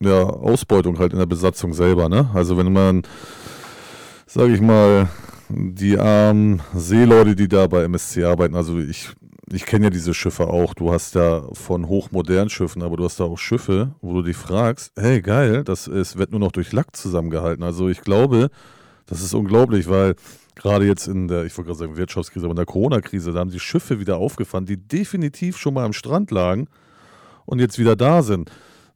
[0.01, 2.09] ja, Ausbeutung halt in der Besatzung selber.
[2.09, 2.29] Ne?
[2.33, 3.03] Also wenn man,
[4.25, 5.09] sage ich mal,
[5.49, 9.09] die armen Seeleute, die da bei MSC arbeiten, also ich,
[9.51, 10.73] ich kenne ja diese Schiffe auch.
[10.73, 14.37] Du hast ja von hochmodernen Schiffen, aber du hast da auch Schiffe, wo du dich
[14.37, 17.63] fragst, hey geil, das ist, wird nur noch durch Lack zusammengehalten.
[17.63, 18.49] Also ich glaube,
[19.05, 20.15] das ist unglaublich, weil
[20.55, 23.51] gerade jetzt in der, ich wollte gerade sagen Wirtschaftskrise, aber in der Corona-Krise, da haben
[23.51, 26.67] die Schiffe wieder aufgefahren, die definitiv schon mal am Strand lagen
[27.45, 28.51] und jetzt wieder da sind.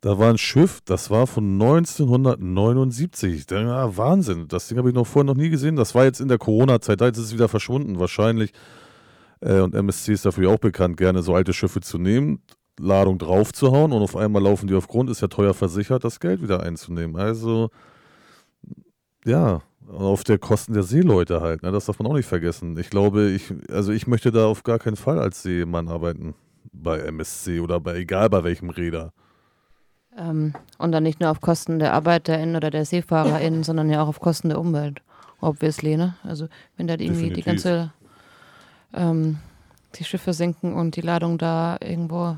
[0.05, 3.49] Da war ein Schiff, das war von 1979.
[3.49, 4.47] Ja, Wahnsinn.
[4.47, 5.75] Das Ding habe ich noch vorher noch nie gesehen.
[5.77, 7.01] Das war jetzt in der Corona-Zeit.
[7.01, 8.51] Da ist es wieder verschwunden, wahrscheinlich.
[9.39, 12.43] Äh, und MSC ist dafür auch bekannt, gerne so alte Schiffe zu nehmen,
[12.79, 16.43] Ladung draufzuhauen und auf einmal laufen die auf Grund, ist ja teuer versichert, das Geld
[16.43, 17.15] wieder einzunehmen.
[17.15, 17.71] Also,
[19.25, 21.63] ja, auf der Kosten der Seeleute halt.
[21.63, 21.71] Ne?
[21.71, 22.77] Das darf man auch nicht vergessen.
[22.77, 26.35] Ich glaube, ich, also ich möchte da auf gar keinen Fall als Seemann arbeiten.
[26.71, 29.11] Bei MSC oder bei egal bei welchem Räder.
[30.17, 34.07] Ähm, und dann nicht nur auf Kosten der ArbeiterInnen oder der SeefahrerInnen, sondern ja auch
[34.07, 35.01] auf Kosten der Umwelt.
[35.41, 36.15] obviously, ne?
[36.23, 36.47] Also
[36.77, 37.45] wenn da irgendwie die Definitiv.
[37.45, 37.93] ganze
[38.93, 39.37] ähm,
[39.95, 42.37] die Schiffe sinken und die Ladung da irgendwo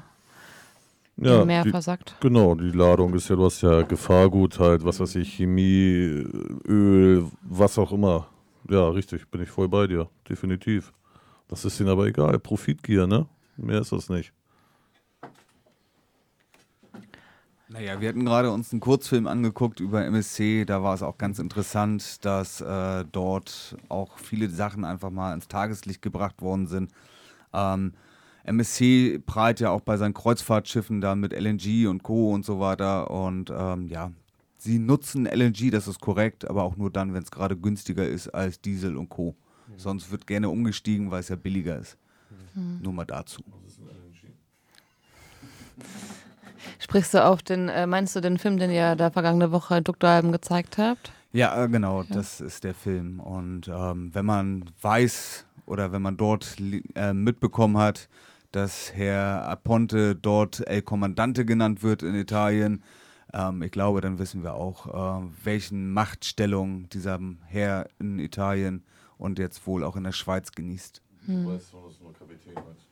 [1.18, 2.16] Ja, im Meer die, versackt.
[2.20, 6.26] genau, die Ladung ist ja, du hast ja Gefahrgut halt, was weiß ich, Chemie,
[6.68, 8.28] Öl, was auch immer.
[8.70, 10.94] Ja, richtig, bin ich voll bei dir, definitiv.
[11.48, 13.26] Das ist ihnen aber egal, Profitgier, ne?
[13.56, 14.34] Mehr ist das nicht.
[17.78, 20.66] Naja, wir hatten gerade uns einen Kurzfilm angeguckt über MSC.
[20.66, 25.48] Da war es auch ganz interessant, dass äh, dort auch viele Sachen einfach mal ins
[25.48, 26.91] Tageslicht gebracht worden sind.
[27.54, 27.94] Ähm,
[28.45, 32.34] MSC prahlt ja auch bei seinen Kreuzfahrtschiffen da mit LNG und Co.
[32.34, 33.12] und so weiter.
[33.12, 34.12] Und ähm, ja,
[34.58, 38.30] sie nutzen LNG, das ist korrekt, aber auch nur dann, wenn es gerade günstiger ist
[38.30, 39.36] als Diesel und Co.
[39.76, 41.95] Sonst wird gerne umgestiegen, weil es ja billiger ist.
[42.82, 43.44] Nur mal dazu.
[46.80, 50.31] Sprichst du auf den, äh, meinst du den Film, den ihr da vergangene Woche Duckdalben
[50.31, 51.11] gezeigt habt?
[51.34, 53.19] Ja, äh, genau, das ist der Film.
[53.19, 56.56] Und ähm, wenn man weiß oder wenn man dort
[56.95, 58.10] äh, mitbekommen hat,
[58.52, 62.81] dass Herr Aponte dort El Comandante genannt wird in Italien,
[63.34, 68.84] ähm, ich glaube, dann wissen wir auch, äh, welchen Machtstellung dieser Herr in Italien
[69.18, 71.02] und jetzt wohl auch in der Schweiz genießt.
[71.27, 72.87] Wie bitte?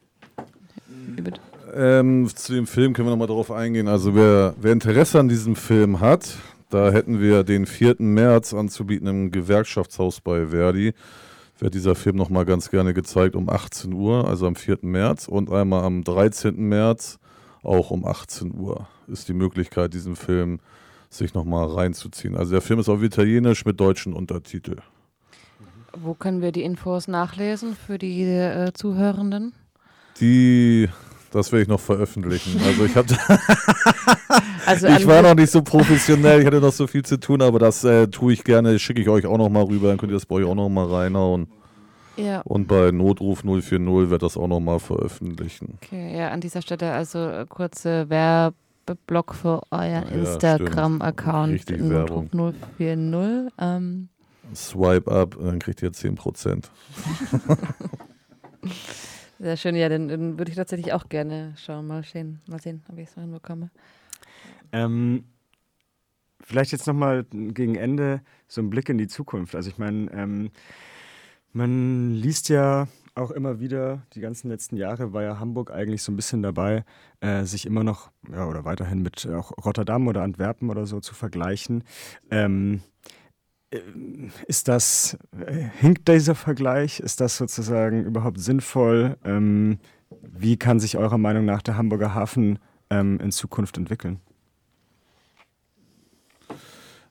[1.74, 3.88] Ähm, zu dem Film können wir nochmal drauf eingehen.
[3.88, 6.38] Also wer, wer Interesse an diesem Film hat,
[6.70, 7.96] da hätten wir den 4.
[8.00, 10.94] März anzubieten im Gewerkschaftshaus bei Verdi.
[11.60, 14.80] Wird dieser Film nochmal ganz gerne gezeigt um 18 Uhr, also am 4.
[14.82, 16.56] März und einmal am 13.
[16.56, 17.18] März
[17.64, 20.60] auch um 18 Uhr ist die Möglichkeit, diesen Film
[21.10, 22.36] sich nochmal reinzuziehen.
[22.36, 24.78] Also der Film ist auf Italienisch mit deutschen Untertitel.
[25.94, 29.54] Wo können wir die Infos nachlesen für die äh, Zuhörenden?
[30.20, 30.88] Die,
[31.32, 32.62] das werde ich noch veröffentlichen.
[32.66, 33.08] Also ich habe
[34.66, 37.60] Also Ich war noch nicht so professionell, ich hatte noch so viel zu tun, aber
[37.60, 40.16] das äh, tue ich gerne, schicke ich euch auch noch mal rüber, dann könnt ihr
[40.16, 41.48] das bei euch auch noch mal reinhauen.
[42.18, 45.78] ja, Und bei Notruf 040 wird das auch noch mal veröffentlichen.
[45.84, 52.26] okay, ja, an dieser Stelle also äh, kurze Werbeblock für Ja, Instagram-Account Richtig Notruf
[52.78, 53.52] 040.
[53.60, 54.10] Ähm,
[54.56, 56.64] Swipe up, dann kriegt ihr 10%.
[59.40, 61.88] sehr schön, ja, den würde ich tatsächlich auch gerne schauen.
[61.88, 63.70] Mal sehen, mal sehen ob ich es noch hinbekomme.
[64.72, 65.26] Ähm,
[66.42, 69.56] vielleicht jetzt nochmal gegen Ende so ein Blick in die Zukunft.
[69.56, 70.52] Also ich meine, ähm,
[71.54, 76.12] man liest ja auch immer wieder, die ganzen letzten Jahre war ja Hamburg eigentlich so
[76.12, 76.84] ein bisschen dabei,
[77.22, 81.16] äh, sich immer noch, ja, oder weiterhin mit auch Rotterdam oder Antwerpen oder so zu
[81.16, 81.84] vergleichen.
[82.30, 83.25] Ähm, äh,
[84.48, 87.00] ist das, äh, hinkt dieser Vergleich?
[87.00, 89.18] Ist das sozusagen überhaupt sinnvoll?
[89.26, 89.80] Ähm,
[90.22, 92.60] wie kann sich eurer Meinung nach der Hamburger Hafen
[92.90, 94.20] ähm, in Zukunft entwickeln?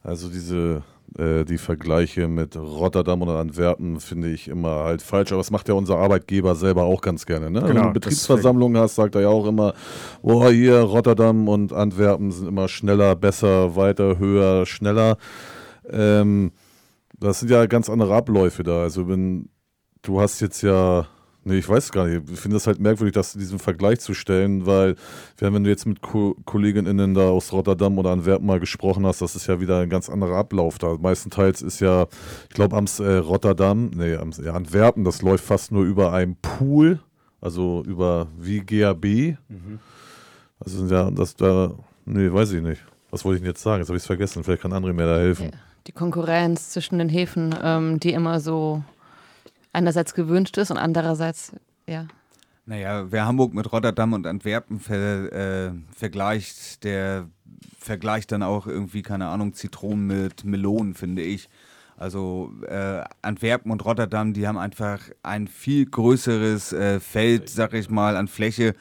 [0.03, 0.83] Also diese,
[1.19, 5.69] äh, die Vergleiche mit Rotterdam oder Antwerpen finde ich immer halt falsch, aber das macht
[5.69, 7.51] ja unser Arbeitgeber selber auch ganz gerne.
[7.51, 7.67] Ne?
[7.67, 9.75] Wenn Genau, du Betriebsversammlungen hast, sagt er ja auch immer,
[10.23, 15.17] boah, hier Rotterdam und Antwerpen sind immer schneller, besser, weiter, höher, schneller.
[15.91, 16.53] Ähm,
[17.19, 18.83] das sind ja ganz andere Abläufe da.
[18.83, 19.49] Also wenn
[20.03, 21.07] du hast jetzt ja,
[21.45, 24.67] nee, ich weiß gar nicht, ich finde das halt merkwürdig, das diesen Vergleich zu stellen,
[24.67, 24.97] weil
[25.39, 29.37] wenn du jetzt mit Ko KollegInnen da aus Rotterdam oder Antwerpen mal gesprochen hast, das
[29.37, 30.97] ist ja wieder ein ganz anderer Ablauf da.
[30.99, 32.07] Meistenteils ist ja,
[32.49, 36.37] ich glaube, am äh, Rotterdam, nee, am, ja, Antwerpen, das läuft fast nur über einen
[36.37, 37.01] Pool,
[37.41, 39.37] also über wie GAB.
[40.61, 41.75] Also sind ja, das da,
[42.05, 42.83] nee, weiß ich nicht.
[43.11, 43.81] Was wollte ich denn jetzt sagen?
[43.81, 44.43] Jetzt habe ich es vergessen.
[44.43, 45.51] Vielleicht kann André mir da helfen.
[45.53, 45.59] Ja.
[45.87, 48.83] Die Konkurrenz zwischen den Häfen, ähm, die immer so
[49.73, 51.53] einerseits gewünscht ist und andererseits,
[51.87, 52.07] ja.
[52.67, 57.29] Naja, wer Hamburg mit Rotterdam und Antwerpen ver, äh, vergleicht, der
[57.79, 61.51] vergleicht dann auch irgendwie, keine Ahnung, Zitronen mit Melonen, finde ich.
[61.97, 67.91] Also äh, Antwerpen und Rotterdam, die haben einfach ein viel größeres äh, Feld, sag ich
[67.91, 68.75] mal, an Fläche,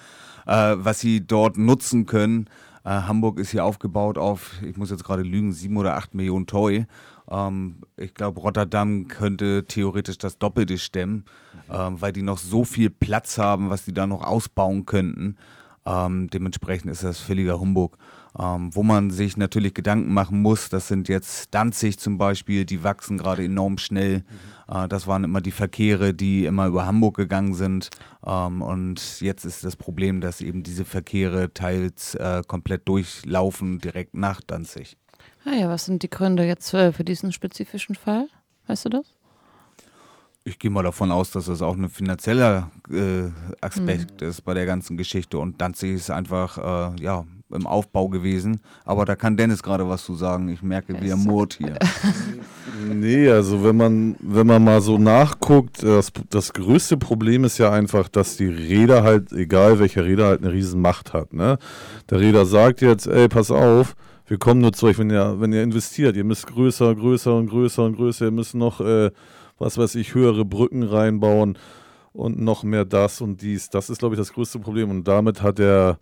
[0.48, 2.50] äh, was sie dort nutzen können.
[2.84, 6.48] Äh, Hamburg ist hier aufgebaut auf, ich muss jetzt gerade lügen, sieben oder acht Millionen
[6.48, 6.86] Toi.
[7.30, 11.26] Ähm, ich glaube, Rotterdam könnte theoretisch das Doppelte stemmen,
[11.72, 15.38] ähm, weil die noch so viel Platz haben, was die da noch ausbauen könnten.
[15.86, 17.98] Ähm, dementsprechend ist das völliger Humbug.
[18.40, 22.84] Ähm, wo man sich natürlich Gedanken machen muss, das sind jetzt Danzig zum Beispiel, die
[22.84, 24.24] wachsen gerade enorm schnell.
[24.63, 27.90] Äh, das waren immer die Verkehre, die immer über Hamburg gegangen sind.
[28.26, 34.16] Ähm, und jetzt ist das Problem, dass eben diese Verkehre teils äh, komplett durchlaufen direkt
[34.16, 34.98] nach Danzig.
[35.46, 38.28] Naja, was sind die Gründe jetzt äh, für diesen spezifischen Fall?
[38.68, 39.06] Weißt du das?
[40.46, 43.30] Ich gehe mal davon aus, dass das auch ein finanzieller äh,
[43.62, 45.38] Aspekt ist bei der ganzen Geschichte.
[45.38, 46.58] Und Danzig ist einfach,
[46.98, 48.60] äh, ja, im Aufbau gewesen.
[48.86, 50.50] Aber da kann Dennis gerade was zu sagen.
[50.50, 51.78] Ich merke, wie er murrt hier.
[52.86, 57.72] Nee, also wenn man, wenn man mal so nachguckt, das, das größte Problem ist ja
[57.72, 61.34] einfach, dass die Räder halt, egal welcher Räder, halt eine riesen Macht hat.
[61.34, 61.58] Ne?
[62.10, 65.54] Der Räder sagt jetzt, ey, pass auf, wir kommen nur zu euch, wenn ihr, wenn
[65.54, 66.16] ihr investiert.
[66.16, 68.26] Ihr müsst größer, größer und größer und größer.
[68.26, 69.12] Ihr müsst noch, äh,
[69.60, 71.58] was weiß ich, höhere Brücken reinbauen
[72.14, 73.70] und noch mehr das und dies.
[73.70, 74.90] Das ist, glaube ich, das größte Problem.
[74.90, 76.00] Und damit hat der,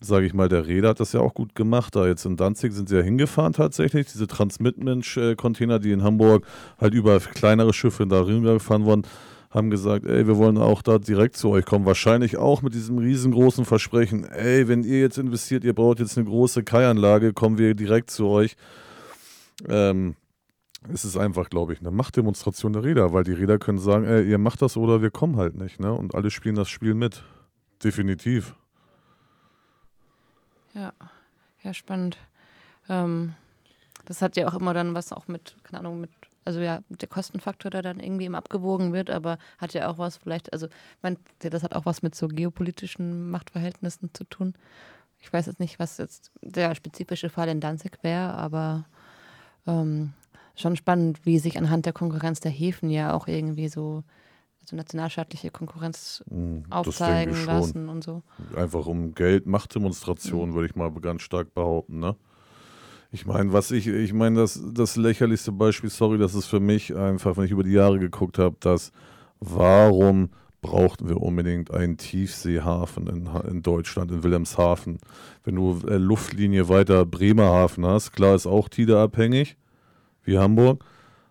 [0.00, 1.96] sage ich mal, der Räder hat das ja auch gut gemacht.
[1.96, 4.06] Da jetzt in Danzig sind sie ja hingefahren tatsächlich.
[4.12, 6.46] Diese Transmitmensch-Container, die in Hamburg
[6.78, 9.02] halt über kleinere Schiffe da rübergefahren wurden,
[9.50, 11.86] haben gesagt, ey, wir wollen auch da direkt zu euch kommen.
[11.86, 16.26] Wahrscheinlich auch mit diesem riesengroßen Versprechen, ey, wenn ihr jetzt investiert, ihr braucht jetzt eine
[16.26, 18.56] große Kai-Anlage, kommen wir direkt zu euch.
[19.66, 20.16] Ähm,
[20.92, 24.28] es ist einfach, glaube ich, eine Machtdemonstration der Räder, weil die Räder können sagen, ey,
[24.28, 25.80] ihr macht das oder wir kommen halt nicht.
[25.80, 25.92] Ne?
[25.92, 27.24] Und alle spielen das Spiel mit.
[27.82, 28.54] Definitiv.
[30.76, 30.92] Ja,
[31.62, 32.18] ja, spannend.
[32.88, 33.34] Ähm,
[34.04, 36.10] das hat ja auch immer dann was auch mit, keine Ahnung, mit,
[36.44, 40.18] also ja, der Kostenfaktor, der dann irgendwie immer abgewogen wird, aber hat ja auch was
[40.18, 40.68] vielleicht, also
[41.00, 44.54] man, das hat auch was mit so geopolitischen Machtverhältnissen zu tun.
[45.18, 48.84] Ich weiß jetzt nicht, was jetzt der spezifische Fall in Danzig wäre, aber
[49.66, 50.12] ähm,
[50.54, 54.04] schon spannend, wie sich anhand der Konkurrenz der Häfen ja auch irgendwie so
[54.66, 58.22] also nationalstaatliche Konkurrenz das aufzeigen lassen und so.
[58.56, 62.16] Einfach um Geld, Machtdemonstration, würde ich mal ganz stark behaupten, ne?
[63.12, 66.94] Ich meine, was ich, ich meine, das, das lächerlichste Beispiel, sorry, das ist für mich
[66.94, 68.90] einfach, wenn ich über die Jahre geguckt habe, dass
[69.38, 70.30] warum
[70.60, 74.98] brauchten wir unbedingt einen Tiefseehafen in, in Deutschland, in Wilhelmshaven?
[75.44, 79.56] Wenn du äh, Luftlinie weiter Bremerhaven hast, klar ist auch Tide abhängig,
[80.24, 80.84] wie Hamburg,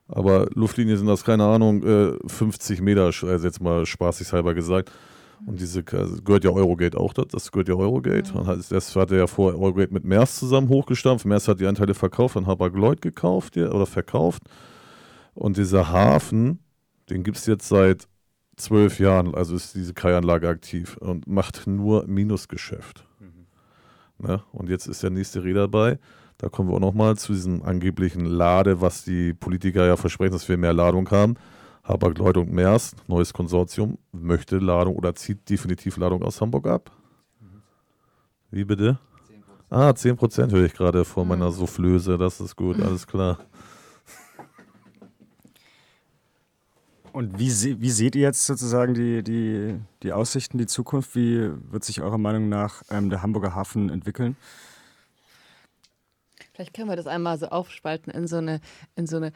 [0.07, 4.91] aber Luftlinie sind das, keine Ahnung, äh, 50 Meter, also jetzt mal spaßigshalber gesagt.
[5.45, 8.34] Und diese also gehört ja Eurogate auch, das, das gehört ja Eurogate.
[8.34, 11.26] Und hat, das hatte ja vor Eurogate mit Maersk zusammen hochgestampft.
[11.26, 14.44] Maersk hat die Anteile verkauft, dann Hapag-Lloyd gekauft ja, oder verkauft.
[15.34, 16.60] Und dieser Hafen,
[17.10, 18.07] den gibt es jetzt seit
[18.56, 23.06] zwölf Jahren, also ist diese Kai-Anlage aktiv und macht nur Minusgeschäft.
[24.18, 24.41] Ne?
[24.52, 25.99] Und jetzt ist der nächste Reh dabei.
[26.38, 30.49] Da kommen wir auch nochmal zu diesem angeblichen Lade, was die Politiker ja versprechen, dass
[30.49, 31.36] wir mehr Ladung haben.
[31.84, 36.91] Hapag-Lloyd und Maersk, neues Konsortium, möchte Ladung oder zieht definitiv Ladung aus Hamburg ab.
[38.52, 38.99] Wie bitte?
[39.70, 42.18] Ah, 10% höre ich gerade vor meiner Soufflöse.
[42.18, 43.40] Das ist gut, alles klar.
[47.12, 51.16] Und wie, se wie seht ihr jetzt sozusagen die, die, die Aussichten, die Zukunft?
[51.16, 54.36] Wie wird sich eurer Meinung nach ähm, der Hamburger Hafen entwickeln?
[56.56, 58.61] Vielleicht können wir das einmal so aufspalten in so eine,
[58.95, 59.34] in so eine,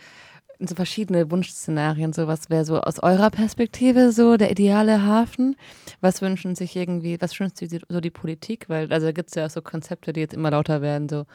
[0.58, 2.14] in so verschiedene Wunschszenarien.
[2.14, 5.58] So was wäre so aus eurer Perspektive so der ideale Hafen?
[6.00, 8.70] Was wünschen sich irgendwie, was wünscht sich so die Politik?
[8.70, 11.26] Weil, also gibt es ja auch so Konzepte, die jetzt immer lauter werden, so,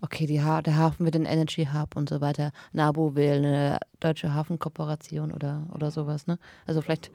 [0.00, 2.52] okay, die ha der Hafen wird ein Energy Hub und so weiter.
[2.72, 6.38] NABU will eine deutsche Hafenkooperation oder, oder sowas, ne?
[6.66, 7.10] Also vielleicht.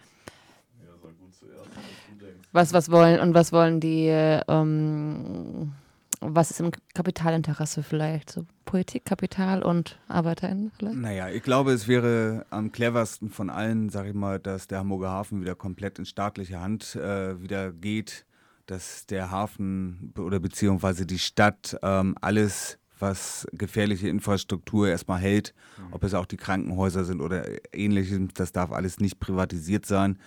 [2.52, 5.74] Was, was wollen und was wollen die, äh, ähm,
[6.22, 8.32] was ist im Kapitalinteresse vielleicht?
[8.32, 10.98] So Politik, Kapital und ArbeiterInnen vielleicht?
[10.98, 15.10] Naja, ich glaube, es wäre am cleversten von allen, sag ich mal, dass der Hamburger
[15.10, 18.26] Hafen wieder komplett in staatliche Hand äh, wieder geht,
[18.66, 25.54] dass der Hafen oder beziehungsweise die Stadt ähm, alles, was gefährliche Infrastruktur erstmal hält,
[25.92, 30.18] ob es auch die Krankenhäuser sind oder ähnliches, das darf alles nicht privatisiert sein.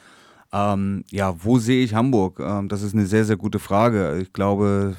[0.52, 2.40] Ähm, ja, wo sehe ich Hamburg?
[2.40, 4.18] Ähm, das ist eine sehr, sehr gute Frage.
[4.20, 4.96] Ich glaube,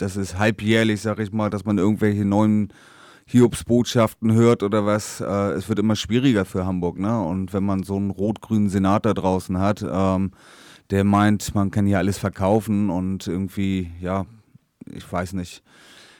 [0.00, 2.72] das ist halbjährlich, sag ich mal, dass man irgendwelche neuen
[3.26, 5.20] Hiobsbotschaften hört oder was.
[5.20, 7.22] Äh, es wird immer schwieriger für Hamburg, ne?
[7.22, 10.32] Und wenn man so einen rot-grünen Senat da draußen hat, ähm,
[10.90, 14.26] der meint, man kann hier alles verkaufen und irgendwie, ja,
[14.86, 15.62] ich weiß nicht.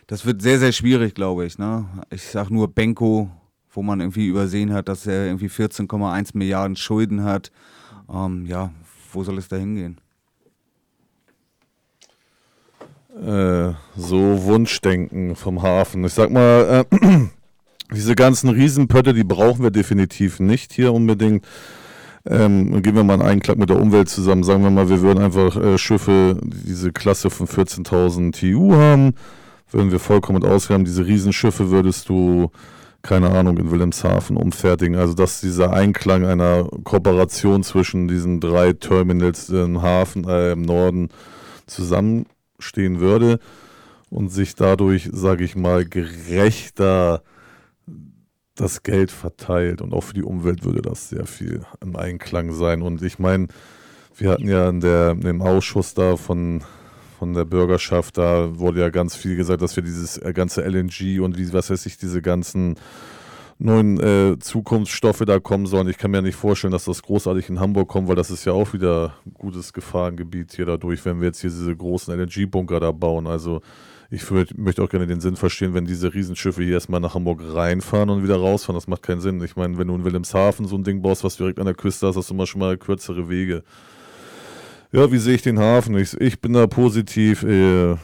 [0.07, 1.87] Das wird sehr, sehr schwierig, glaube ich, ne?
[2.11, 3.31] Ich sag nur Benko,
[3.71, 7.51] wo man irgendwie übersehen hat, dass er irgendwie 14,1 Milliarden Schulden hat.
[8.13, 8.71] Ähm, ja,
[9.13, 10.01] wo soll es da hingehen?
[13.17, 16.05] Äh, so Wunschdenken vom Hafen.
[16.05, 17.29] Ich sag mal, äh,
[17.93, 21.45] diese ganzen Riesenpötte, die brauchen wir definitiv nicht hier unbedingt.
[22.25, 24.45] Ähm, gehen wir mal einen Einklang mit der Umwelt zusammen.
[24.45, 29.15] Sagen wir mal, wir würden einfach äh, Schiffe, die diese Klasse von 14.000 TU haben,
[29.71, 30.85] würden wir vollkommen ausgaben.
[30.85, 32.51] Diese Riesenschiffe würdest du,
[33.03, 34.97] keine Ahnung, in Wilhelmshaven umfertigen.
[34.97, 41.09] Also, dass dieser Einklang einer Kooperation zwischen diesen drei Terminals im Hafen, äh, im Norden
[42.61, 43.39] zusammenstehen würde
[44.11, 47.23] und sich dadurch, sage ich mal, gerechter
[48.55, 49.81] das Geld verteilt.
[49.81, 52.83] Und auch für die Umwelt würde das sehr viel im Einklang sein.
[52.83, 53.49] Und ich meine,
[54.17, 56.63] wir hatten ja in der, im Ausschuss da von,
[57.19, 58.19] von der Bürgerschaft.
[58.19, 61.71] Da wurde ja ganz viel gesagt, dass wir dieses äh, ganze LNG und wie, was
[61.71, 62.77] weiß ich, diese ganzen
[63.61, 65.89] neuen äh, Zukunftsstoffe da kommen sollen.
[65.89, 68.53] Ich kann mir nicht vorstellen, dass das großartig in Hamburg kommt, weil das ist ja
[68.53, 72.91] auch wieder ein gutes Gefahrengebiet hier dadurch, wenn wir jetzt hier diese großen LNG-Bunker da
[72.91, 73.27] bauen.
[73.27, 73.61] Also
[74.09, 78.09] ich möchte auch gerne den Sinn verstehen, wenn diese Riesenschiffe hier erstmal nach Hamburg reinfahren
[78.09, 78.77] und wieder rausfahren.
[78.77, 79.43] Das macht keinen Sinn.
[79.43, 82.07] Ich meine, wenn du in Wilhelmshaven so ein Ding baust, was direkt an der Küste
[82.07, 83.63] hast, hast du immer schon mal kürzere Wege.
[84.91, 85.97] Ja, wie sehe ich den Hafen?
[85.99, 87.97] Ich, ich bin da positiv, äh,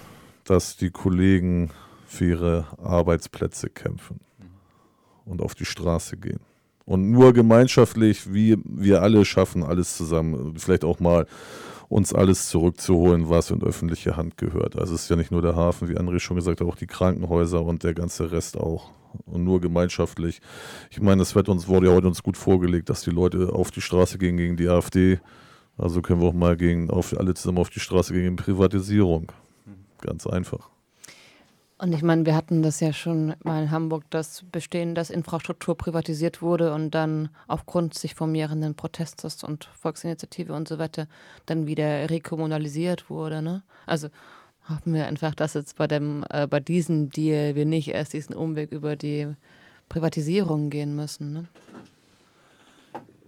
[0.44, 1.70] dass die Kollegen
[2.06, 4.25] für ihre Arbeitsplätze kämpfen
[5.26, 6.40] und auf die Straße gehen.
[6.86, 11.26] Und nur gemeinschaftlich, wie wir alle schaffen, alles zusammen, vielleicht auch mal
[11.88, 14.76] uns alles zurückzuholen, was in öffentliche Hand gehört.
[14.76, 16.86] Also es ist ja nicht nur der Hafen, wie André schon gesagt hat, auch die
[16.86, 18.90] Krankenhäuser und der ganze Rest auch.
[19.24, 20.40] Und nur gemeinschaftlich.
[20.90, 23.70] Ich meine, es wird uns, wurde ja heute uns gut vorgelegt, dass die Leute auf
[23.70, 25.20] die Straße gehen gegen die AfD.
[25.78, 29.32] Also können wir auch mal gegen, auf, alle zusammen auf die Straße gegen Privatisierung.
[30.00, 30.68] Ganz einfach.
[31.78, 35.76] Und ich meine, wir hatten das ja schon mal in Hamburg, dass Bestehen, dass Infrastruktur
[35.76, 41.06] privatisiert wurde und dann aufgrund sich formierenden Protestes und Volksinitiative und so weiter
[41.44, 43.42] dann wieder rekommunalisiert wurde.
[43.42, 43.62] Ne?
[43.84, 44.08] Also
[44.70, 48.34] hoffen wir einfach, dass jetzt bei dem, äh, bei diesem Deal wir nicht erst diesen
[48.34, 49.28] Umweg über die
[49.90, 51.32] Privatisierung gehen müssen.
[51.32, 51.44] Ne?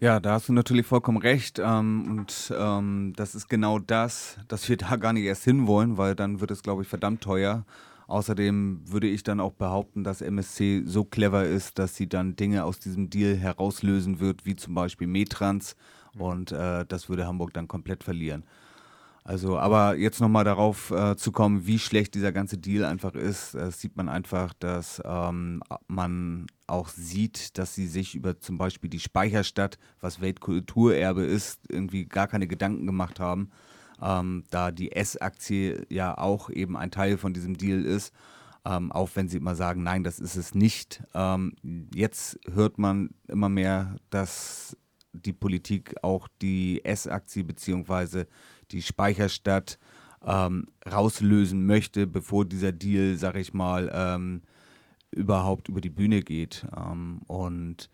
[0.00, 1.58] Ja, da hast du natürlich vollkommen recht.
[1.58, 6.14] Ähm, und ähm, das ist genau das, dass wir da gar nicht erst hinwollen, weil
[6.14, 7.66] dann wird es, glaube ich, verdammt teuer.
[8.08, 12.64] Außerdem würde ich dann auch behaupten, dass MSC so clever ist, dass sie dann Dinge
[12.64, 15.76] aus diesem Deal herauslösen wird, wie zum Beispiel Metrans.
[16.14, 16.20] Mhm.
[16.20, 18.44] Und äh, das würde Hamburg dann komplett verlieren.
[19.24, 23.54] Also, aber jetzt nochmal darauf äh, zu kommen, wie schlecht dieser ganze Deal einfach ist,
[23.54, 28.88] äh, sieht man einfach, dass ähm, man auch sieht, dass sie sich über zum Beispiel
[28.88, 33.50] die Speicherstadt, was Weltkulturerbe ist, irgendwie gar keine Gedanken gemacht haben
[34.02, 38.12] ähm, da die S-Aktie ja auch eben ein Teil von diesem Deal ist.
[38.64, 41.02] Ähm, auch wenn sie immer sagen, nein, das ist es nicht.
[41.14, 41.54] Ähm,
[41.94, 44.76] jetzt hört man immer mehr, dass
[45.12, 48.24] die Politik auch die S-Aktie bzw.
[48.70, 49.78] die Speicherstadt
[50.24, 54.42] ähm, rauslösen möchte, bevor dieser Deal, sag ich mal, ähm,
[55.10, 56.66] überhaupt über die Bühne geht.
[56.76, 57.88] Ähm, und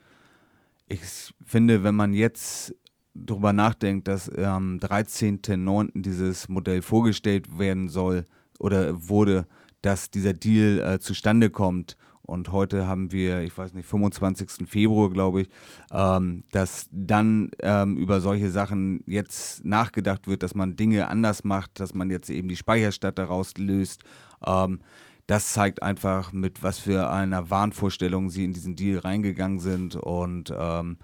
[0.88, 1.00] ich
[1.44, 2.74] finde, wenn man jetzt
[3.14, 6.02] darüber nachdenkt, dass am 13.09.
[6.02, 8.24] dieses Modell vorgestellt werden soll
[8.58, 9.46] oder wurde,
[9.82, 11.96] dass dieser Deal äh, zustande kommt.
[12.26, 14.66] Und heute haben wir, ich weiß nicht, 25.
[14.66, 15.48] Februar, glaube ich,
[15.92, 21.80] ähm, dass dann ähm, über solche Sachen jetzt nachgedacht wird, dass man Dinge anders macht,
[21.80, 24.04] dass man jetzt eben die Speicherstadt daraus löst.
[24.44, 24.80] Ähm,
[25.26, 29.94] das zeigt einfach, mit was für einer Wahnvorstellung sie in diesen Deal reingegangen sind.
[29.94, 30.96] Und ähm,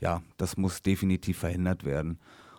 [0.00, 2.18] ja, das muss definitiv verhindert werden.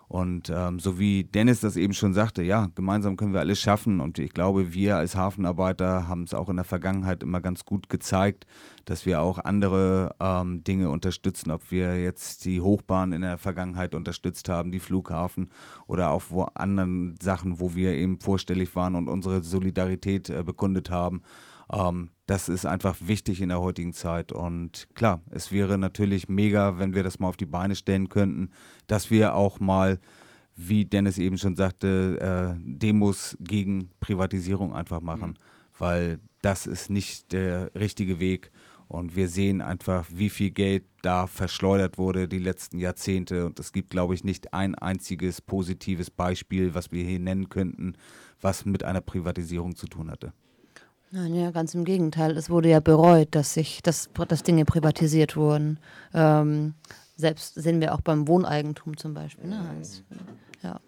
[0.10, 4.00] Und ähm, so wie Dennis das eben schon sagte, ja, gemeinsam können wir alles schaffen.
[4.00, 7.90] Und ich glaube, wir als Hafenarbeiter haben es auch in der Vergangenheit immer ganz gut
[7.90, 8.48] gezeigt,
[8.86, 11.52] dass wir auch andere ähm, Dinge unterstützen.
[11.52, 15.52] Ob wir jetzt die Hochbahn in der Vergangenheit unterstützt haben, die Flughafen
[15.86, 20.90] oder auch wo anderen Sachen, wo wir eben vorstellig waren und unsere Solidarität äh, bekundet
[20.90, 21.22] haben.
[21.72, 24.32] Ähm, das ist einfach wichtig in der heutigen Zeit.
[24.32, 28.52] Und klar, es wäre natürlich mega, wenn wir das mal auf die Beine stellen könnten,
[28.88, 30.00] dass wir auch mal,
[30.56, 35.32] wie Dennis eben schon sagte, äh, Demos gegen Privatisierung einfach machen.
[35.32, 35.36] Mhm.
[35.80, 38.52] Weil das ist nicht der richtige Weg.
[38.88, 43.46] Und wir sehen einfach, wie viel Geld da verschleudert wurde die letzten Jahrzehnte.
[43.46, 47.94] Und es gibt, glaube ich, nicht ein einziges positives Beispiel, was wir hier nennen könnten,
[48.42, 50.34] was mit einer Privatisierung zu tun hatte.
[51.12, 52.38] Nein, ja, ganz im Gegenteil.
[52.38, 55.80] Es wurde ja bereut, dass sich, dass, dass Dinge privatisiert wurden.
[56.14, 56.76] Ähm,
[57.16, 59.50] selbst sehen wir auch beim Wohneigentum zum Beispiel.
[59.50, 59.60] Ne?
[59.76, 60.04] Also,
[60.62, 60.80] ja.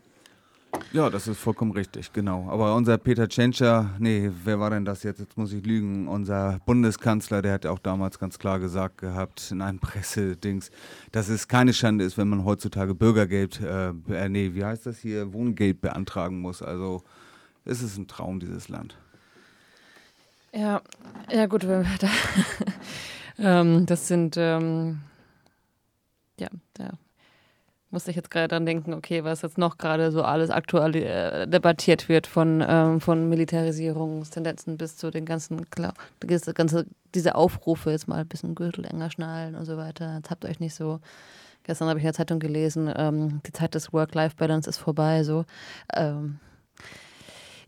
[0.94, 2.50] Ja, das ist vollkommen richtig, genau.
[2.50, 5.20] Aber unser Peter Tschentscher, nee, wer war denn das jetzt?
[5.20, 6.08] Jetzt muss ich lügen.
[6.08, 10.70] Unser Bundeskanzler, der hat auch damals ganz klar gesagt gehabt in einem Pressedings,
[11.12, 15.00] dass es keine Schande ist, wenn man heutzutage Bürgergeld, äh, äh nee, wie heißt das
[15.00, 16.62] hier, Wohngeld beantragen muss.
[16.62, 17.02] Also
[17.66, 18.98] es ist ein Traum, dieses Land.
[20.54, 20.82] Ja,
[21.32, 22.10] ja gut, wenn wir da,
[23.62, 25.00] ähm, das sind, ähm,
[26.38, 26.92] ja, da
[27.90, 31.48] musste ich jetzt gerade dran denken, okay, was jetzt noch gerade so alles aktuell äh,
[31.48, 37.92] debattiert wird von, ähm, von Militarisierungstendenzen bis zu den ganzen, klar, diese, ganze, diese Aufrufe
[37.92, 40.16] jetzt mal ein bisschen Gürtel enger schnallen und so weiter.
[40.16, 41.00] Jetzt habt ihr euch nicht so,
[41.64, 45.46] gestern habe ich in der Zeitung gelesen, ähm, die Zeit des Work-Life-Balance ist vorbei, so.
[45.94, 46.40] Ähm,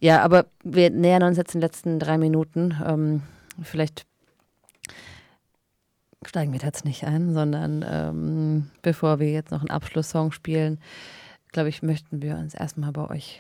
[0.04, 2.76] ja, aber wir nähern uns jetzt in den letzten drei Minuten.
[2.86, 3.24] Ähm,
[3.62, 4.06] vielleicht
[6.26, 10.82] steigen wir jetzt nicht ein, sondern ähm, bevor wir jetzt noch einen Abschlusssong spielen,
[11.54, 13.40] glaube ich, möchten wir uns erstmal bei euch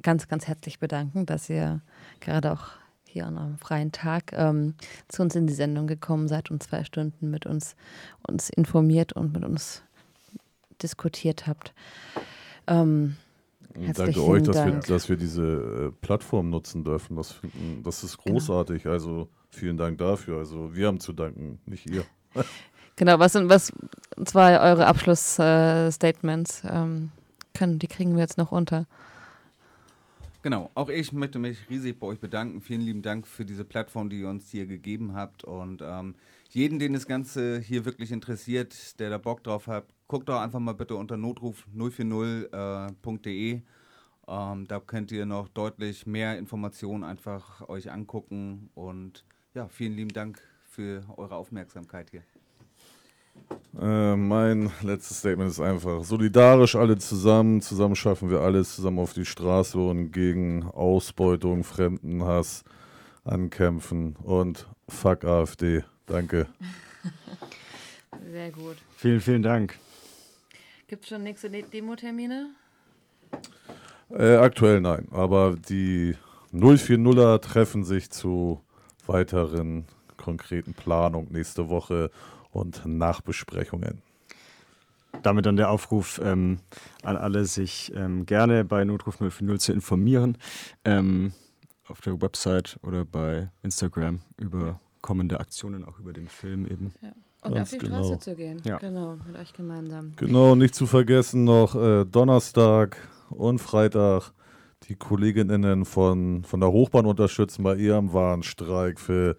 [0.00, 1.82] ganz, ganz herzlich bedanken, dass ihr
[2.20, 2.68] gerade auch
[3.04, 4.76] hier an einem freien Tag ähm,
[5.08, 7.76] zu uns in die Sendung gekommen seid und zwei Stunden mit uns,
[8.26, 9.82] uns informiert und mit uns
[10.80, 11.74] diskutiert habt.
[12.66, 13.18] Ähm,
[13.94, 17.16] danke euch, dass wir, dass wir diese äh, Plattform nutzen dürfen.
[17.16, 17.36] Das,
[17.82, 18.34] das ist genau.
[18.34, 18.82] großartig.
[18.82, 18.94] Genau.
[18.94, 20.38] Also vielen Dank dafür.
[20.38, 22.04] Also wir haben zu danken, nicht ihr.
[22.96, 23.72] genau, was sind was
[24.24, 26.64] zwei eure Abschlussstatements?
[26.64, 27.10] Äh, ähm,
[27.60, 28.86] die kriegen wir jetzt noch unter.
[30.42, 32.60] Genau, auch ich möchte mich riesig bei euch bedanken.
[32.60, 35.42] Vielen lieben Dank für diese Plattform, die ihr uns hier gegeben habt.
[35.42, 36.14] Und ähm,
[36.50, 40.58] jeden, den das Ganze hier wirklich interessiert, der da Bock drauf hat, guckt doch einfach
[40.58, 43.52] mal bitte unter notruf040.de.
[43.52, 43.62] Äh,
[44.26, 48.70] ähm, da könnt ihr noch deutlich mehr Informationen einfach euch angucken.
[48.74, 49.24] Und
[49.54, 52.22] ja, vielen lieben Dank für eure Aufmerksamkeit hier.
[53.80, 57.62] Äh, mein letztes Statement ist einfach solidarisch alle zusammen.
[57.62, 62.64] Zusammen schaffen wir alles, zusammen auf die Straße und gegen Ausbeutung, Fremdenhass
[63.24, 64.16] ankämpfen.
[64.22, 65.84] Und fuck AfD.
[66.06, 66.46] Danke.
[68.30, 68.76] Sehr gut.
[68.96, 69.78] Vielen, vielen Dank.
[70.88, 72.48] Gibt es schon nächste Demo-Termine?
[74.10, 76.16] Äh, aktuell nein, aber die
[76.54, 78.62] 040er treffen sich zu
[79.06, 79.84] weiteren
[80.16, 82.10] konkreten Planungen nächste Woche
[82.50, 84.00] und Nachbesprechungen.
[85.22, 86.60] Damit dann der Aufruf ähm,
[87.02, 90.38] an alle, sich ähm, gerne bei Notruf 040 zu informieren.
[90.86, 91.32] Ähm,
[91.86, 96.94] auf der Website oder bei Instagram über kommende Aktionen, auch über den Film eben.
[97.02, 97.12] Ja.
[97.42, 98.04] Und Ganz auf die genau.
[98.04, 98.60] Straße zu gehen.
[98.64, 98.78] Ja.
[98.78, 100.12] Genau, mit euch gemeinsam.
[100.16, 102.96] Genau, nicht zu vergessen noch äh, Donnerstag
[103.30, 104.32] und Freitag
[104.88, 109.36] die Kolleginnen von, von der Hochbahn unterstützen bei ihrem Warnstreik für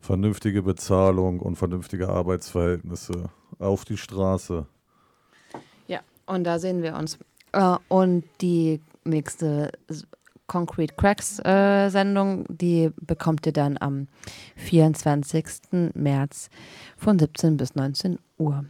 [0.00, 4.66] vernünftige Bezahlung und vernünftige Arbeitsverhältnisse auf die Straße.
[5.86, 7.18] Ja, und da sehen wir uns.
[7.52, 9.72] Äh, und die nächste
[10.46, 14.08] Concrete Cracks äh, Sendung, die bekommt ihr dann am
[14.56, 15.92] 24.
[15.94, 16.48] März
[16.96, 18.64] von 17 bis 19 Uhr.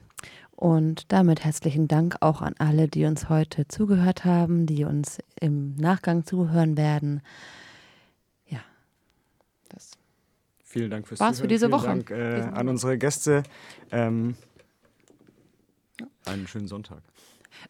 [0.56, 5.74] Und damit herzlichen Dank auch an alle, die uns heute zugehört haben, die uns im
[5.76, 7.20] Nachgang zuhören werden.
[10.74, 11.44] Vielen Dank fürs War's Zuhören.
[11.44, 11.86] für diese Vielen Woche.
[11.86, 13.44] Dank äh, an unsere Gäste.
[13.92, 14.34] Ähm,
[16.24, 16.98] einen schönen Sonntag.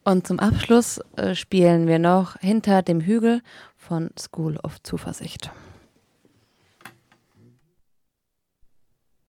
[0.05, 3.43] Und zum Abschluss äh, spielen wir noch Hinter dem Hügel
[3.87, 5.51] von School of Zuversicht.